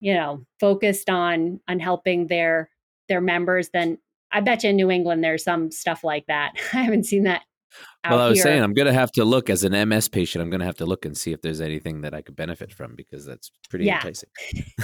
you 0.00 0.14
know, 0.14 0.44
focused 0.60 1.10
on 1.10 1.60
on 1.68 1.80
helping 1.80 2.26
their 2.26 2.70
their 3.08 3.20
members, 3.20 3.70
then 3.72 3.98
I 4.32 4.40
bet 4.40 4.64
you 4.64 4.70
in 4.70 4.76
New 4.76 4.90
England 4.90 5.22
there's 5.22 5.44
some 5.44 5.70
stuff 5.70 6.04
like 6.04 6.26
that. 6.26 6.52
I 6.72 6.82
haven't 6.82 7.04
seen 7.04 7.24
that 7.24 7.42
well, 8.08 8.20
I 8.20 8.28
was 8.28 8.38
here. 8.38 8.44
saying 8.44 8.62
I'm 8.62 8.74
going 8.74 8.86
to 8.86 8.92
have 8.92 9.10
to 9.12 9.24
look 9.24 9.50
as 9.50 9.64
an 9.64 9.88
MS 9.88 10.08
patient. 10.08 10.42
I'm 10.42 10.50
going 10.50 10.60
to 10.60 10.66
have 10.66 10.76
to 10.76 10.86
look 10.86 11.04
and 11.04 11.16
see 11.16 11.32
if 11.32 11.42
there's 11.42 11.60
anything 11.60 12.02
that 12.02 12.14
I 12.14 12.22
could 12.22 12.36
benefit 12.36 12.72
from 12.72 12.94
because 12.94 13.24
that's 13.24 13.50
pretty 13.68 13.86
yeah. 13.86 13.96
enticing. 13.96 14.30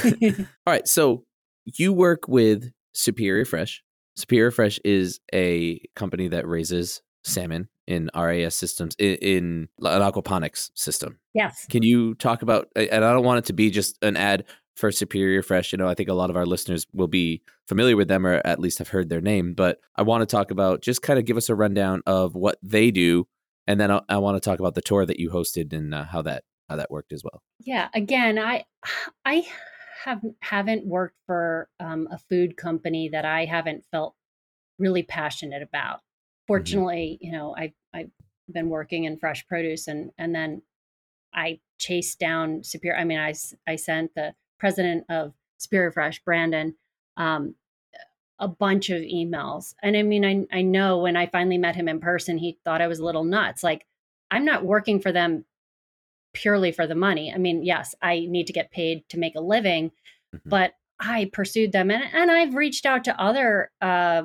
All 0.66 0.72
right, 0.72 0.86
so 0.86 1.24
you 1.64 1.92
work 1.92 2.26
with 2.28 2.72
Superior 2.92 3.44
Fresh. 3.44 3.82
Superior 4.16 4.50
Fresh 4.50 4.80
is 4.84 5.20
a 5.32 5.80
company 5.94 6.28
that 6.28 6.46
raises 6.46 7.02
salmon 7.24 7.68
in 7.86 8.10
RAS 8.14 8.54
systems 8.56 8.94
in, 8.98 9.14
in 9.16 9.68
an 9.80 10.02
aquaponics 10.02 10.70
system. 10.74 11.18
Yes. 11.34 11.66
Can 11.70 11.82
you 11.82 12.14
talk 12.14 12.42
about? 12.42 12.68
And 12.76 13.04
I 13.04 13.12
don't 13.12 13.24
want 13.24 13.38
it 13.38 13.44
to 13.46 13.52
be 13.52 13.70
just 13.70 13.96
an 14.02 14.16
ad 14.16 14.44
for 14.76 14.90
Superior 14.90 15.42
Fresh. 15.42 15.72
You 15.72 15.78
know, 15.78 15.88
I 15.88 15.94
think 15.94 16.08
a 16.08 16.14
lot 16.14 16.30
of 16.30 16.36
our 16.36 16.46
listeners 16.46 16.86
will 16.92 17.08
be 17.08 17.42
familiar 17.66 17.96
with 17.96 18.08
them 18.08 18.26
or 18.26 18.40
at 18.44 18.58
least 18.58 18.78
have 18.78 18.88
heard 18.88 19.08
their 19.08 19.20
name. 19.20 19.54
But 19.54 19.78
I 19.96 20.02
want 20.02 20.22
to 20.22 20.26
talk 20.26 20.50
about 20.50 20.82
just 20.82 21.02
kind 21.02 21.18
of 21.18 21.24
give 21.24 21.36
us 21.36 21.48
a 21.48 21.54
rundown 21.54 22.02
of 22.06 22.34
what 22.34 22.58
they 22.62 22.90
do, 22.90 23.26
and 23.66 23.80
then 23.80 23.90
I, 23.90 24.00
I 24.08 24.18
want 24.18 24.42
to 24.42 24.48
talk 24.48 24.60
about 24.60 24.74
the 24.74 24.82
tour 24.82 25.06
that 25.06 25.18
you 25.18 25.30
hosted 25.30 25.72
and 25.72 25.94
uh, 25.94 26.04
how 26.04 26.22
that 26.22 26.44
how 26.68 26.76
that 26.76 26.90
worked 26.90 27.12
as 27.12 27.22
well. 27.22 27.42
Yeah. 27.60 27.88
Again, 27.94 28.38
I 28.38 28.64
I 29.24 29.46
have 30.04 30.20
haven't 30.40 30.86
worked 30.86 31.18
for 31.26 31.68
um, 31.78 32.08
a 32.10 32.18
food 32.18 32.56
company 32.56 33.08
that 33.10 33.24
I 33.24 33.44
haven't 33.44 33.84
felt 33.90 34.14
really 34.78 35.02
passionate 35.02 35.62
about. 35.62 35.98
Mm-hmm. 35.98 36.46
Fortunately, 36.48 37.18
mm-hmm. 37.18 37.26
you 37.26 37.38
know, 37.38 37.54
I 37.56 37.72
I've 37.92 38.10
been 38.50 38.68
working 38.68 39.04
in 39.04 39.18
fresh 39.18 39.46
produce 39.46 39.86
and 39.86 40.10
and 40.18 40.34
then 40.34 40.62
I 41.34 41.60
chased 41.78 42.18
down 42.18 42.64
Superior. 42.64 42.98
I 42.98 43.04
mean, 43.04 43.18
I 43.18 43.34
I 43.66 43.76
sent 43.76 44.14
the 44.14 44.34
president 44.62 45.04
of 45.08 45.32
Superior 45.58 45.90
Fresh, 45.90 46.22
Brandon, 46.24 46.76
um, 47.16 47.56
a 48.38 48.46
bunch 48.46 48.90
of 48.90 49.02
emails. 49.02 49.74
And 49.82 49.96
I 49.96 50.04
mean, 50.04 50.24
I, 50.24 50.56
I 50.56 50.62
know 50.62 50.98
when 50.98 51.16
I 51.16 51.26
finally 51.26 51.58
met 51.58 51.74
him 51.74 51.88
in 51.88 51.98
person, 51.98 52.38
he 52.38 52.58
thought 52.64 52.80
I 52.80 52.86
was 52.86 53.00
a 53.00 53.04
little 53.04 53.24
nuts. 53.24 53.64
Like, 53.64 53.84
I'm 54.30 54.44
not 54.44 54.64
working 54.64 55.00
for 55.00 55.10
them 55.10 55.44
purely 56.32 56.70
for 56.70 56.86
the 56.86 56.94
money. 56.94 57.32
I 57.34 57.38
mean, 57.38 57.64
yes, 57.64 57.96
I 58.00 58.20
need 58.28 58.46
to 58.46 58.52
get 58.52 58.70
paid 58.70 59.02
to 59.08 59.18
make 59.18 59.34
a 59.34 59.40
living, 59.40 59.90
mm-hmm. 60.32 60.48
but 60.48 60.74
I 61.00 61.28
pursued 61.32 61.72
them 61.72 61.90
and, 61.90 62.04
and 62.14 62.30
I've 62.30 62.54
reached 62.54 62.86
out 62.86 63.02
to 63.04 63.20
other 63.20 63.72
uh, 63.80 64.22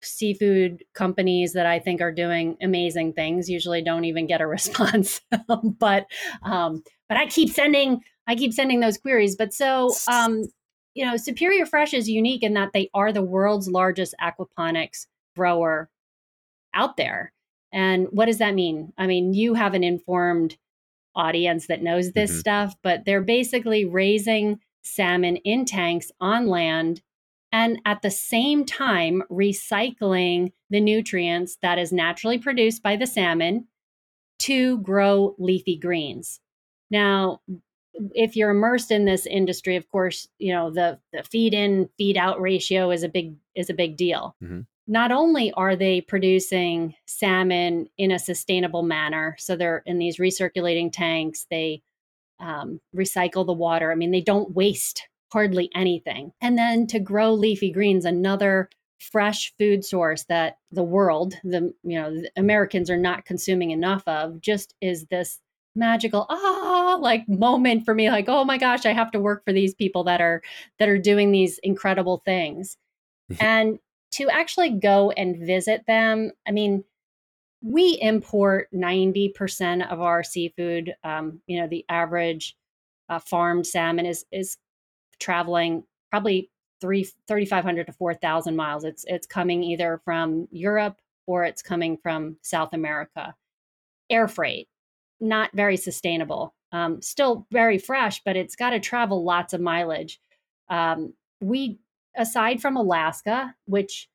seafood 0.00 0.84
companies 0.94 1.54
that 1.54 1.66
I 1.66 1.80
think 1.80 2.00
are 2.00 2.12
doing 2.12 2.56
amazing 2.62 3.14
things. 3.14 3.50
Usually 3.50 3.82
don't 3.82 4.04
even 4.04 4.28
get 4.28 4.40
a 4.40 4.46
response, 4.56 5.20
but 5.48 6.06
um, 6.44 6.84
but 7.08 7.18
I 7.18 7.26
keep 7.26 7.50
sending 7.50 8.02
I 8.26 8.34
keep 8.34 8.54
sending 8.54 8.80
those 8.80 8.96
queries. 8.96 9.36
But 9.36 9.52
so, 9.52 9.94
um, 10.08 10.44
you 10.94 11.04
know, 11.04 11.16
Superior 11.16 11.66
Fresh 11.66 11.92
is 11.92 12.08
unique 12.08 12.42
in 12.42 12.54
that 12.54 12.72
they 12.72 12.88
are 12.94 13.12
the 13.12 13.22
world's 13.22 13.68
largest 13.68 14.14
aquaponics 14.20 15.06
grower 15.36 15.90
out 16.72 16.96
there. 16.96 17.32
And 17.72 18.06
what 18.10 18.26
does 18.26 18.38
that 18.38 18.54
mean? 18.54 18.92
I 18.96 19.06
mean, 19.06 19.34
you 19.34 19.54
have 19.54 19.74
an 19.74 19.84
informed 19.84 20.56
audience 21.16 21.66
that 21.66 21.82
knows 21.82 22.12
this 22.12 22.30
mm-hmm. 22.30 22.40
stuff, 22.40 22.76
but 22.82 23.04
they're 23.04 23.22
basically 23.22 23.84
raising 23.84 24.60
salmon 24.82 25.36
in 25.36 25.64
tanks 25.64 26.10
on 26.20 26.46
land 26.46 27.02
and 27.52 27.80
at 27.84 28.02
the 28.02 28.10
same 28.10 28.64
time 28.64 29.22
recycling 29.30 30.52
the 30.70 30.80
nutrients 30.80 31.56
that 31.62 31.78
is 31.78 31.92
naturally 31.92 32.38
produced 32.38 32.82
by 32.82 32.96
the 32.96 33.06
salmon 33.06 33.66
to 34.40 34.78
grow 34.78 35.34
leafy 35.38 35.76
greens. 35.76 36.40
Now, 36.90 37.40
if 38.12 38.36
you're 38.36 38.50
immersed 38.50 38.90
in 38.90 39.04
this 39.04 39.26
industry, 39.26 39.76
of 39.76 39.88
course, 39.88 40.28
you 40.38 40.52
know 40.52 40.70
the 40.70 40.98
the 41.12 41.22
feed 41.22 41.54
in 41.54 41.88
feed 41.96 42.16
out 42.16 42.40
ratio 42.40 42.90
is 42.90 43.02
a 43.02 43.08
big 43.08 43.36
is 43.54 43.70
a 43.70 43.74
big 43.74 43.96
deal. 43.96 44.36
Mm-hmm. 44.42 44.60
Not 44.86 45.12
only 45.12 45.52
are 45.52 45.76
they 45.76 46.00
producing 46.02 46.94
salmon 47.06 47.88
in 47.96 48.10
a 48.10 48.18
sustainable 48.18 48.82
manner, 48.82 49.34
so 49.38 49.56
they're 49.56 49.82
in 49.86 49.98
these 49.98 50.18
recirculating 50.18 50.92
tanks, 50.92 51.46
they 51.50 51.82
um, 52.38 52.80
recycle 52.94 53.46
the 53.46 53.52
water. 53.52 53.90
I 53.90 53.94
mean, 53.94 54.10
they 54.10 54.20
don't 54.20 54.54
waste 54.54 55.08
hardly 55.32 55.70
anything. 55.74 56.32
And 56.40 56.58
then 56.58 56.86
to 56.88 57.00
grow 57.00 57.32
leafy 57.32 57.70
greens, 57.72 58.04
another 58.04 58.68
fresh 59.00 59.52
food 59.58 59.84
source 59.84 60.24
that 60.24 60.58
the 60.70 60.82
world, 60.82 61.34
the 61.44 61.72
you 61.82 62.00
know, 62.00 62.14
the 62.14 62.30
Americans 62.36 62.90
are 62.90 62.96
not 62.96 63.24
consuming 63.24 63.70
enough 63.70 64.06
of, 64.06 64.40
just 64.40 64.74
is 64.80 65.06
this 65.06 65.40
magical 65.74 66.26
ah 66.28 66.98
like 67.00 67.28
moment 67.28 67.84
for 67.84 67.94
me 67.94 68.10
like 68.10 68.28
oh 68.28 68.44
my 68.44 68.58
gosh 68.58 68.86
i 68.86 68.92
have 68.92 69.10
to 69.10 69.20
work 69.20 69.44
for 69.44 69.52
these 69.52 69.74
people 69.74 70.04
that 70.04 70.20
are 70.20 70.42
that 70.78 70.88
are 70.88 70.98
doing 70.98 71.32
these 71.32 71.58
incredible 71.58 72.22
things. 72.24 72.76
And 73.40 73.78
to 74.12 74.28
actually 74.28 74.70
go 74.70 75.10
and 75.12 75.36
visit 75.36 75.84
them 75.86 76.30
i 76.46 76.52
mean 76.52 76.84
we 77.66 77.98
import 78.02 78.68
90% 78.74 79.90
of 79.90 80.02
our 80.02 80.22
seafood 80.22 80.94
um, 81.02 81.40
you 81.46 81.60
know 81.60 81.66
the 81.66 81.84
average 81.88 82.56
uh, 83.08 83.18
farmed 83.18 83.66
salmon 83.66 84.06
is 84.06 84.24
is 84.30 84.58
traveling 85.18 85.84
probably 86.10 86.50
3 86.80 87.08
3500 87.28 87.86
to 87.86 87.92
4000 87.92 88.56
miles. 88.56 88.84
It's 88.84 89.04
it's 89.08 89.26
coming 89.26 89.62
either 89.62 90.00
from 90.04 90.48
europe 90.50 90.96
or 91.26 91.44
it's 91.44 91.62
coming 91.62 91.96
from 91.96 92.36
south 92.42 92.74
america. 92.74 93.34
Air 94.10 94.28
freight 94.28 94.68
not 95.20 95.50
very 95.54 95.76
sustainable. 95.76 96.54
Um, 96.72 97.00
still 97.02 97.46
very 97.52 97.78
fresh, 97.78 98.22
but 98.24 98.36
it's 98.36 98.56
got 98.56 98.70
to 98.70 98.80
travel 98.80 99.24
lots 99.24 99.52
of 99.52 99.60
mileage. 99.60 100.20
Um, 100.68 101.14
we, 101.40 101.78
aside 102.16 102.60
from 102.60 102.76
Alaska, 102.76 103.54
which 103.66 104.08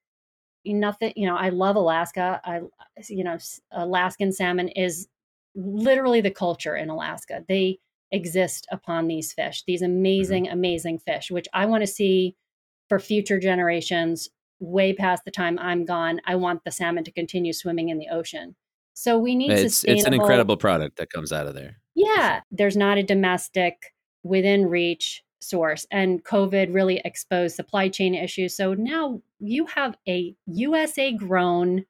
nothing, 0.66 1.14
you 1.16 1.26
know, 1.28 1.38
I 1.38 1.50
love 1.50 1.76
Alaska. 1.76 2.42
I, 2.44 2.62
you 3.08 3.24
know, 3.24 3.38
Alaskan 3.72 4.32
salmon 4.32 4.70
is 4.70 5.08
literally 5.56 6.22
the 6.22 6.32
culture 6.32 6.76
in 6.76 6.90
Alaska. 6.90 7.44
They 7.48 7.80
exist 8.12 8.68
upon 8.72 9.08
these 9.08 9.34
fish, 9.34 9.64
these 9.66 9.82
mm-hmm. 9.82 9.92
amazing, 9.92 10.44
mm-hmm. 10.46 10.54
amazing 10.54 11.00
fish, 11.00 11.32
which 11.32 11.48
I 11.54 11.66
want 11.66 11.82
to 11.82 11.88
see 11.88 12.36
for 12.88 13.00
future 13.00 13.40
generations. 13.40 14.30
Way 14.60 14.92
past 14.92 15.24
the 15.24 15.32
time 15.32 15.58
I'm 15.60 15.86
gone, 15.86 16.20
I 16.26 16.36
want 16.36 16.66
the 16.66 16.72
salmon 16.72 17.06
to 17.06 17.12
continue 17.12 17.54
swimming 17.54 17.88
in 17.88 17.98
the 17.98 18.10
ocean. 18.10 18.56
So 19.00 19.18
we 19.18 19.34
need 19.34 19.52
it's. 19.52 19.86
It's 19.86 20.04
an 20.04 20.14
incredible 20.14 20.58
product 20.58 20.98
that 20.98 21.10
comes 21.10 21.32
out 21.32 21.48
of 21.48 21.54
there. 21.54 21.78
Yeah, 21.96 22.42
there's 22.52 22.76
not 22.76 22.98
a 22.98 23.04
domestic 23.04 23.94
within 24.24 24.66
reach 24.66 25.24
source, 25.40 25.88
and 25.90 26.22
COVID 26.26 26.74
really 26.74 27.02
exposed 27.06 27.56
supply 27.56 27.88
chain 27.88 28.14
issues. 28.14 28.58
So 28.58 28.74
now 28.74 29.22
you 29.40 29.68
have 29.68 29.96
a 30.06 30.36
USA 30.48 31.14
grown, 31.14 31.86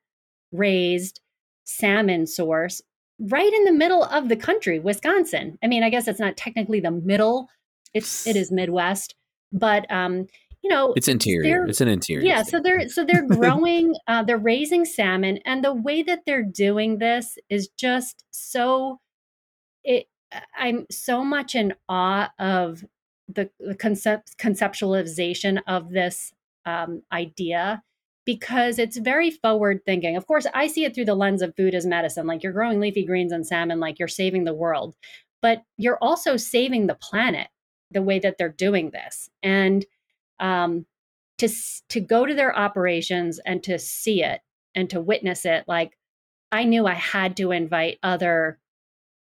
raised 0.51 1.19
salmon 1.63 2.27
source 2.27 2.79
right 3.19 3.53
in 3.53 3.63
the 3.63 3.71
middle 3.71 4.03
of 4.03 4.29
the 4.29 4.35
country, 4.35 4.77
Wisconsin. 4.77 5.57
I 5.63 5.67
mean, 5.67 5.81
I 5.81 5.89
guess 5.89 6.07
it's 6.07 6.19
not 6.19 6.37
technically 6.37 6.79
the 6.79 6.91
middle; 6.91 7.49
it's 7.91 8.27
it 8.27 8.35
is 8.35 8.51
Midwest, 8.51 9.15
but 9.51 9.91
um, 9.91 10.27
you 10.61 10.69
know, 10.69 10.93
it's 10.95 11.07
interior. 11.07 11.65
It's 11.65 11.81
an 11.81 11.87
interior. 11.87 12.25
Yeah, 12.25 12.43
so 12.43 12.59
they're 12.59 12.89
so 12.89 13.05
they're 13.05 13.25
growing, 13.25 13.95
uh, 14.07 14.23
they're 14.23 14.37
raising 14.37 14.85
salmon, 14.85 15.39
and 15.45 15.63
the 15.63 15.73
way 15.73 16.03
that 16.03 16.21
they're 16.25 16.43
doing 16.43 16.97
this 16.97 17.37
is 17.49 17.69
just 17.77 18.25
so. 18.31 18.99
It, 19.83 20.07
I'm 20.57 20.85
so 20.91 21.23
much 21.23 21.55
in 21.55 21.73
awe 21.87 22.31
of 22.37 22.83
the, 23.27 23.49
the 23.59 23.75
concept 23.75 24.37
conceptualization 24.37 25.59
of 25.67 25.91
this 25.91 26.33
um, 26.65 27.03
idea 27.11 27.81
because 28.25 28.77
it's 28.77 28.97
very 28.97 29.31
forward 29.31 29.81
thinking. 29.85 30.15
Of 30.15 30.27
course, 30.27 30.45
I 30.53 30.67
see 30.67 30.83
it 30.85 30.93
through 30.93 31.05
the 31.05 31.15
lens 31.15 31.41
of 31.41 31.55
food 31.55 31.73
as 31.73 31.85
medicine. 31.85 32.27
Like 32.27 32.43
you're 32.43 32.53
growing 32.53 32.79
leafy 32.79 33.05
greens 33.05 33.31
and 33.31 33.47
salmon, 33.47 33.79
like 33.79 33.97
you're 33.97 34.07
saving 34.07 34.43
the 34.43 34.53
world, 34.53 34.95
but 35.41 35.63
you're 35.77 35.97
also 36.01 36.37
saving 36.37 36.87
the 36.87 36.95
planet 36.95 37.47
the 37.91 38.01
way 38.01 38.19
that 38.19 38.37
they're 38.37 38.49
doing 38.49 38.91
this. 38.91 39.29
And 39.41 39.85
um, 40.39 40.85
to 41.37 41.49
to 41.89 41.99
go 41.99 42.25
to 42.25 42.33
their 42.33 42.57
operations 42.57 43.39
and 43.45 43.63
to 43.63 43.79
see 43.79 44.23
it 44.23 44.41
and 44.75 44.89
to 44.89 45.01
witness 45.01 45.45
it, 45.45 45.63
like 45.67 45.97
I 46.51 46.63
knew 46.63 46.85
I 46.85 46.93
had 46.93 47.37
to 47.37 47.51
invite 47.51 47.99
other 48.03 48.59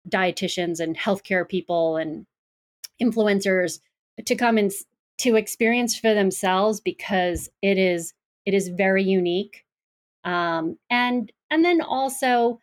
dietitians 0.09 0.81
and 0.81 0.97
healthcare 0.97 1.49
people 1.49 1.97
and 1.97 2.27
influencers 3.01 3.81
to 4.25 4.35
come 4.35 4.59
and 4.59 4.73
to 5.19 5.37
experience 5.37 5.97
for 5.99 6.15
themselves 6.15 6.81
because 6.81 7.49
it 7.63 7.79
is 7.79 8.15
it 8.47 8.55
is 8.55 8.69
very 8.69 9.05
unique. 9.05 9.65
Um, 10.25 10.79
and 10.91 11.31
and 11.51 11.65
then 11.65 11.81
also 11.81 12.59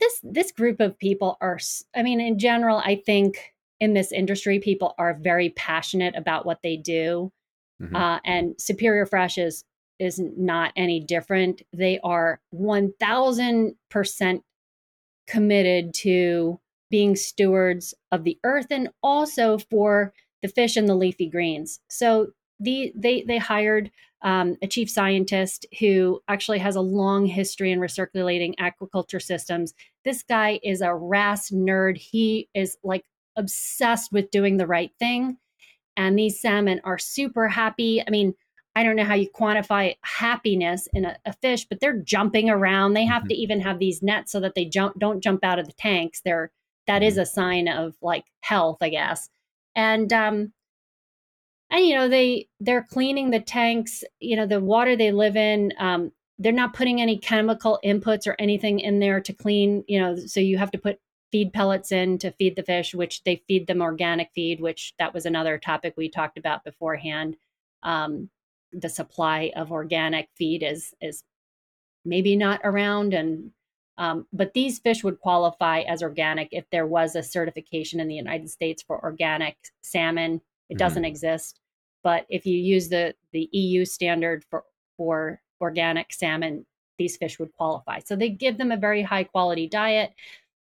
this 0.00 0.20
this 0.22 0.52
group 0.52 0.80
of 0.80 0.98
people 0.98 1.36
are 1.40 1.58
i 1.94 2.02
mean 2.02 2.20
in 2.20 2.38
general 2.38 2.78
i 2.78 2.96
think 2.96 3.54
in 3.80 3.94
this 3.94 4.12
industry 4.12 4.58
people 4.58 4.94
are 4.98 5.14
very 5.14 5.50
passionate 5.50 6.14
about 6.16 6.46
what 6.46 6.60
they 6.62 6.76
do 6.76 7.32
mm-hmm. 7.82 7.94
uh, 7.96 8.18
and 8.24 8.54
superior 8.60 9.06
fresh 9.06 9.38
is 9.38 9.64
is 10.00 10.20
not 10.36 10.72
any 10.76 10.98
different 11.00 11.62
they 11.72 12.00
are 12.02 12.40
1000% 12.54 14.42
committed 15.26 15.94
to 15.94 16.60
being 16.90 17.14
stewards 17.16 17.94
of 18.10 18.24
the 18.24 18.38
earth 18.44 18.66
and 18.70 18.88
also 19.02 19.56
for 19.58 20.12
the 20.42 20.48
fish 20.48 20.76
and 20.76 20.88
the 20.88 20.94
leafy 20.94 21.28
greens 21.28 21.80
so 21.88 22.28
the, 22.60 22.92
they 22.94 23.22
they 23.22 23.38
hired 23.38 23.90
um, 24.24 24.56
a 24.62 24.66
chief 24.66 24.90
scientist 24.90 25.66
who 25.78 26.20
actually 26.28 26.58
has 26.58 26.76
a 26.76 26.80
long 26.80 27.26
history 27.26 27.70
in 27.70 27.78
recirculating 27.78 28.54
aquaculture 28.58 29.22
systems. 29.22 29.74
This 30.04 30.22
guy 30.22 30.58
is 30.62 30.80
a 30.80 30.94
RAS 30.94 31.50
nerd. 31.50 31.98
He 31.98 32.48
is 32.54 32.78
like 32.82 33.04
obsessed 33.36 34.12
with 34.12 34.30
doing 34.30 34.56
the 34.56 34.66
right 34.66 34.92
thing. 34.98 35.36
And 35.96 36.18
these 36.18 36.40
salmon 36.40 36.80
are 36.84 36.98
super 36.98 37.48
happy. 37.48 38.02
I 38.06 38.10
mean, 38.10 38.34
I 38.76 38.82
don't 38.82 38.96
know 38.96 39.04
how 39.04 39.14
you 39.14 39.30
quantify 39.30 39.96
happiness 40.02 40.88
in 40.92 41.04
a, 41.04 41.16
a 41.24 41.32
fish, 41.34 41.66
but 41.66 41.80
they're 41.80 41.98
jumping 41.98 42.50
around. 42.50 42.94
They 42.94 43.04
have 43.04 43.22
mm-hmm. 43.22 43.28
to 43.28 43.34
even 43.34 43.60
have 43.60 43.78
these 43.78 44.02
nets 44.02 44.32
so 44.32 44.40
that 44.40 44.54
they 44.54 44.64
jump 44.64 44.98
don't 44.98 45.22
jump 45.22 45.44
out 45.44 45.58
of 45.58 45.66
the 45.66 45.72
tanks. 45.72 46.20
They're 46.24 46.50
that 46.86 47.02
is 47.02 47.14
mm-hmm. 47.14 47.22
a 47.22 47.26
sign 47.26 47.68
of 47.68 47.94
like 48.02 48.24
health, 48.40 48.78
I 48.80 48.88
guess. 48.88 49.28
And 49.76 50.12
um, 50.12 50.52
and 51.70 51.86
you 51.86 51.94
know 51.94 52.08
they 52.08 52.48
they're 52.60 52.86
cleaning 52.90 53.30
the 53.30 53.40
tanks 53.40 54.04
you 54.20 54.36
know 54.36 54.46
the 54.46 54.60
water 54.60 54.96
they 54.96 55.12
live 55.12 55.36
in 55.36 55.72
um, 55.78 56.12
they're 56.38 56.52
not 56.52 56.74
putting 56.74 57.00
any 57.00 57.18
chemical 57.18 57.78
inputs 57.84 58.26
or 58.26 58.36
anything 58.38 58.80
in 58.80 59.00
there 59.00 59.20
to 59.20 59.32
clean 59.32 59.84
you 59.86 60.00
know 60.00 60.16
so 60.16 60.40
you 60.40 60.58
have 60.58 60.70
to 60.70 60.78
put 60.78 60.98
feed 61.34 61.52
pellets 61.52 61.90
in 61.90 62.16
to 62.18 62.30
feed 62.30 62.54
the 62.54 62.62
fish 62.62 62.94
which 62.94 63.24
they 63.24 63.42
feed 63.48 63.66
them 63.66 63.82
organic 63.82 64.30
feed 64.34 64.60
which 64.60 64.94
that 65.00 65.12
was 65.12 65.26
another 65.26 65.58
topic 65.58 65.94
we 65.96 66.08
talked 66.08 66.38
about 66.38 66.62
beforehand 66.62 67.36
um, 67.82 68.30
the 68.72 68.88
supply 68.88 69.50
of 69.56 69.72
organic 69.72 70.28
feed 70.36 70.62
is 70.62 70.94
is 71.00 71.24
maybe 72.04 72.36
not 72.36 72.60
around 72.62 73.12
and 73.12 73.50
um, 73.96 74.26
but 74.32 74.54
these 74.54 74.78
fish 74.78 75.02
would 75.02 75.18
qualify 75.20 75.80
as 75.80 76.02
organic 76.02 76.48
if 76.52 76.64
there 76.70 76.86
was 76.86 77.16
a 77.16 77.22
certification 77.22 77.98
in 77.98 78.06
the 78.06 78.14
united 78.14 78.48
states 78.48 78.82
for 78.82 79.02
organic 79.02 79.56
salmon 79.82 80.40
it 80.68 80.74
mm-hmm. 80.74 80.78
doesn't 80.78 81.04
exist. 81.04 81.60
But 82.02 82.26
if 82.28 82.46
you 82.46 82.58
use 82.58 82.88
the 82.88 83.14
the 83.32 83.48
EU 83.52 83.84
standard 83.84 84.44
for 84.50 84.64
for 84.96 85.40
organic 85.60 86.12
salmon, 86.12 86.66
these 86.98 87.16
fish 87.16 87.38
would 87.38 87.52
qualify. 87.52 88.00
So 88.00 88.16
they 88.16 88.28
give 88.28 88.58
them 88.58 88.70
a 88.70 88.76
very 88.76 89.02
high 89.02 89.24
quality 89.24 89.68
diet, 89.68 90.12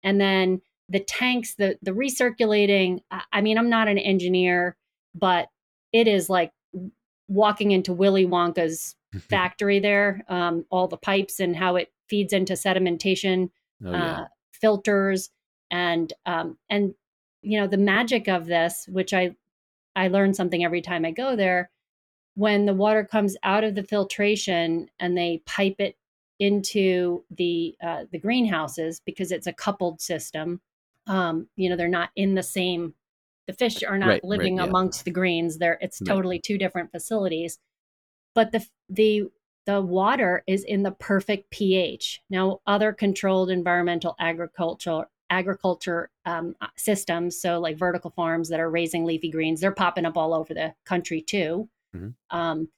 and 0.06 0.20
then 0.20 0.62
the 0.88 1.00
tanks, 1.00 1.56
the 1.56 1.78
the 1.82 1.90
recirculating. 1.90 3.00
I 3.32 3.40
mean, 3.40 3.58
I'm 3.58 3.68
not 3.68 3.88
an 3.88 3.98
engineer, 3.98 4.76
but 5.14 5.48
it 5.92 6.06
is 6.06 6.30
like 6.30 6.52
walking 7.28 7.72
into 7.72 7.92
Willy 7.92 8.24
Wonka's 8.24 8.94
factory 9.18 9.80
there. 9.80 10.24
Um, 10.28 10.64
all 10.70 10.86
the 10.86 10.96
pipes 10.96 11.40
and 11.40 11.56
how 11.56 11.74
it 11.74 11.92
feeds 12.08 12.32
into 12.32 12.52
sedimentation, 12.54 13.50
oh, 13.84 13.90
yeah. 13.90 14.20
uh, 14.20 14.24
filters, 14.52 15.30
and 15.72 16.12
um, 16.24 16.56
and 16.70 16.94
you 17.42 17.60
know 17.60 17.66
the 17.66 17.76
magic 17.76 18.28
of 18.28 18.46
this, 18.46 18.86
which 18.88 19.12
I 19.12 19.34
I 19.96 20.06
learn 20.06 20.34
something 20.34 20.64
every 20.64 20.82
time 20.82 21.04
I 21.04 21.10
go 21.10 21.34
there. 21.34 21.68
When 22.36 22.66
the 22.66 22.74
water 22.74 23.02
comes 23.02 23.36
out 23.42 23.64
of 23.64 23.74
the 23.74 23.82
filtration 23.82 24.88
and 25.00 25.16
they 25.16 25.42
pipe 25.46 25.76
it 25.80 25.96
into 26.38 27.24
the 27.30 27.76
uh, 27.82 28.04
the 28.10 28.18
greenhouses 28.18 29.00
because 29.04 29.32
it's 29.32 29.46
a 29.46 29.52
coupled 29.52 30.00
system. 30.00 30.60
Um, 31.06 31.48
you 31.56 31.70
know, 31.70 31.76
they're 31.76 31.88
not 31.88 32.10
in 32.16 32.34
the 32.34 32.42
same. 32.42 32.94
The 33.46 33.52
fish 33.52 33.82
are 33.82 33.98
not 33.98 34.08
right, 34.08 34.24
living 34.24 34.56
right, 34.56 34.64
yeah. 34.64 34.68
amongst 34.68 35.04
the 35.04 35.10
greens. 35.10 35.58
They're 35.58 35.78
it's 35.80 36.00
right. 36.00 36.08
totally 36.08 36.38
two 36.38 36.58
different 36.58 36.90
facilities. 36.90 37.58
But 38.34 38.52
the 38.52 38.66
the 38.88 39.30
the 39.66 39.80
water 39.80 40.44
is 40.46 40.64
in 40.64 40.82
the 40.82 40.92
perfect 40.92 41.50
pH. 41.50 42.22
Now, 42.30 42.60
other 42.66 42.92
controlled 42.92 43.50
environmental 43.50 44.14
agriculture 44.18 45.06
agriculture 45.28 46.10
um, 46.24 46.54
uh, 46.60 46.68
systems, 46.76 47.40
so 47.40 47.58
like 47.58 47.76
vertical 47.76 48.10
farms 48.10 48.48
that 48.48 48.60
are 48.60 48.70
raising 48.70 49.04
leafy 49.04 49.30
greens, 49.30 49.60
they're 49.60 49.72
popping 49.72 50.06
up 50.06 50.16
all 50.16 50.32
over 50.32 50.54
the 50.54 50.72
country 50.84 51.20
too. 51.20 51.68
Mm-hmm. 51.94 52.36
Um, 52.36 52.68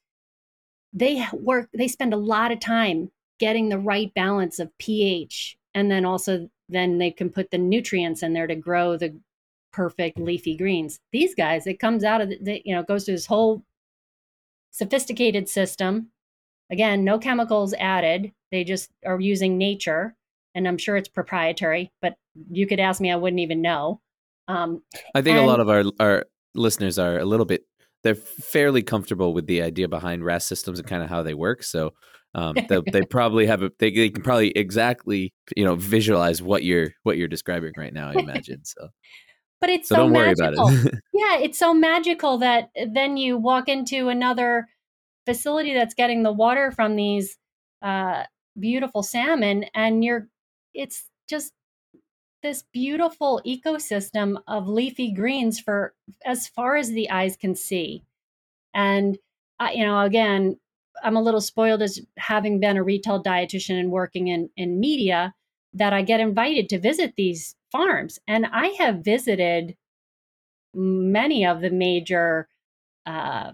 they 0.91 1.25
work, 1.31 1.69
they 1.73 1.87
spend 1.87 2.13
a 2.13 2.17
lot 2.17 2.51
of 2.51 2.59
time 2.59 3.11
getting 3.39 3.69
the 3.69 3.79
right 3.79 4.13
balance 4.13 4.59
of 4.59 4.75
pH, 4.77 5.57
and 5.73 5.89
then 5.89 6.05
also 6.05 6.49
then 6.69 6.97
they 6.99 7.11
can 7.11 7.29
put 7.29 7.51
the 7.51 7.57
nutrients 7.57 8.21
in 8.21 8.33
there 8.33 8.47
to 8.47 8.55
grow 8.55 8.95
the 8.95 9.17
perfect 9.71 10.19
leafy 10.19 10.55
greens. 10.55 10.99
These 11.11 11.33
guys, 11.35 11.65
it 11.65 11.79
comes 11.79 12.03
out 12.03 12.21
of 12.21 12.29
the, 12.29 12.61
you 12.63 12.75
know, 12.75 12.83
goes 12.83 13.05
through 13.05 13.15
this 13.15 13.25
whole 13.25 13.63
sophisticated 14.71 15.49
system. 15.49 16.09
Again, 16.71 17.03
no 17.03 17.17
chemicals 17.17 17.73
added. 17.73 18.31
They 18.51 18.63
just 18.63 18.91
are 19.05 19.19
using 19.19 19.57
nature 19.57 20.15
and 20.55 20.67
I'm 20.67 20.77
sure 20.77 20.97
it's 20.97 21.09
proprietary, 21.09 21.91
but 22.01 22.15
you 22.51 22.67
could 22.67 22.79
ask 22.79 23.01
me, 23.01 23.11
I 23.11 23.15
wouldn't 23.15 23.39
even 23.39 23.61
know. 23.61 24.01
Um, 24.47 24.81
I 25.15 25.21
think 25.21 25.37
and, 25.37 25.45
a 25.45 25.47
lot 25.47 25.59
of 25.59 25.69
our 25.69 25.83
our 25.99 26.25
listeners 26.55 26.97
are 26.97 27.19
a 27.19 27.25
little 27.25 27.45
bit 27.45 27.65
they're 28.03 28.15
fairly 28.15 28.81
comfortable 28.81 29.33
with 29.33 29.45
the 29.45 29.61
idea 29.61 29.87
behind 29.87 30.23
RAS 30.23 30.45
systems 30.45 30.79
and 30.79 30.87
kind 30.87 31.03
of 31.03 31.09
how 31.09 31.21
they 31.21 31.33
work. 31.33 31.63
So 31.63 31.93
um, 32.35 32.55
they 32.67 33.01
probably 33.09 33.45
have 33.47 33.63
a 33.63 33.71
they, 33.79 33.91
they 33.91 34.09
can 34.09 34.21
probably 34.21 34.51
exactly 34.51 35.33
you 35.55 35.65
know 35.65 35.75
visualize 35.75 36.41
what 36.41 36.63
you're 36.63 36.91
what 37.03 37.17
you're 37.17 37.27
describing 37.27 37.73
right 37.77 37.93
now. 37.93 38.09
I 38.09 38.13
imagine 38.19 38.63
so. 38.63 38.89
but 39.59 39.69
it's 39.69 39.89
so, 39.89 39.95
so 39.95 40.01
don't 40.03 40.11
magical. 40.11 40.65
worry 40.65 40.79
about 40.79 40.93
it. 40.93 40.99
yeah, 41.13 41.37
it's 41.37 41.57
so 41.57 41.73
magical 41.73 42.37
that 42.39 42.69
then 42.93 43.17
you 43.17 43.37
walk 43.37 43.67
into 43.67 44.09
another 44.09 44.67
facility 45.25 45.73
that's 45.73 45.93
getting 45.93 46.23
the 46.23 46.31
water 46.31 46.71
from 46.71 46.95
these 46.95 47.37
uh, 47.81 48.23
beautiful 48.59 49.03
salmon, 49.03 49.65
and 49.73 50.03
you're 50.03 50.27
it's 50.73 51.09
just 51.27 51.53
this 52.41 52.63
beautiful 52.71 53.41
ecosystem 53.45 54.37
of 54.47 54.67
leafy 54.67 55.11
greens 55.11 55.59
for 55.59 55.93
as 56.25 56.47
far 56.47 56.75
as 56.75 56.89
the 56.89 57.09
eyes 57.09 57.35
can 57.35 57.55
see. 57.55 58.03
And, 58.73 59.17
uh, 59.59 59.69
you 59.73 59.85
know, 59.85 59.99
again, 59.99 60.57
I'm 61.03 61.15
a 61.15 61.21
little 61.21 61.41
spoiled 61.41 61.81
as 61.81 61.99
having 62.17 62.59
been 62.59 62.77
a 62.77 62.83
retail 62.83 63.21
dietitian 63.21 63.79
and 63.79 63.91
working 63.91 64.27
in, 64.27 64.49
in 64.57 64.79
media 64.79 65.33
that 65.73 65.93
I 65.93 66.01
get 66.01 66.19
invited 66.19 66.69
to 66.69 66.79
visit 66.79 67.13
these 67.15 67.55
farms. 67.71 68.19
And 68.27 68.45
I 68.45 68.67
have 68.79 69.03
visited 69.03 69.75
many 70.73 71.45
of 71.45 71.61
the 71.61 71.69
major 71.69 72.47
uh, 73.05 73.51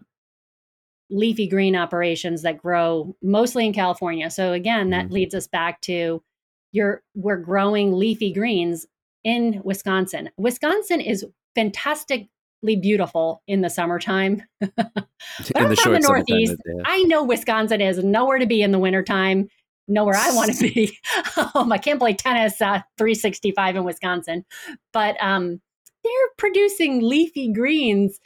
leafy 1.10 1.48
green 1.48 1.76
operations 1.76 2.42
that 2.42 2.58
grow 2.58 3.16
mostly 3.22 3.66
in 3.66 3.74
California. 3.74 4.30
So, 4.30 4.54
again, 4.54 4.90
that 4.90 5.06
mm-hmm. 5.06 5.14
leads 5.14 5.36
us 5.36 5.48
back 5.48 5.82
to 5.82 6.24
you're 6.72 7.04
we're 7.14 7.38
growing 7.38 7.94
leafy 7.94 8.34
greens 8.34 8.86
in 9.24 9.62
Wisconsin. 9.64 10.30
Wisconsin 10.38 11.00
is 11.00 11.26
fantastically 11.56 12.30
beautiful 12.74 13.44
in 13.48 13.62
the 13.62 13.70
summertime. 13.70 14.42
but 14.60 14.76
in 14.78 15.58
I'm 15.58 15.70
the 15.70 15.76
from 15.76 15.94
the 15.94 16.00
Northeast. 16.00 16.56
Yeah. 16.66 16.82
I 16.86 17.04
know 17.04 17.24
Wisconsin 17.24 17.82
is 17.82 18.04
nowhere 18.04 18.40
to 18.40 18.46
be 18.48 18.62
in 18.62 18.72
the 18.72 18.80
wintertime, 18.80 19.48
nowhere 19.88 20.16
I 20.16 20.34
want 20.34 20.54
to 20.56 20.60
be. 20.60 20.98
um, 21.56 21.72
I 21.72 21.78
can't 21.78 22.00
play 22.00 22.14
tennis 22.14 22.62
uh, 22.62 22.82
365 22.98 23.76
in 23.76 23.84
Wisconsin. 23.84 24.46
But 24.92 25.16
um, 25.22 25.62
they're 26.04 26.30
producing 26.38 27.02
leafy 27.02 27.52
greens 27.52 28.20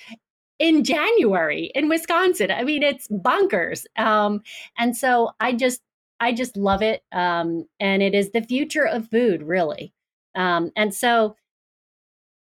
in 0.59 0.83
January 0.83 1.71
in 1.75 1.89
Wisconsin. 1.89 2.51
I 2.51 2.63
mean, 2.63 2.83
it's 2.83 3.07
bonkers. 3.07 3.85
Um, 3.97 4.41
and 4.77 4.95
so 4.95 5.31
I 5.39 5.53
just, 5.53 5.81
I 6.19 6.33
just 6.33 6.57
love 6.57 6.81
it. 6.81 7.01
Um, 7.11 7.65
and 7.79 8.01
it 8.03 8.13
is 8.13 8.31
the 8.31 8.41
future 8.41 8.85
of 8.85 9.09
food, 9.09 9.43
really. 9.43 9.93
Um, 10.35 10.71
and 10.75 10.93
so 10.93 11.35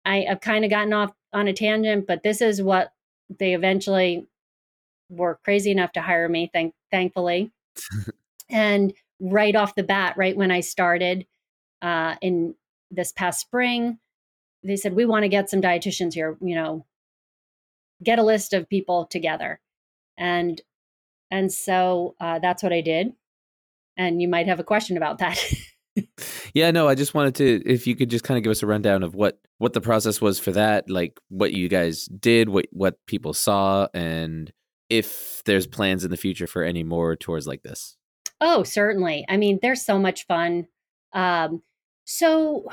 I, 0.06 0.26
I've 0.30 0.42
kind 0.42 0.64
of 0.64 0.72
gotten 0.72 0.94
off 0.94 1.14
on 1.34 1.48
a 1.48 1.54
tangent, 1.54 2.08
but 2.08 2.24
this 2.24 2.42
is 2.42 2.62
what 2.62 2.94
they 3.40 3.54
eventually 3.54 4.28
were 5.10 5.40
crazy 5.44 5.72
enough 5.72 5.92
to 5.94 6.02
hire 6.02 6.30
me, 6.30 6.50
thank, 6.54 6.74
thankfully. 6.92 7.52
and 8.50 8.94
right 9.20 9.56
off 9.56 9.76
the 9.76 9.84
bat, 9.84 10.16
right 10.18 10.36
when 10.36 10.52
I 10.52 10.62
started 10.62 11.26
uh, 11.82 12.16
in 12.22 12.56
this 12.92 13.12
past 13.12 13.42
spring, 13.42 14.00
they 14.64 14.76
said, 14.76 14.96
We 14.96 15.06
want 15.06 15.24
to 15.24 15.30
get 15.30 15.50
some 15.50 15.62
dietitians 15.62 16.14
here, 16.14 16.38
you 16.42 16.56
know, 16.56 16.86
get 18.04 18.20
a 18.20 18.24
list 18.24 18.54
of 18.54 18.70
people 18.70 19.06
together. 19.06 19.60
And 20.18 20.62
and 21.32 21.52
so 21.52 22.16
uh, 22.20 22.40
that's 22.40 22.64
what 22.64 22.74
I 22.74 22.82
did. 22.82 23.14
And 23.98 24.22
you 24.22 24.28
might 24.28 24.48
have 24.48 24.60
a 24.60 24.64
question 24.64 24.98
about 24.98 25.18
that. 25.20 25.44
yeah, 26.54 26.72
no, 26.72 26.88
I 26.88 26.96
just 26.96 27.14
wanted 27.14 27.36
to 27.36 27.62
if 27.66 27.88
you 27.88 27.96
could 27.96 28.10
just 28.10 28.24
kind 28.24 28.38
of 28.38 28.44
give 28.44 28.52
us 28.52 28.64
a 28.64 28.68
rundown 28.68 29.04
of 29.04 29.16
what 29.16 29.40
what 29.58 29.74
the 29.74 29.82
process 29.82 30.20
was 30.20 30.40
for 30.40 30.52
that, 30.52 30.90
like 30.90 31.20
what 31.30 31.54
you 31.54 31.70
guys 31.70 32.06
did, 32.06 32.50
what 32.50 32.68
what 32.72 32.98
people 33.06 33.34
saw, 33.34 33.88
and 33.94 34.52
if 34.90 35.42
there's 35.46 35.68
plans 35.68 36.04
in 36.04 36.12
the 36.12 36.18
future 36.18 36.48
for 36.48 36.64
any 36.64 36.84
more 36.84 37.16
tours 37.16 37.48
like 37.48 37.64
this. 37.64 37.98
Oh, 38.42 38.64
certainly. 38.64 39.26
I 39.30 39.38
mean, 39.38 39.60
there's 39.62 39.84
so 39.84 39.98
much 39.98 40.28
fun. 40.28 40.68
Um, 41.14 41.62
so, 42.04 42.70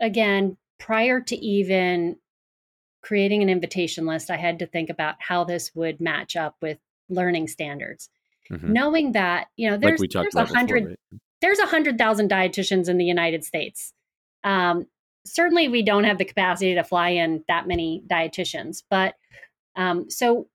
again, 0.00 0.56
prior 0.78 1.20
to 1.20 1.36
even 1.36 2.16
creating 3.02 3.42
an 3.42 3.50
invitation 3.50 4.06
list, 4.06 4.30
I 4.30 4.36
had 4.36 4.60
to 4.60 4.66
think 4.66 4.88
about 4.88 5.16
how 5.18 5.44
this 5.44 5.72
would 5.74 6.00
match 6.00 6.36
up 6.36 6.56
with 6.62 6.78
learning 7.08 7.48
standards. 7.48 8.08
Mm-hmm. 8.50 8.72
Knowing 8.72 9.12
that, 9.12 9.48
you 9.56 9.70
know, 9.70 9.76
there's, 9.76 10.00
like 10.00 10.10
there's 10.10 10.34
a 10.34 10.44
hundred, 10.44 10.84
right? 10.84 11.20
There's 11.44 11.58
a 11.58 11.66
hundred 11.66 11.98
thousand 11.98 12.30
dietitians 12.30 12.88
in 12.88 12.96
the 12.96 13.04
United 13.04 13.44
States. 13.44 13.92
Um, 14.44 14.86
certainly 15.26 15.68
we 15.68 15.82
don't 15.82 16.04
have 16.04 16.16
the 16.16 16.24
capacity 16.24 16.74
to 16.74 16.82
fly 16.82 17.10
in 17.10 17.44
that 17.48 17.68
many 17.68 18.02
dietitians, 18.06 18.82
but 18.88 19.14
um, 19.76 20.10
so, 20.10 20.48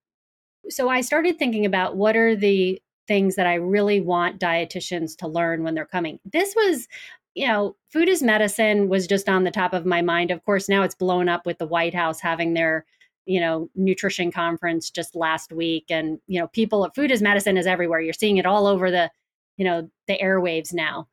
so 0.68 0.90
I 0.90 1.02
started 1.02 1.38
thinking 1.38 1.68
about 1.68 1.96
what 1.96 2.16
are 2.16 2.36
the 2.36 2.82
things 3.08 3.36
that 3.36 3.46
I 3.46 3.56
really 3.56 4.02
want 4.02 4.40
dietitians 4.40 5.16
to 5.18 5.28
learn 5.28 5.62
when 5.64 5.76
they're 5.76 5.86
coming. 5.86 6.20
This 6.26 6.56
was 6.56 6.88
you 7.36 7.48
know, 7.48 7.76
food 7.94 8.10
is 8.10 8.24
medicine 8.24 8.90
was 8.90 9.06
just 9.06 9.30
on 9.30 9.44
the 9.44 9.52
top 9.52 9.74
of 9.74 9.86
my 9.86 10.02
mind. 10.02 10.32
Of 10.32 10.44
course, 10.44 10.68
now 10.68 10.82
it's 10.82 10.96
blown 10.96 11.30
up 11.30 11.46
with 11.46 11.60
the 11.60 11.68
White 11.68 11.94
House 11.94 12.20
having 12.20 12.56
their, 12.56 12.86
you 13.28 13.40
know, 13.40 13.70
nutrition 13.76 14.32
conference 14.32 14.90
just 14.90 15.16
last 15.16 15.54
week. 15.54 15.86
And, 15.90 16.18
you 16.26 16.40
know, 16.40 16.48
people, 16.48 16.90
food 16.96 17.12
is 17.12 17.22
medicine 17.22 17.58
is 17.58 17.68
everywhere. 17.68 18.02
You're 18.02 18.14
seeing 18.14 18.38
it 18.38 18.48
all 18.48 18.66
over 18.66 18.90
the, 18.90 19.12
you 19.60 19.66
know, 19.66 19.92
the 20.08 20.18
airwaves 20.18 20.74
now. 20.74 21.08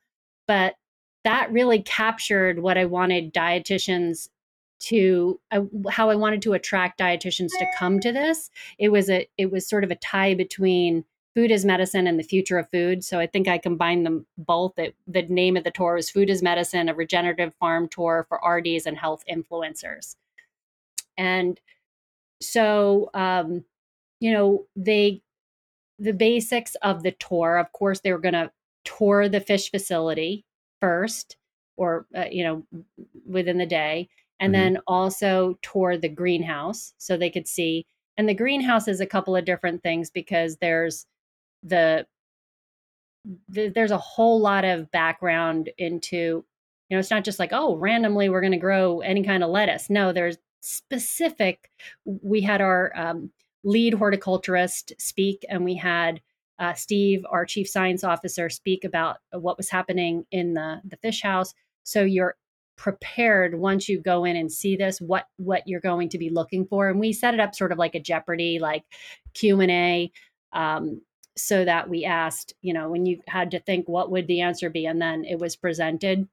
But 0.48 0.76
that 1.24 1.52
really 1.52 1.82
captured 1.82 2.60
what 2.60 2.78
I 2.78 2.86
wanted 2.86 3.34
dietitians 3.34 4.30
to 4.78 5.40
uh, 5.50 5.62
how 5.90 6.10
I 6.10 6.14
wanted 6.14 6.40
to 6.42 6.52
attract 6.52 7.00
dietitians 7.00 7.48
to 7.58 7.66
come 7.76 7.98
to 8.00 8.12
this. 8.12 8.50
It 8.78 8.90
was 8.90 9.10
a 9.10 9.28
it 9.36 9.50
was 9.50 9.68
sort 9.68 9.84
of 9.84 9.90
a 9.90 9.96
tie 9.96 10.34
between 10.34 11.04
Food 11.34 11.50
is 11.50 11.66
Medicine 11.66 12.06
and 12.06 12.18
the 12.18 12.24
Future 12.24 12.56
of 12.56 12.70
Food. 12.70 13.04
So 13.04 13.18
I 13.18 13.26
think 13.26 13.48
I 13.48 13.58
combined 13.58 14.06
them 14.06 14.24
both. 14.38 14.78
It, 14.78 14.94
the 15.06 15.22
name 15.22 15.56
of 15.56 15.64
the 15.64 15.70
tour 15.70 15.94
was 15.94 16.08
Food 16.08 16.30
is 16.30 16.42
Medicine, 16.42 16.88
a 16.88 16.94
regenerative 16.94 17.54
farm 17.56 17.88
tour 17.88 18.24
for 18.26 18.40
RDs 18.48 18.86
and 18.86 18.96
health 18.96 19.22
influencers. 19.30 20.16
And 21.18 21.60
so, 22.40 23.10
um, 23.12 23.64
you 24.18 24.32
know, 24.32 24.64
they, 24.76 25.20
the 25.98 26.12
basics 26.12 26.74
of 26.76 27.02
the 27.02 27.12
tour, 27.12 27.56
of 27.56 27.72
course, 27.72 28.00
they 28.00 28.12
were 28.12 28.18
going 28.18 28.34
to 28.34 28.50
tour 28.84 29.28
the 29.28 29.40
fish 29.40 29.70
facility 29.70 30.44
first 30.80 31.36
or, 31.76 32.06
uh, 32.16 32.24
you 32.30 32.44
know, 32.44 32.66
within 33.26 33.58
the 33.58 33.66
day. 33.66 34.08
And 34.38 34.54
mm-hmm. 34.54 34.74
then 34.74 34.78
also 34.86 35.58
tour 35.62 35.96
the 35.96 36.08
greenhouse 36.08 36.94
so 36.98 37.16
they 37.16 37.30
could 37.30 37.48
see. 37.48 37.86
And 38.16 38.28
the 38.28 38.34
greenhouse 38.34 38.88
is 38.88 39.00
a 39.00 39.06
couple 39.06 39.36
of 39.36 39.44
different 39.44 39.82
things 39.82 40.10
because 40.10 40.56
there's 40.56 41.06
the, 41.62 42.06
the 43.48 43.68
there's 43.68 43.90
a 43.90 43.98
whole 43.98 44.40
lot 44.40 44.64
of 44.64 44.90
background 44.90 45.70
into 45.78 46.44
you 46.88 46.94
know 46.94 46.98
it's 46.98 47.10
not 47.10 47.24
just 47.24 47.40
like 47.40 47.50
oh 47.52 47.76
randomly 47.76 48.28
we're 48.28 48.40
going 48.40 48.52
to 48.52 48.58
grow 48.58 49.00
any 49.00 49.24
kind 49.24 49.42
of 49.42 49.50
lettuce 49.50 49.90
no 49.90 50.12
there's 50.12 50.38
specific 50.60 51.68
we 52.04 52.40
had 52.40 52.60
our 52.60 52.92
um, 52.94 53.30
lead 53.66 53.94
horticulturist 53.94 54.92
speak 54.96 55.44
and 55.48 55.64
we 55.64 55.74
had 55.74 56.20
uh, 56.60 56.72
steve 56.72 57.26
our 57.28 57.44
chief 57.44 57.68
science 57.68 58.04
officer 58.04 58.48
speak 58.48 58.84
about 58.84 59.16
what 59.32 59.56
was 59.56 59.68
happening 59.68 60.24
in 60.30 60.54
the 60.54 60.80
the 60.84 60.96
fish 60.98 61.20
house. 61.20 61.52
So 61.82 62.02
you're 62.02 62.36
prepared 62.76 63.58
once 63.58 63.88
you 63.88 64.00
go 64.00 64.24
in 64.24 64.36
and 64.36 64.52
see 64.52 64.76
this 64.76 65.00
what 65.00 65.26
what 65.36 65.66
you're 65.66 65.80
going 65.80 66.08
to 66.10 66.18
be 66.18 66.30
looking 66.30 66.64
for. 66.66 66.88
And 66.88 67.00
we 67.00 67.12
set 67.12 67.34
it 67.34 67.40
up 67.40 67.54
sort 67.54 67.72
of 67.72 67.78
like 67.78 67.94
a 67.94 68.00
jeopardy 68.00 68.58
like 68.58 68.84
q&a 69.34 70.12
um, 70.52 71.02
so 71.36 71.64
that 71.64 71.88
we 71.88 72.04
asked, 72.04 72.54
you 72.62 72.72
know, 72.72 72.88
when 72.88 73.04
you 73.04 73.20
had 73.26 73.50
to 73.50 73.60
think 73.60 73.88
what 73.88 74.10
would 74.10 74.26
the 74.26 74.40
answer 74.40 74.70
be, 74.70 74.86
and 74.86 75.02
then 75.02 75.24
it 75.24 75.38
was 75.38 75.56
presented. 75.56 76.26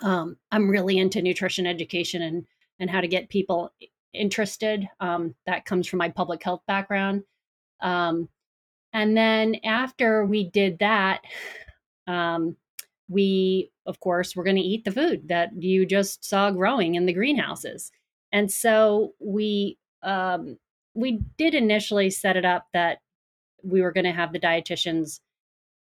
Um, 0.00 0.36
I'm 0.50 0.70
really 0.70 0.98
into 0.98 1.22
nutrition 1.22 1.66
education 1.66 2.22
and 2.22 2.46
and 2.78 2.90
how 2.90 3.00
to 3.00 3.08
get 3.08 3.28
people 3.28 3.72
interested. 4.14 4.88
Um, 5.00 5.34
that 5.46 5.64
comes 5.64 5.86
from 5.86 5.98
my 5.98 6.08
public 6.08 6.42
health 6.42 6.62
background. 6.66 7.22
Um, 7.80 8.28
and 8.92 9.16
then 9.16 9.56
after 9.64 10.24
we 10.24 10.48
did 10.50 10.78
that, 10.80 11.22
um, 12.06 12.56
we 13.08 13.70
of 13.86 14.00
course 14.00 14.36
were 14.36 14.44
going 14.44 14.56
to 14.56 14.62
eat 14.62 14.84
the 14.84 14.92
food 14.92 15.28
that 15.28 15.50
you 15.60 15.84
just 15.86 16.24
saw 16.24 16.50
growing 16.50 16.94
in 16.94 17.06
the 17.06 17.12
greenhouses. 17.12 17.90
And 18.32 18.50
so 18.50 19.12
we 19.18 19.78
um, 20.02 20.58
we 20.94 21.20
did 21.38 21.54
initially 21.54 22.10
set 22.10 22.36
it 22.36 22.44
up 22.44 22.66
that 22.72 22.98
we 23.62 23.80
were 23.82 23.92
going 23.92 24.04
to 24.04 24.12
have 24.12 24.32
the 24.32 24.40
dietitians 24.40 25.20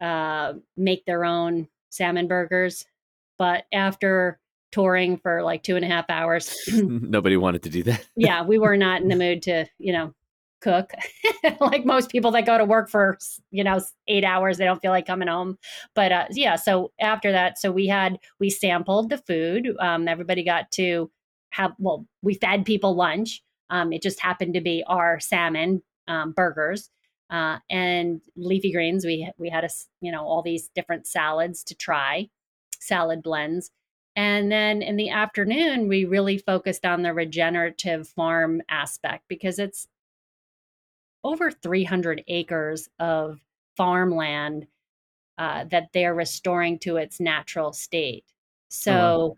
uh, 0.01 0.53
make 0.75 1.05
their 1.05 1.23
own 1.23 1.67
salmon 1.89 2.27
burgers. 2.27 2.85
But 3.37 3.65
after 3.71 4.39
touring 4.73 5.17
for 5.17 5.43
like 5.43 5.63
two 5.63 5.75
and 5.75 5.85
a 5.85 5.87
half 5.87 6.09
hours, 6.09 6.57
nobody 6.73 7.37
wanted 7.37 7.63
to 7.63 7.69
do 7.69 7.83
that. 7.83 8.05
yeah, 8.17 8.43
we 8.43 8.57
were 8.57 8.75
not 8.75 9.01
in 9.01 9.07
the 9.07 9.15
mood 9.23 9.43
to, 9.43 9.65
you 9.77 9.93
know, 9.93 10.13
cook. 10.61 10.91
Like 11.59 11.85
most 11.85 12.09
people 12.09 12.31
that 12.31 12.45
go 12.45 12.57
to 12.57 12.63
work 12.63 12.89
for 12.89 13.17
you 13.51 13.65
know 13.65 13.81
eight 14.07 14.23
hours 14.23 14.57
they 14.57 14.63
don't 14.63 14.81
feel 14.81 14.91
like 14.91 15.05
coming 15.05 15.27
home. 15.27 15.57
But 15.93 16.11
uh, 16.13 16.25
yeah 16.31 16.55
so 16.55 16.93
after 17.01 17.33
that 17.33 17.59
so 17.59 17.69
we 17.69 17.87
had 17.87 18.17
we 18.39 18.49
sampled 18.49 19.09
the 19.09 19.17
food. 19.17 19.75
Um, 19.79 20.07
everybody 20.07 20.41
got 20.43 20.71
to 20.71 21.11
have 21.49 21.73
well 21.79 22.07
we 22.21 22.35
fed 22.35 22.63
people 22.63 22.95
lunch. 22.95 23.43
Um, 23.69 23.91
it 23.91 24.01
just 24.01 24.21
happened 24.21 24.53
to 24.53 24.61
be 24.61 24.85
our 24.87 25.19
salmon 25.19 25.83
um, 26.07 26.31
burgers 26.31 26.89
uh, 27.29 27.57
and 27.69 28.21
leafy 28.37 28.71
greens. 28.71 29.05
We 29.05 29.29
we 29.37 29.49
had 29.49 29.65
a 29.65 29.69
you 29.99 30.13
know 30.13 30.23
all 30.23 30.41
these 30.41 30.69
different 30.73 31.07
salads 31.07 31.63
to 31.65 31.75
try, 31.75 32.29
salad 32.79 33.21
blends, 33.21 33.69
and 34.15 34.51
then 34.51 34.81
in 34.81 34.95
the 34.95 35.09
afternoon 35.09 35.87
we 35.87 36.05
really 36.05 36.37
focused 36.37 36.85
on 36.85 37.01
the 37.01 37.13
regenerative 37.13 38.07
farm 38.07 38.61
aspect 38.69 39.23
because 39.27 39.59
it's 39.59 39.87
over 41.23 41.51
300 41.51 42.23
acres 42.27 42.89
of 42.99 43.39
farmland 43.77 44.67
uh, 45.37 45.65
that 45.65 45.89
they're 45.93 46.13
restoring 46.13 46.77
to 46.79 46.97
its 46.97 47.19
natural 47.19 47.73
state. 47.73 48.25
So, 48.69 49.37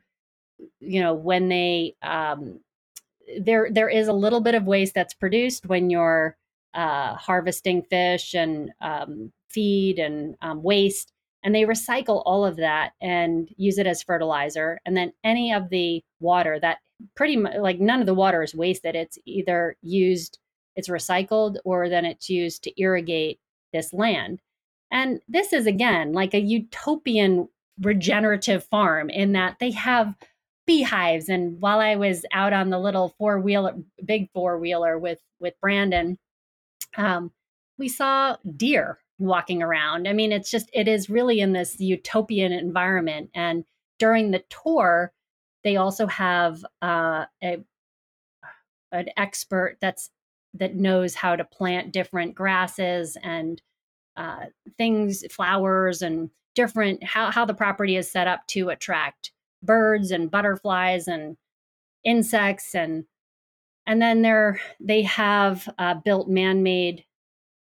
oh. 0.60 0.68
you 0.80 1.02
know, 1.02 1.14
when 1.14 1.50
they 1.50 1.96
um, 2.02 2.60
there 3.40 3.70
there 3.72 3.90
is 3.90 4.08
a 4.08 4.14
little 4.14 4.42
bit 4.42 4.56
of 4.56 4.66
waste 4.66 4.94
that's 4.94 5.14
produced 5.14 5.66
when 5.66 5.90
you're 5.90 6.38
uh, 6.74 7.16
harvesting 7.16 7.82
fish 7.84 8.34
and 8.34 8.72
um, 8.82 9.32
feed 9.50 10.00
and 10.00 10.36
um, 10.42 10.62
waste. 10.64 11.12
And 11.46 11.54
they 11.54 11.62
recycle 11.62 12.24
all 12.26 12.44
of 12.44 12.58
that 12.58 12.94
and 13.00 13.48
use 13.56 13.78
it 13.78 13.86
as 13.86 14.02
fertilizer. 14.02 14.80
And 14.84 14.98
then 14.98 15.14
any 15.24 15.54
of 15.54 15.70
the 15.70 16.04
water 16.20 16.60
that 16.60 16.80
pretty 17.16 17.38
much 17.38 17.56
like 17.58 17.80
none 17.80 18.00
of 18.00 18.08
the 18.08 18.16
water 18.16 18.42
is 18.42 18.56
wasted. 18.56 18.96
It's 18.96 19.20
either 19.26 19.78
used, 19.84 20.40
it's 20.76 20.90
recycled, 20.90 21.58
or 21.64 21.88
then 21.88 22.04
it's 22.04 22.30
used 22.30 22.64
to 22.64 22.82
irrigate 22.82 23.40
this 23.72 23.94
land. 23.94 24.42
And 24.92 25.22
this 25.28 25.54
is 25.54 25.68
again 25.68 26.14
like 26.14 26.34
a 26.34 26.40
utopian 26.40 27.48
regenerative 27.80 28.64
farm 28.64 29.10
in 29.10 29.34
that 29.34 29.58
they 29.60 29.72
have 29.72 30.16
beehives. 30.66 31.30
And 31.30 31.62
while 31.62 31.80
I 31.80 31.96
was 31.96 32.26
out 32.32 32.54
on 32.54 32.72
the 32.72 32.80
little 32.80 33.14
four 33.20 33.40
wheeler, 33.40 33.76
big 34.04 34.32
four 34.34 34.58
wheeler 34.58 34.98
with 34.98 35.20
with 35.40 35.54
Brandon, 35.62 36.18
um, 36.98 37.32
we 37.78 37.90
saw 37.90 38.38
deer 38.56 38.98
walking 39.20 39.64
around. 39.64 40.08
I 40.08 40.14
mean, 40.14 40.32
it's 40.32 40.52
just, 40.52 40.70
it 40.74 40.88
is 40.88 41.10
really 41.10 41.40
in 41.40 41.54
this 41.54 41.80
utopian 41.80 42.52
environment. 42.52 43.30
And 43.34 43.64
during 44.00 44.32
the 44.32 44.44
tour, 44.50 45.14
they 45.64 45.78
also 45.78 46.08
have 46.08 46.64
uh, 46.82 47.26
a, 47.44 47.58
an 48.92 49.10
expert 49.18 49.78
that's 49.82 50.10
that 50.58 50.76
knows 50.76 51.16
how 51.16 51.36
to 51.36 51.44
plant 51.44 51.92
different 51.92 52.34
grasses 52.34 53.18
and 53.22 53.62
uh, 54.16 54.46
things, 54.78 55.26
flowers, 55.30 56.02
and 56.02 56.30
different 56.56 57.04
how 57.04 57.30
how 57.32 57.46
the 57.46 57.54
property 57.54 57.98
is 57.98 58.10
set 58.10 58.28
up 58.28 58.48
to 58.48 58.70
attract 58.70 59.32
birds 59.62 60.12
and 60.12 60.32
butterflies 60.32 61.08
and 61.08 61.36
insects 62.04 62.74
and 62.74 63.04
and 63.86 64.02
then 64.02 64.22
they're 64.22 64.60
they 64.80 65.02
have 65.02 65.68
uh, 65.78 65.94
built 65.94 66.30
man-made 66.30 67.04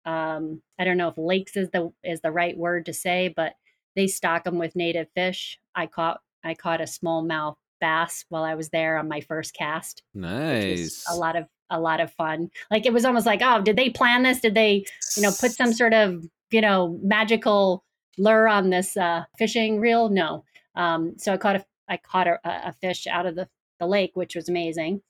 um, 0.06 0.62
i 0.78 0.84
don't 0.84 0.96
know 0.96 1.08
if 1.08 1.18
lakes 1.18 1.56
is 1.56 1.68
the 1.70 1.92
is 2.02 2.20
the 2.22 2.30
right 2.32 2.56
word 2.56 2.86
to 2.86 2.92
say 2.92 3.32
but 3.34 3.54
they 3.94 4.06
stock 4.06 4.44
them 4.44 4.58
with 4.58 4.76
native 4.76 5.08
fish. 5.14 5.58
I 5.74 5.86
caught 5.86 6.20
i 6.44 6.54
caught 6.54 6.80
a 6.80 6.84
smallmouth 6.84 7.56
bass 7.80 8.24
while 8.28 8.44
i 8.44 8.54
was 8.54 8.70
there 8.70 8.96
on 8.98 9.08
my 9.08 9.20
first 9.20 9.54
cast 9.54 10.02
Nice. 10.14 11.04
a 11.10 11.14
lot 11.16 11.36
of 11.36 11.44
a 11.68 11.80
lot 11.80 11.98
of 12.00 12.12
fun. 12.12 12.48
Like 12.70 12.86
it 12.86 12.92
was 12.92 13.04
almost 13.04 13.26
like 13.26 13.40
oh 13.42 13.60
did 13.60 13.76
they 13.76 13.90
plan 13.90 14.22
this? 14.22 14.40
Did 14.40 14.54
they 14.54 14.84
you 15.16 15.22
know 15.22 15.32
put 15.32 15.50
some 15.50 15.72
sort 15.72 15.92
of 15.94 16.24
you 16.52 16.60
know 16.60 16.98
magical 17.02 17.84
lure 18.18 18.46
on 18.48 18.70
this 18.70 18.96
uh, 18.96 19.24
fishing 19.36 19.80
reel? 19.80 20.08
No. 20.08 20.44
Um, 20.76 21.14
so 21.18 21.32
i 21.32 21.36
caught 21.36 21.56
a 21.56 21.64
i 21.88 21.96
caught 21.96 22.28
a, 22.28 22.38
a 22.44 22.72
fish 22.80 23.06
out 23.06 23.26
of 23.26 23.34
the, 23.34 23.48
the 23.80 23.86
lake 23.86 24.12
which 24.14 24.36
was 24.36 24.48
amazing 24.48 25.00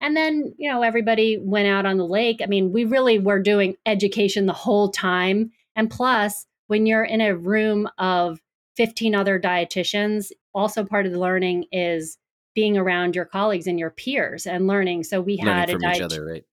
and 0.00 0.16
then 0.16 0.54
you 0.58 0.70
know 0.70 0.82
everybody 0.82 1.38
went 1.38 1.68
out 1.68 1.86
on 1.86 1.96
the 1.96 2.06
lake 2.06 2.40
i 2.42 2.46
mean 2.46 2.72
we 2.72 2.84
really 2.84 3.18
were 3.18 3.40
doing 3.40 3.76
education 3.86 4.46
the 4.46 4.52
whole 4.52 4.90
time 4.90 5.50
and 5.76 5.90
plus 5.90 6.46
when 6.66 6.86
you're 6.86 7.04
in 7.04 7.20
a 7.20 7.36
room 7.36 7.88
of 7.98 8.40
15 8.76 9.14
other 9.14 9.38
dietitians 9.38 10.32
also 10.54 10.84
part 10.84 11.06
of 11.06 11.12
the 11.12 11.18
learning 11.18 11.64
is 11.72 12.18
being 12.54 12.76
around 12.76 13.14
your 13.14 13.24
colleagues 13.24 13.66
and 13.66 13.78
your 13.78 13.90
peers 13.90 14.46
and 14.46 14.66
learning 14.66 15.04
so 15.04 15.20
we 15.20 15.36
Learning 15.38 15.54
had 15.54 15.70
a 15.70 15.78
diet- 15.78 16.02
other, 16.02 16.24
right? 16.24 16.44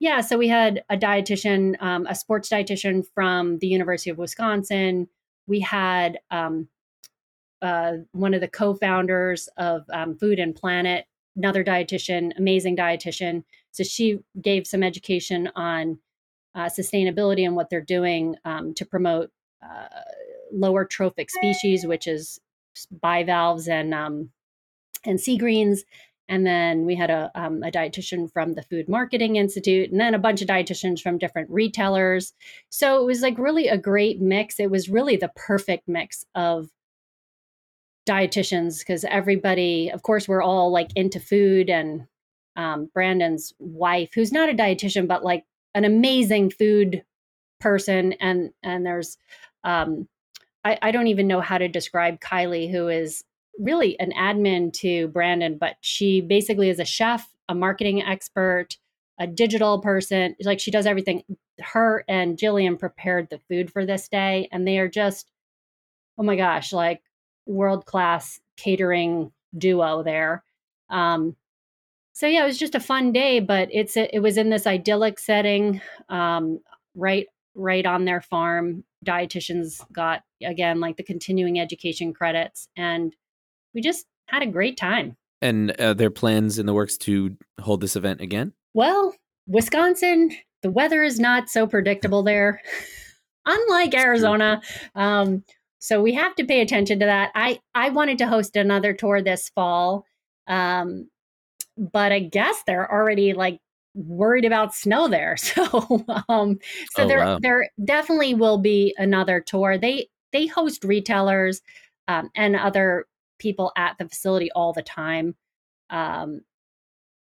yeah, 0.00 0.20
so 0.20 0.36
we 0.36 0.48
had 0.48 0.84
a 0.90 0.96
dietitian, 0.96 1.80
um, 1.80 2.06
a 2.06 2.14
sports 2.14 2.48
dietitian 2.50 3.04
from 3.14 3.58
the 3.60 3.68
University 3.68 4.10
of 4.10 4.18
Wisconsin. 4.18 5.08
We 5.46 5.60
had 5.60 6.18
um, 6.30 6.68
uh, 7.62 7.92
one 8.12 8.34
of 8.34 8.40
the 8.40 8.48
co-founders 8.48 9.48
of 9.56 9.84
um, 9.90 10.16
Food 10.18 10.38
and 10.38 10.54
Planet, 10.54 11.06
another 11.36 11.64
dietitian, 11.64 12.36
amazing 12.38 12.76
dietitian. 12.76 13.44
So 13.72 13.82
she 13.82 14.20
gave 14.40 14.66
some 14.66 14.82
education 14.82 15.50
on 15.56 15.98
uh, 16.54 16.66
sustainability 16.66 17.44
and 17.44 17.56
what 17.56 17.70
they're 17.70 17.80
doing 17.80 18.36
um, 18.44 18.74
to 18.74 18.84
promote 18.84 19.30
uh, 19.62 19.88
lower 20.52 20.84
trophic 20.84 21.30
species, 21.30 21.84
which 21.84 22.06
is 22.06 22.40
bivalves 22.90 23.68
and 23.68 23.94
um, 23.94 24.30
and 25.04 25.20
sea 25.20 25.36
greens. 25.36 25.84
And 26.26 26.46
then 26.46 26.86
we 26.86 26.94
had 26.94 27.10
a, 27.10 27.30
um, 27.34 27.62
a 27.62 27.70
dietitian 27.70 28.32
from 28.32 28.54
the 28.54 28.62
Food 28.62 28.88
Marketing 28.88 29.36
Institute, 29.36 29.90
and 29.90 30.00
then 30.00 30.14
a 30.14 30.18
bunch 30.18 30.40
of 30.40 30.48
dietitians 30.48 31.00
from 31.00 31.18
different 31.18 31.50
retailers. 31.50 32.32
So 32.70 33.02
it 33.02 33.04
was 33.04 33.20
like 33.20 33.36
really 33.36 33.68
a 33.68 33.76
great 33.76 34.20
mix. 34.22 34.58
It 34.58 34.70
was 34.70 34.88
really 34.88 35.16
the 35.16 35.32
perfect 35.36 35.86
mix 35.86 36.24
of 36.34 36.70
dietitians 38.06 38.80
because 38.80 39.04
everybody, 39.04 39.90
of 39.90 40.02
course, 40.02 40.28
we're 40.28 40.42
all 40.42 40.70
like 40.70 40.90
into 40.94 41.20
food. 41.20 41.70
And 41.70 42.06
um, 42.56 42.90
Brandon's 42.92 43.52
wife, 43.58 44.10
who's 44.14 44.32
not 44.32 44.48
a 44.48 44.54
dietitian, 44.54 45.08
but 45.08 45.24
like 45.24 45.44
an 45.74 45.84
amazing 45.84 46.50
food 46.50 47.02
person, 47.60 48.12
and 48.14 48.50
and 48.62 48.84
there's 48.86 49.16
um, 49.64 50.08
I, 50.64 50.78
I 50.82 50.90
don't 50.90 51.08
even 51.08 51.26
know 51.26 51.40
how 51.40 51.58
to 51.58 51.68
describe 51.68 52.20
Kylie, 52.20 52.70
who 52.70 52.88
is 52.88 53.24
really 53.58 53.98
an 54.00 54.12
admin 54.12 54.72
to 54.74 55.08
Brandon, 55.08 55.58
but 55.58 55.76
she 55.80 56.20
basically 56.20 56.70
is 56.70 56.80
a 56.80 56.84
chef, 56.84 57.28
a 57.48 57.54
marketing 57.54 58.02
expert, 58.02 58.76
a 59.18 59.26
digital 59.26 59.80
person. 59.80 60.34
Like 60.42 60.60
she 60.60 60.70
does 60.70 60.86
everything. 60.86 61.22
Her 61.60 62.04
and 62.08 62.36
Jillian 62.36 62.78
prepared 62.78 63.28
the 63.30 63.40
food 63.48 63.72
for 63.72 63.86
this 63.86 64.08
day, 64.08 64.48
and 64.52 64.66
they 64.66 64.78
are 64.78 64.88
just, 64.88 65.30
oh 66.18 66.22
my 66.22 66.36
gosh, 66.36 66.72
like 66.72 67.02
world 67.46 67.86
class 67.86 68.40
catering 68.56 69.32
duo 69.56 70.02
there. 70.02 70.44
Um, 70.90 71.36
so 72.12 72.26
yeah, 72.26 72.44
it 72.44 72.46
was 72.46 72.58
just 72.58 72.76
a 72.76 72.80
fun 72.80 73.12
day, 73.12 73.40
but 73.40 73.68
it's 73.72 73.96
it 73.96 74.22
was 74.22 74.36
in 74.36 74.50
this 74.50 74.66
idyllic 74.66 75.18
setting, 75.18 75.80
um, 76.08 76.60
right 76.94 77.26
right 77.54 77.84
on 77.84 78.04
their 78.04 78.20
farm. 78.20 78.84
Dietitians 79.04 79.80
got 79.92 80.22
again 80.42 80.80
like 80.80 80.96
the 80.96 81.02
continuing 81.02 81.58
education 81.58 82.12
credits, 82.14 82.68
and 82.76 83.14
we 83.74 83.80
just 83.80 84.06
had 84.28 84.42
a 84.42 84.46
great 84.46 84.76
time. 84.76 85.16
And 85.42 85.72
uh, 85.80 85.94
there 85.94 86.10
plans 86.10 86.58
in 86.58 86.66
the 86.66 86.72
works 86.72 86.96
to 86.98 87.36
hold 87.60 87.80
this 87.80 87.96
event 87.96 88.20
again? 88.20 88.52
Well, 88.72 89.14
Wisconsin, 89.46 90.30
the 90.62 90.70
weather 90.70 91.02
is 91.02 91.20
not 91.20 91.50
so 91.50 91.66
predictable 91.66 92.22
there, 92.22 92.62
unlike 93.46 93.94
Arizona. 93.94 94.62
Um, 94.94 95.44
so 95.84 96.00
we 96.00 96.14
have 96.14 96.34
to 96.36 96.46
pay 96.46 96.62
attention 96.62 96.98
to 97.00 97.04
that. 97.04 97.30
I 97.34 97.58
I 97.74 97.90
wanted 97.90 98.16
to 98.18 98.26
host 98.26 98.56
another 98.56 98.94
tour 98.94 99.20
this 99.20 99.50
fall, 99.50 100.06
um, 100.46 101.10
but 101.76 102.10
I 102.10 102.20
guess 102.20 102.62
they're 102.66 102.90
already 102.90 103.34
like 103.34 103.60
worried 103.94 104.46
about 104.46 104.74
snow 104.74 105.08
there. 105.08 105.36
So 105.42 106.04
um, 106.30 106.58
so 106.96 107.04
Oh, 107.04 107.08
there 107.08 107.18
wow. 107.18 107.38
there 107.38 107.68
definitely 107.84 108.32
will 108.32 108.56
be 108.56 108.94
another 108.96 109.40
tour. 109.40 109.76
They 109.76 110.08
they 110.32 110.46
host 110.46 110.84
retailers 110.84 111.60
um, 112.08 112.30
and 112.34 112.56
other 112.56 113.04
people 113.38 113.70
at 113.76 113.98
the 113.98 114.08
facility 114.08 114.50
all 114.52 114.72
the 114.72 114.82
time. 114.82 115.34
Um, 115.90 116.40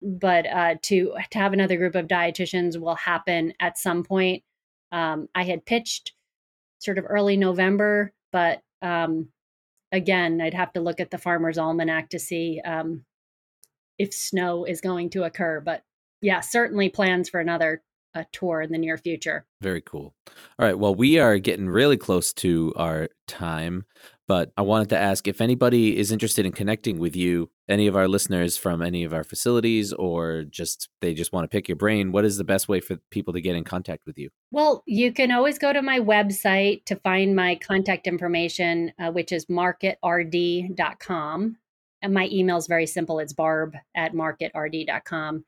but 0.02 0.48
uh, 0.48 0.76
to 0.84 1.14
to 1.32 1.38
have 1.38 1.54
another 1.54 1.78
group 1.78 1.94
of 1.94 2.08
dietitians 2.08 2.80
will 2.80 2.96
happen 2.96 3.54
at 3.60 3.78
some 3.78 4.04
point. 4.04 4.42
Um, 4.92 5.28
I 5.36 5.44
had 5.44 5.64
pitched 5.64 6.14
sort 6.80 6.98
of 6.98 7.06
early 7.08 7.38
November, 7.38 8.14
but 8.32 8.62
um, 8.82 9.30
again, 9.92 10.42
I'd 10.42 10.54
have 10.54 10.74
to 10.74 10.82
look 10.82 11.00
at 11.00 11.12
the 11.12 11.18
Farmer's 11.18 11.58
Almanac 11.58 12.10
to 12.10 12.20
see 12.20 12.62
um, 12.64 13.06
if 13.98 14.14
snow 14.14 14.66
is 14.66 14.82
going 14.82 15.10
to 15.12 15.24
occur. 15.24 15.62
But 15.62 15.84
yeah, 16.22 16.42
certainly 16.42 16.90
plans 16.90 17.30
for 17.30 17.40
another 17.40 17.82
uh, 18.18 18.24
tour 18.32 18.62
in 18.62 18.72
the 18.72 18.78
near 18.78 18.98
future. 18.98 19.46
Very 19.62 19.82
cool. 19.82 20.14
All 20.60 20.66
right. 20.66 20.78
Well, 20.78 20.96
we 20.96 21.20
are 21.20 21.38
getting 21.38 21.70
really 21.70 21.98
close 21.98 22.34
to 22.34 22.74
our 22.76 23.10
time, 23.28 23.86
but 24.28 24.52
I 24.58 24.62
wanted 24.62 24.90
to 24.90 24.98
ask 24.98 25.28
if 25.28 25.42
anybody 25.42 25.98
is 25.98 26.12
interested 26.12 26.46
in 26.46 26.52
connecting 26.52 27.00
with 27.00 27.16
you, 27.16 27.50
any 27.70 27.88
of 27.88 27.96
our 27.96 28.08
listeners 28.08 28.58
from 28.58 28.82
any 28.82 29.04
of 29.04 29.14
our 29.14 29.24
facilities, 29.24 29.94
or 29.94 30.44
just 30.50 30.90
they 31.02 31.14
just 31.14 31.34
want 31.34 31.44
to 31.44 31.48
pick 31.48 31.68
your 31.68 31.76
brain, 31.76 32.12
what 32.12 32.26
is 32.26 32.38
the 32.38 32.44
best 32.44 32.68
way 32.68 32.80
for 32.80 32.98
people 33.12 33.34
to 33.34 33.42
get 33.42 33.56
in 33.56 33.64
contact 33.64 34.06
with 34.06 34.18
you? 34.18 34.30
Well, 34.52 34.84
you 34.86 35.14
can 35.14 35.32
always 35.32 35.60
go 35.60 35.74
to 35.74 35.82
my 35.82 36.00
website 36.00 36.86
to 36.86 36.96
find 36.98 37.36
my 37.36 37.56
contact 37.56 38.08
information, 38.08 38.94
uh, 39.00 39.12
which 39.12 39.32
is 39.32 39.46
marketrd.com. 39.48 41.58
And 42.04 42.14
my 42.14 42.30
email 42.32 42.58
is 42.58 42.68
very 42.68 42.86
simple 42.86 43.18
it's 43.20 43.34
barb 43.34 43.76
at 43.96 44.14
marketrd.com. 44.14 45.46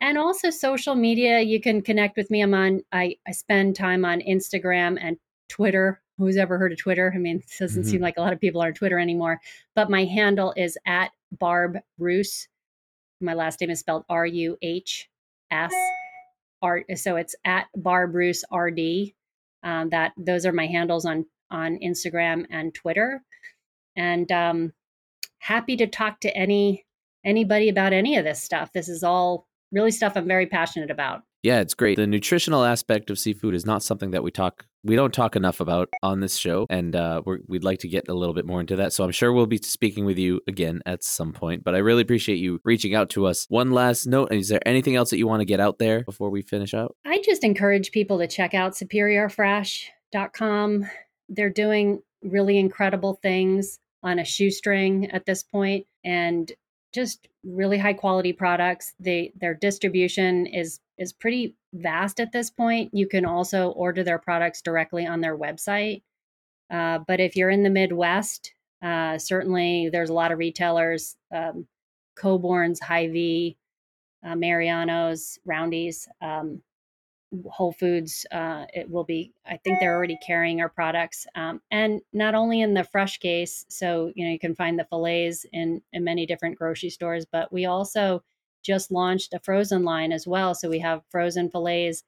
And 0.00 0.16
also 0.16 0.50
social 0.50 0.94
media, 0.94 1.40
you 1.40 1.60
can 1.60 1.82
connect 1.82 2.16
with 2.16 2.30
me. 2.30 2.40
I'm 2.40 2.54
on, 2.54 2.82
I, 2.92 3.16
I 3.26 3.32
spend 3.32 3.74
time 3.76 4.04
on 4.04 4.20
Instagram 4.20 4.96
and 5.00 5.16
Twitter. 5.48 6.00
Who's 6.18 6.36
ever 6.36 6.58
heard 6.58 6.72
of 6.72 6.78
Twitter? 6.78 7.12
I 7.14 7.18
mean, 7.18 7.38
it 7.38 7.52
doesn't 7.58 7.82
Mhm. 7.82 7.86
seem 7.86 8.00
like 8.00 8.16
a 8.16 8.20
lot 8.20 8.32
of 8.32 8.40
people 8.40 8.62
are 8.62 8.68
on 8.68 8.74
Twitter 8.74 8.98
anymore. 8.98 9.40
But 9.74 9.90
my 9.90 10.04
handle 10.04 10.52
is 10.56 10.78
at 10.86 11.10
Barb 11.32 11.78
Ruhs. 12.00 12.46
My 13.20 13.34
last 13.34 13.60
name 13.60 13.70
is 13.70 13.80
spelled 13.80 14.04
R 14.08 14.26
U 14.26 14.56
H 14.62 15.08
S. 15.50 15.72
R, 16.62 16.84
so 16.96 17.16
it's 17.16 17.34
at 17.44 17.66
Barb 17.76 18.12
Ruhs 18.14 18.42
RD. 18.52 19.14
Um, 19.64 19.90
that 19.90 20.12
those 20.16 20.46
are 20.46 20.52
my 20.52 20.66
handles 20.66 21.04
on 21.04 21.26
on 21.50 21.78
Instagram 21.78 22.46
and 22.50 22.74
Twitter. 22.74 23.22
And 23.96 24.30
um, 24.30 24.72
happy 25.38 25.76
to 25.76 25.86
talk 25.86 26.20
to 26.20 26.36
any 26.36 26.84
anybody 27.24 27.68
about 27.68 27.92
any 27.92 28.16
of 28.16 28.24
this 28.24 28.42
stuff. 28.42 28.72
This 28.72 28.88
is 28.88 29.02
all 29.02 29.47
really 29.72 29.90
stuff 29.90 30.14
I'm 30.16 30.26
very 30.26 30.46
passionate 30.46 30.90
about. 30.90 31.22
Yeah, 31.42 31.60
it's 31.60 31.74
great. 31.74 31.96
The 31.96 32.06
nutritional 32.06 32.64
aspect 32.64 33.10
of 33.10 33.18
seafood 33.18 33.54
is 33.54 33.64
not 33.64 33.82
something 33.82 34.10
that 34.10 34.22
we 34.22 34.30
talk 34.30 34.66
we 34.84 34.96
don't 34.96 35.12
talk 35.12 35.36
enough 35.36 35.60
about 35.60 35.88
on 36.02 36.20
this 36.20 36.36
show, 36.36 36.66
and 36.70 36.94
uh, 36.94 37.22
we're, 37.24 37.38
we'd 37.46 37.64
like 37.64 37.80
to 37.80 37.88
get 37.88 38.08
a 38.08 38.14
little 38.14 38.34
bit 38.34 38.46
more 38.46 38.60
into 38.60 38.76
that. 38.76 38.92
So 38.92 39.02
I'm 39.04 39.10
sure 39.10 39.32
we'll 39.32 39.46
be 39.46 39.58
speaking 39.58 40.04
with 40.04 40.18
you 40.18 40.40
again 40.46 40.82
at 40.86 41.02
some 41.02 41.32
point. 41.32 41.64
But 41.64 41.74
I 41.74 41.78
really 41.78 42.02
appreciate 42.02 42.36
you 42.36 42.60
reaching 42.64 42.94
out 42.94 43.10
to 43.10 43.26
us. 43.26 43.46
One 43.48 43.72
last 43.72 44.06
note: 44.06 44.32
Is 44.32 44.48
there 44.48 44.66
anything 44.66 44.96
else 44.96 45.10
that 45.10 45.18
you 45.18 45.26
want 45.26 45.40
to 45.40 45.46
get 45.46 45.60
out 45.60 45.78
there 45.78 46.04
before 46.04 46.30
we 46.30 46.42
finish 46.42 46.74
out? 46.74 46.96
I 47.04 47.20
just 47.24 47.44
encourage 47.44 47.92
people 47.92 48.18
to 48.18 48.26
check 48.26 48.54
out 48.54 48.72
superiorfresh.com. 48.72 50.86
They're 51.28 51.50
doing 51.50 52.02
really 52.22 52.58
incredible 52.58 53.18
things 53.22 53.78
on 54.02 54.18
a 54.18 54.24
shoestring 54.24 55.10
at 55.10 55.26
this 55.26 55.42
point 55.42 55.86
and 56.04 56.52
just 56.94 57.28
really 57.44 57.78
high 57.78 57.92
quality 57.92 58.32
products. 58.32 58.94
They 58.98 59.32
their 59.36 59.54
distribution 59.54 60.46
is 60.46 60.80
is 60.96 61.12
pretty 61.12 61.54
vast 61.72 62.20
at 62.20 62.32
this 62.32 62.50
point. 62.50 62.90
You 62.92 63.06
can 63.06 63.24
also 63.24 63.70
order 63.70 64.02
their 64.02 64.18
products 64.18 64.62
directly 64.62 65.06
on 65.06 65.20
their 65.20 65.36
website. 65.36 66.02
Uh, 66.70 66.98
but 67.06 67.20
if 67.20 67.36
you're 67.36 67.50
in 67.50 67.62
the 67.62 67.70
Midwest, 67.70 68.52
uh, 68.82 69.18
certainly 69.18 69.88
there's 69.90 70.10
a 70.10 70.14
lot 70.14 70.32
of 70.32 70.38
retailers, 70.38 71.16
um, 71.34 71.66
Coborn's, 72.16 72.80
Hy-Vee, 72.80 73.56
uh, 74.24 74.34
Mariano's, 74.34 75.38
Roundy's, 75.44 76.08
um, 76.20 76.62
Whole 77.50 77.72
Foods. 77.72 78.26
Uh, 78.30 78.66
it 78.72 78.90
will 78.90 79.04
be, 79.04 79.32
I 79.46 79.58
think 79.58 79.80
they're 79.80 79.94
already 79.94 80.18
carrying 80.26 80.60
our 80.60 80.68
products. 80.68 81.26
Um, 81.34 81.60
and 81.70 82.00
not 82.12 82.34
only 82.34 82.60
in 82.60 82.74
the 82.74 82.84
fresh 82.84 83.18
case, 83.18 83.64
so, 83.68 84.12
you 84.14 84.24
know, 84.24 84.32
you 84.32 84.38
can 84.38 84.54
find 84.54 84.78
the 84.78 84.84
fillets 84.84 85.44
in, 85.52 85.82
in 85.92 86.04
many 86.04 86.26
different 86.26 86.58
grocery 86.58 86.90
stores, 86.90 87.26
but 87.30 87.52
we 87.52 87.66
also 87.66 88.22
just 88.62 88.90
launched 88.90 89.34
a 89.34 89.40
frozen 89.40 89.84
line 89.84 90.12
as 90.12 90.26
well. 90.26 90.54
So 90.54 90.68
we 90.68 90.80
have 90.80 91.02
frozen 91.10 91.50
fillets 91.50 92.02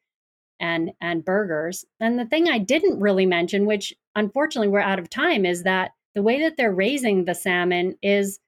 and 0.61 0.93
and 1.01 1.25
burgers. 1.25 1.85
And 1.99 2.19
the 2.19 2.27
thing 2.27 2.49
I 2.49 2.59
didn't 2.59 3.01
really 3.01 3.27
mention, 3.27 3.67
which 3.67 3.95
unfortunately 4.15 4.69
we're 4.69 4.81
out 4.81 4.99
of 4.99 5.09
time, 5.09 5.47
is 5.47 5.63
that 5.63 5.93
the 6.15 6.23
way 6.23 6.41
that 6.41 6.57
they're 6.57 6.73
raising 6.73 7.25
the 7.25 7.35
salmon 7.35 7.97
is 8.03 8.41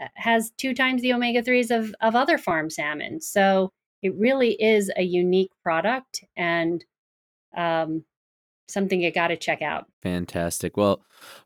uh, 0.00 0.08
has 0.14 0.50
two 0.56 0.74
times 0.74 1.02
the 1.02 1.12
omega 1.12 1.42
3s 1.42 1.70
of, 1.70 1.94
of 2.00 2.16
other 2.16 2.38
farm 2.38 2.68
salmon. 2.68 3.20
So 3.20 3.72
it 4.02 4.14
really 4.16 4.52
is 4.52 4.90
a 4.96 5.02
unique 5.02 5.50
product 5.62 6.24
and 6.36 6.84
um, 7.56 8.04
something 8.68 9.00
you 9.00 9.12
got 9.12 9.28
to 9.28 9.36
check 9.36 9.62
out. 9.62 9.86
Fantastic. 10.02 10.76
Well, 10.76 11.04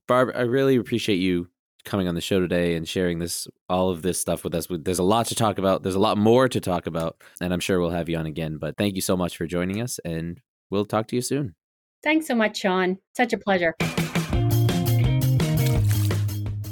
Barb, 0.08 0.30
I 0.34 0.42
really 0.42 0.76
appreciate 0.76 1.16
you 1.16 1.48
coming 1.84 2.08
on 2.08 2.14
the 2.14 2.20
show 2.20 2.40
today 2.40 2.74
and 2.74 2.88
sharing 2.88 3.18
this 3.18 3.46
all 3.68 3.90
of 3.90 4.02
this 4.02 4.18
stuff 4.18 4.44
with 4.44 4.54
us. 4.54 4.66
There's 4.68 4.98
a 4.98 5.04
lot 5.04 5.26
to 5.26 5.34
talk 5.34 5.58
about. 5.58 5.82
There's 5.82 5.94
a 5.94 6.00
lot 6.00 6.18
more 6.18 6.48
to 6.48 6.60
talk 6.60 6.86
about, 6.86 7.22
and 7.40 7.52
I'm 7.52 7.60
sure 7.60 7.80
we'll 7.80 7.90
have 7.90 8.08
you 8.08 8.16
on 8.16 8.26
again. 8.26 8.58
But 8.58 8.76
thank 8.76 8.96
you 8.96 9.02
so 9.02 9.16
much 9.16 9.36
for 9.36 9.46
joining 9.46 9.80
us, 9.80 9.98
and 10.04 10.40
we'll 10.70 10.84
talk 10.84 11.06
to 11.08 11.16
you 11.16 11.22
soon. 11.22 11.54
Thanks 12.02 12.26
so 12.26 12.34
much, 12.34 12.58
Sean. 12.58 12.98
Such 13.16 13.32
a 13.32 13.38
pleasure. 13.38 13.74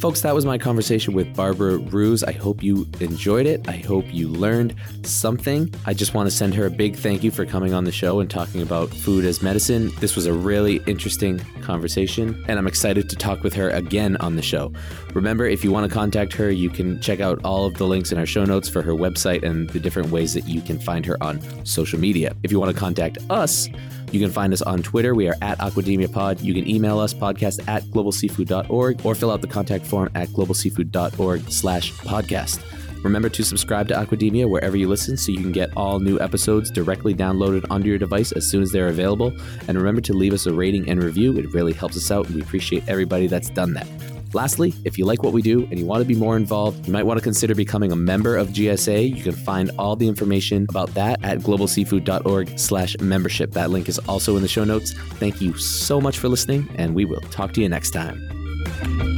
Folks, 0.05 0.20
that 0.20 0.34
was 0.34 0.44
my 0.44 0.59
conversation 0.59 1.14
with 1.14 1.34
Barbara 1.34 1.78
Ruhs. 1.78 2.22
I 2.28 2.32
hope 2.32 2.62
you 2.62 2.86
enjoyed 3.00 3.46
it. 3.46 3.66
I 3.66 3.78
hope 3.78 4.05
you 4.12 4.28
learned 4.28 4.74
something. 5.02 5.72
I 5.86 5.94
just 5.94 6.12
want 6.12 6.26
to 6.26 6.30
send 6.30 6.55
her 6.57 6.66
a 6.66 6.70
big 6.70 6.94
thank 6.94 7.24
you 7.24 7.30
for 7.30 7.46
coming 7.46 7.72
on 7.72 7.84
the 7.84 7.90
show 7.90 8.20
and 8.20 8.28
talking 8.28 8.61
about 8.61 8.90
food 8.90 9.24
as 9.24 9.42
medicine. 9.42 9.90
This 10.00 10.14
was 10.14 10.26
a 10.26 10.32
really 10.34 10.82
interesting 10.86 11.38
conversation, 11.62 12.44
and 12.48 12.59
I'm 12.59 12.66
excited 12.66 13.09
to 13.09 13.16
talk 13.16 13.42
with 13.42 13.55
her 13.55 13.70
again 13.70 14.18
on 14.18 14.36
the 14.36 14.42
show. 14.42 14.74
Remember, 15.14 15.46
if 15.46 15.64
you 15.64 15.72
want 15.72 15.90
to 15.90 15.94
contact 15.94 16.34
her, 16.34 16.50
you 16.50 16.68
can 16.68 17.00
check 17.00 17.20
out 17.20 17.42
all 17.42 17.64
of 17.64 17.72
the 17.78 17.86
links 17.86 18.12
in 18.12 18.18
our 18.18 18.26
show 18.26 18.44
notes 18.44 18.68
for 18.68 18.82
her 18.82 18.92
website 18.92 19.42
and 19.42 19.70
the 19.70 19.80
different 19.80 20.11
ways 20.11 20.34
that 20.34 20.46
you 20.46 20.61
can 20.61 20.78
find 20.78 21.07
her 21.07 21.16
on 21.22 21.40
social 21.64 21.98
media. 21.98 22.36
If 22.42 22.52
you 22.52 22.61
want 22.61 22.74
to 22.74 22.78
contact 22.78 23.16
us, 23.30 23.70
you 24.14 24.20
can 24.20 24.30
find 24.30 24.52
us 24.52 24.62
on 24.62 24.82
Twitter. 24.82 25.14
We 25.14 25.28
are 25.28 25.36
at 25.42 25.58
Aquademia 25.58 26.10
Pod. 26.10 26.40
You 26.40 26.54
can 26.54 26.68
email 26.68 27.00
us 27.00 27.12
podcast 27.12 27.66
at 27.68 27.82
globalseafood.org 27.84 29.04
or 29.04 29.14
fill 29.14 29.30
out 29.30 29.40
the 29.40 29.48
contact 29.48 29.84
form 29.84 30.08
at 30.14 30.28
globalseafood.org 30.28 31.50
slash 31.50 31.92
podcast. 31.94 32.62
Remember 33.02 33.28
to 33.28 33.44
subscribe 33.44 33.88
to 33.88 33.94
Aquademia 33.94 34.48
wherever 34.48 34.76
you 34.76 34.88
listen 34.88 35.16
so 35.16 35.30
you 35.30 35.40
can 35.40 35.52
get 35.52 35.76
all 35.76 36.00
new 36.00 36.18
episodes 36.20 36.70
directly 36.70 37.12
downloaded 37.12 37.66
onto 37.68 37.88
your 37.88 37.98
device 37.98 38.32
as 38.32 38.48
soon 38.48 38.62
as 38.62 38.72
they're 38.72 38.88
available. 38.88 39.36
And 39.68 39.76
remember 39.76 40.00
to 40.02 40.14
leave 40.14 40.32
us 40.32 40.46
a 40.46 40.54
rating 40.54 40.88
and 40.88 41.02
review. 41.02 41.36
It 41.36 41.52
really 41.52 41.74
helps 41.74 41.96
us 41.96 42.10
out, 42.10 42.26
and 42.26 42.36
we 42.36 42.40
appreciate 42.40 42.88
everybody 42.88 43.26
that's 43.26 43.50
done 43.50 43.74
that. 43.74 44.13
Lastly, 44.35 44.74
if 44.85 44.99
you 44.99 45.05
like 45.05 45.22
what 45.22 45.32
we 45.32 45.43
do 45.43 45.62
and 45.70 45.78
you 45.78 45.87
want 45.87 46.03
to 46.03 46.05
be 46.05 46.16
more 46.16 46.37
involved, 46.37 46.87
you 46.87 46.93
might 46.93 47.05
want 47.05 47.18
to 47.18 47.22
consider 47.22 47.55
becoming 47.55 47.93
a 47.93 47.97
member 47.97 48.37
of 48.37 48.49
GSA. 48.49 49.16
You 49.16 49.22
can 49.22 49.32
find 49.32 49.70
all 49.78 49.95
the 49.95 50.09
information 50.09 50.66
about 50.68 50.93
that 50.95 51.22
at 51.22 51.39
globalseafood.org 51.39 52.59
slash 52.59 52.99
membership. 52.99 53.53
That 53.53 53.70
link 53.70 53.89
is 53.89 53.99
also 54.01 54.37
in 54.37 54.43
the 54.43 54.49
show 54.49 54.64
notes. 54.64 54.93
Thank 54.93 55.41
you 55.41 55.57
so 55.57 56.01
much 56.01 56.18
for 56.18 56.28
listening, 56.28 56.68
and 56.76 56.95
we 56.95 57.05
will 57.05 57.20
talk 57.20 57.53
to 57.55 57.62
you 57.62 57.68
next 57.68 57.93
time. 57.93 59.13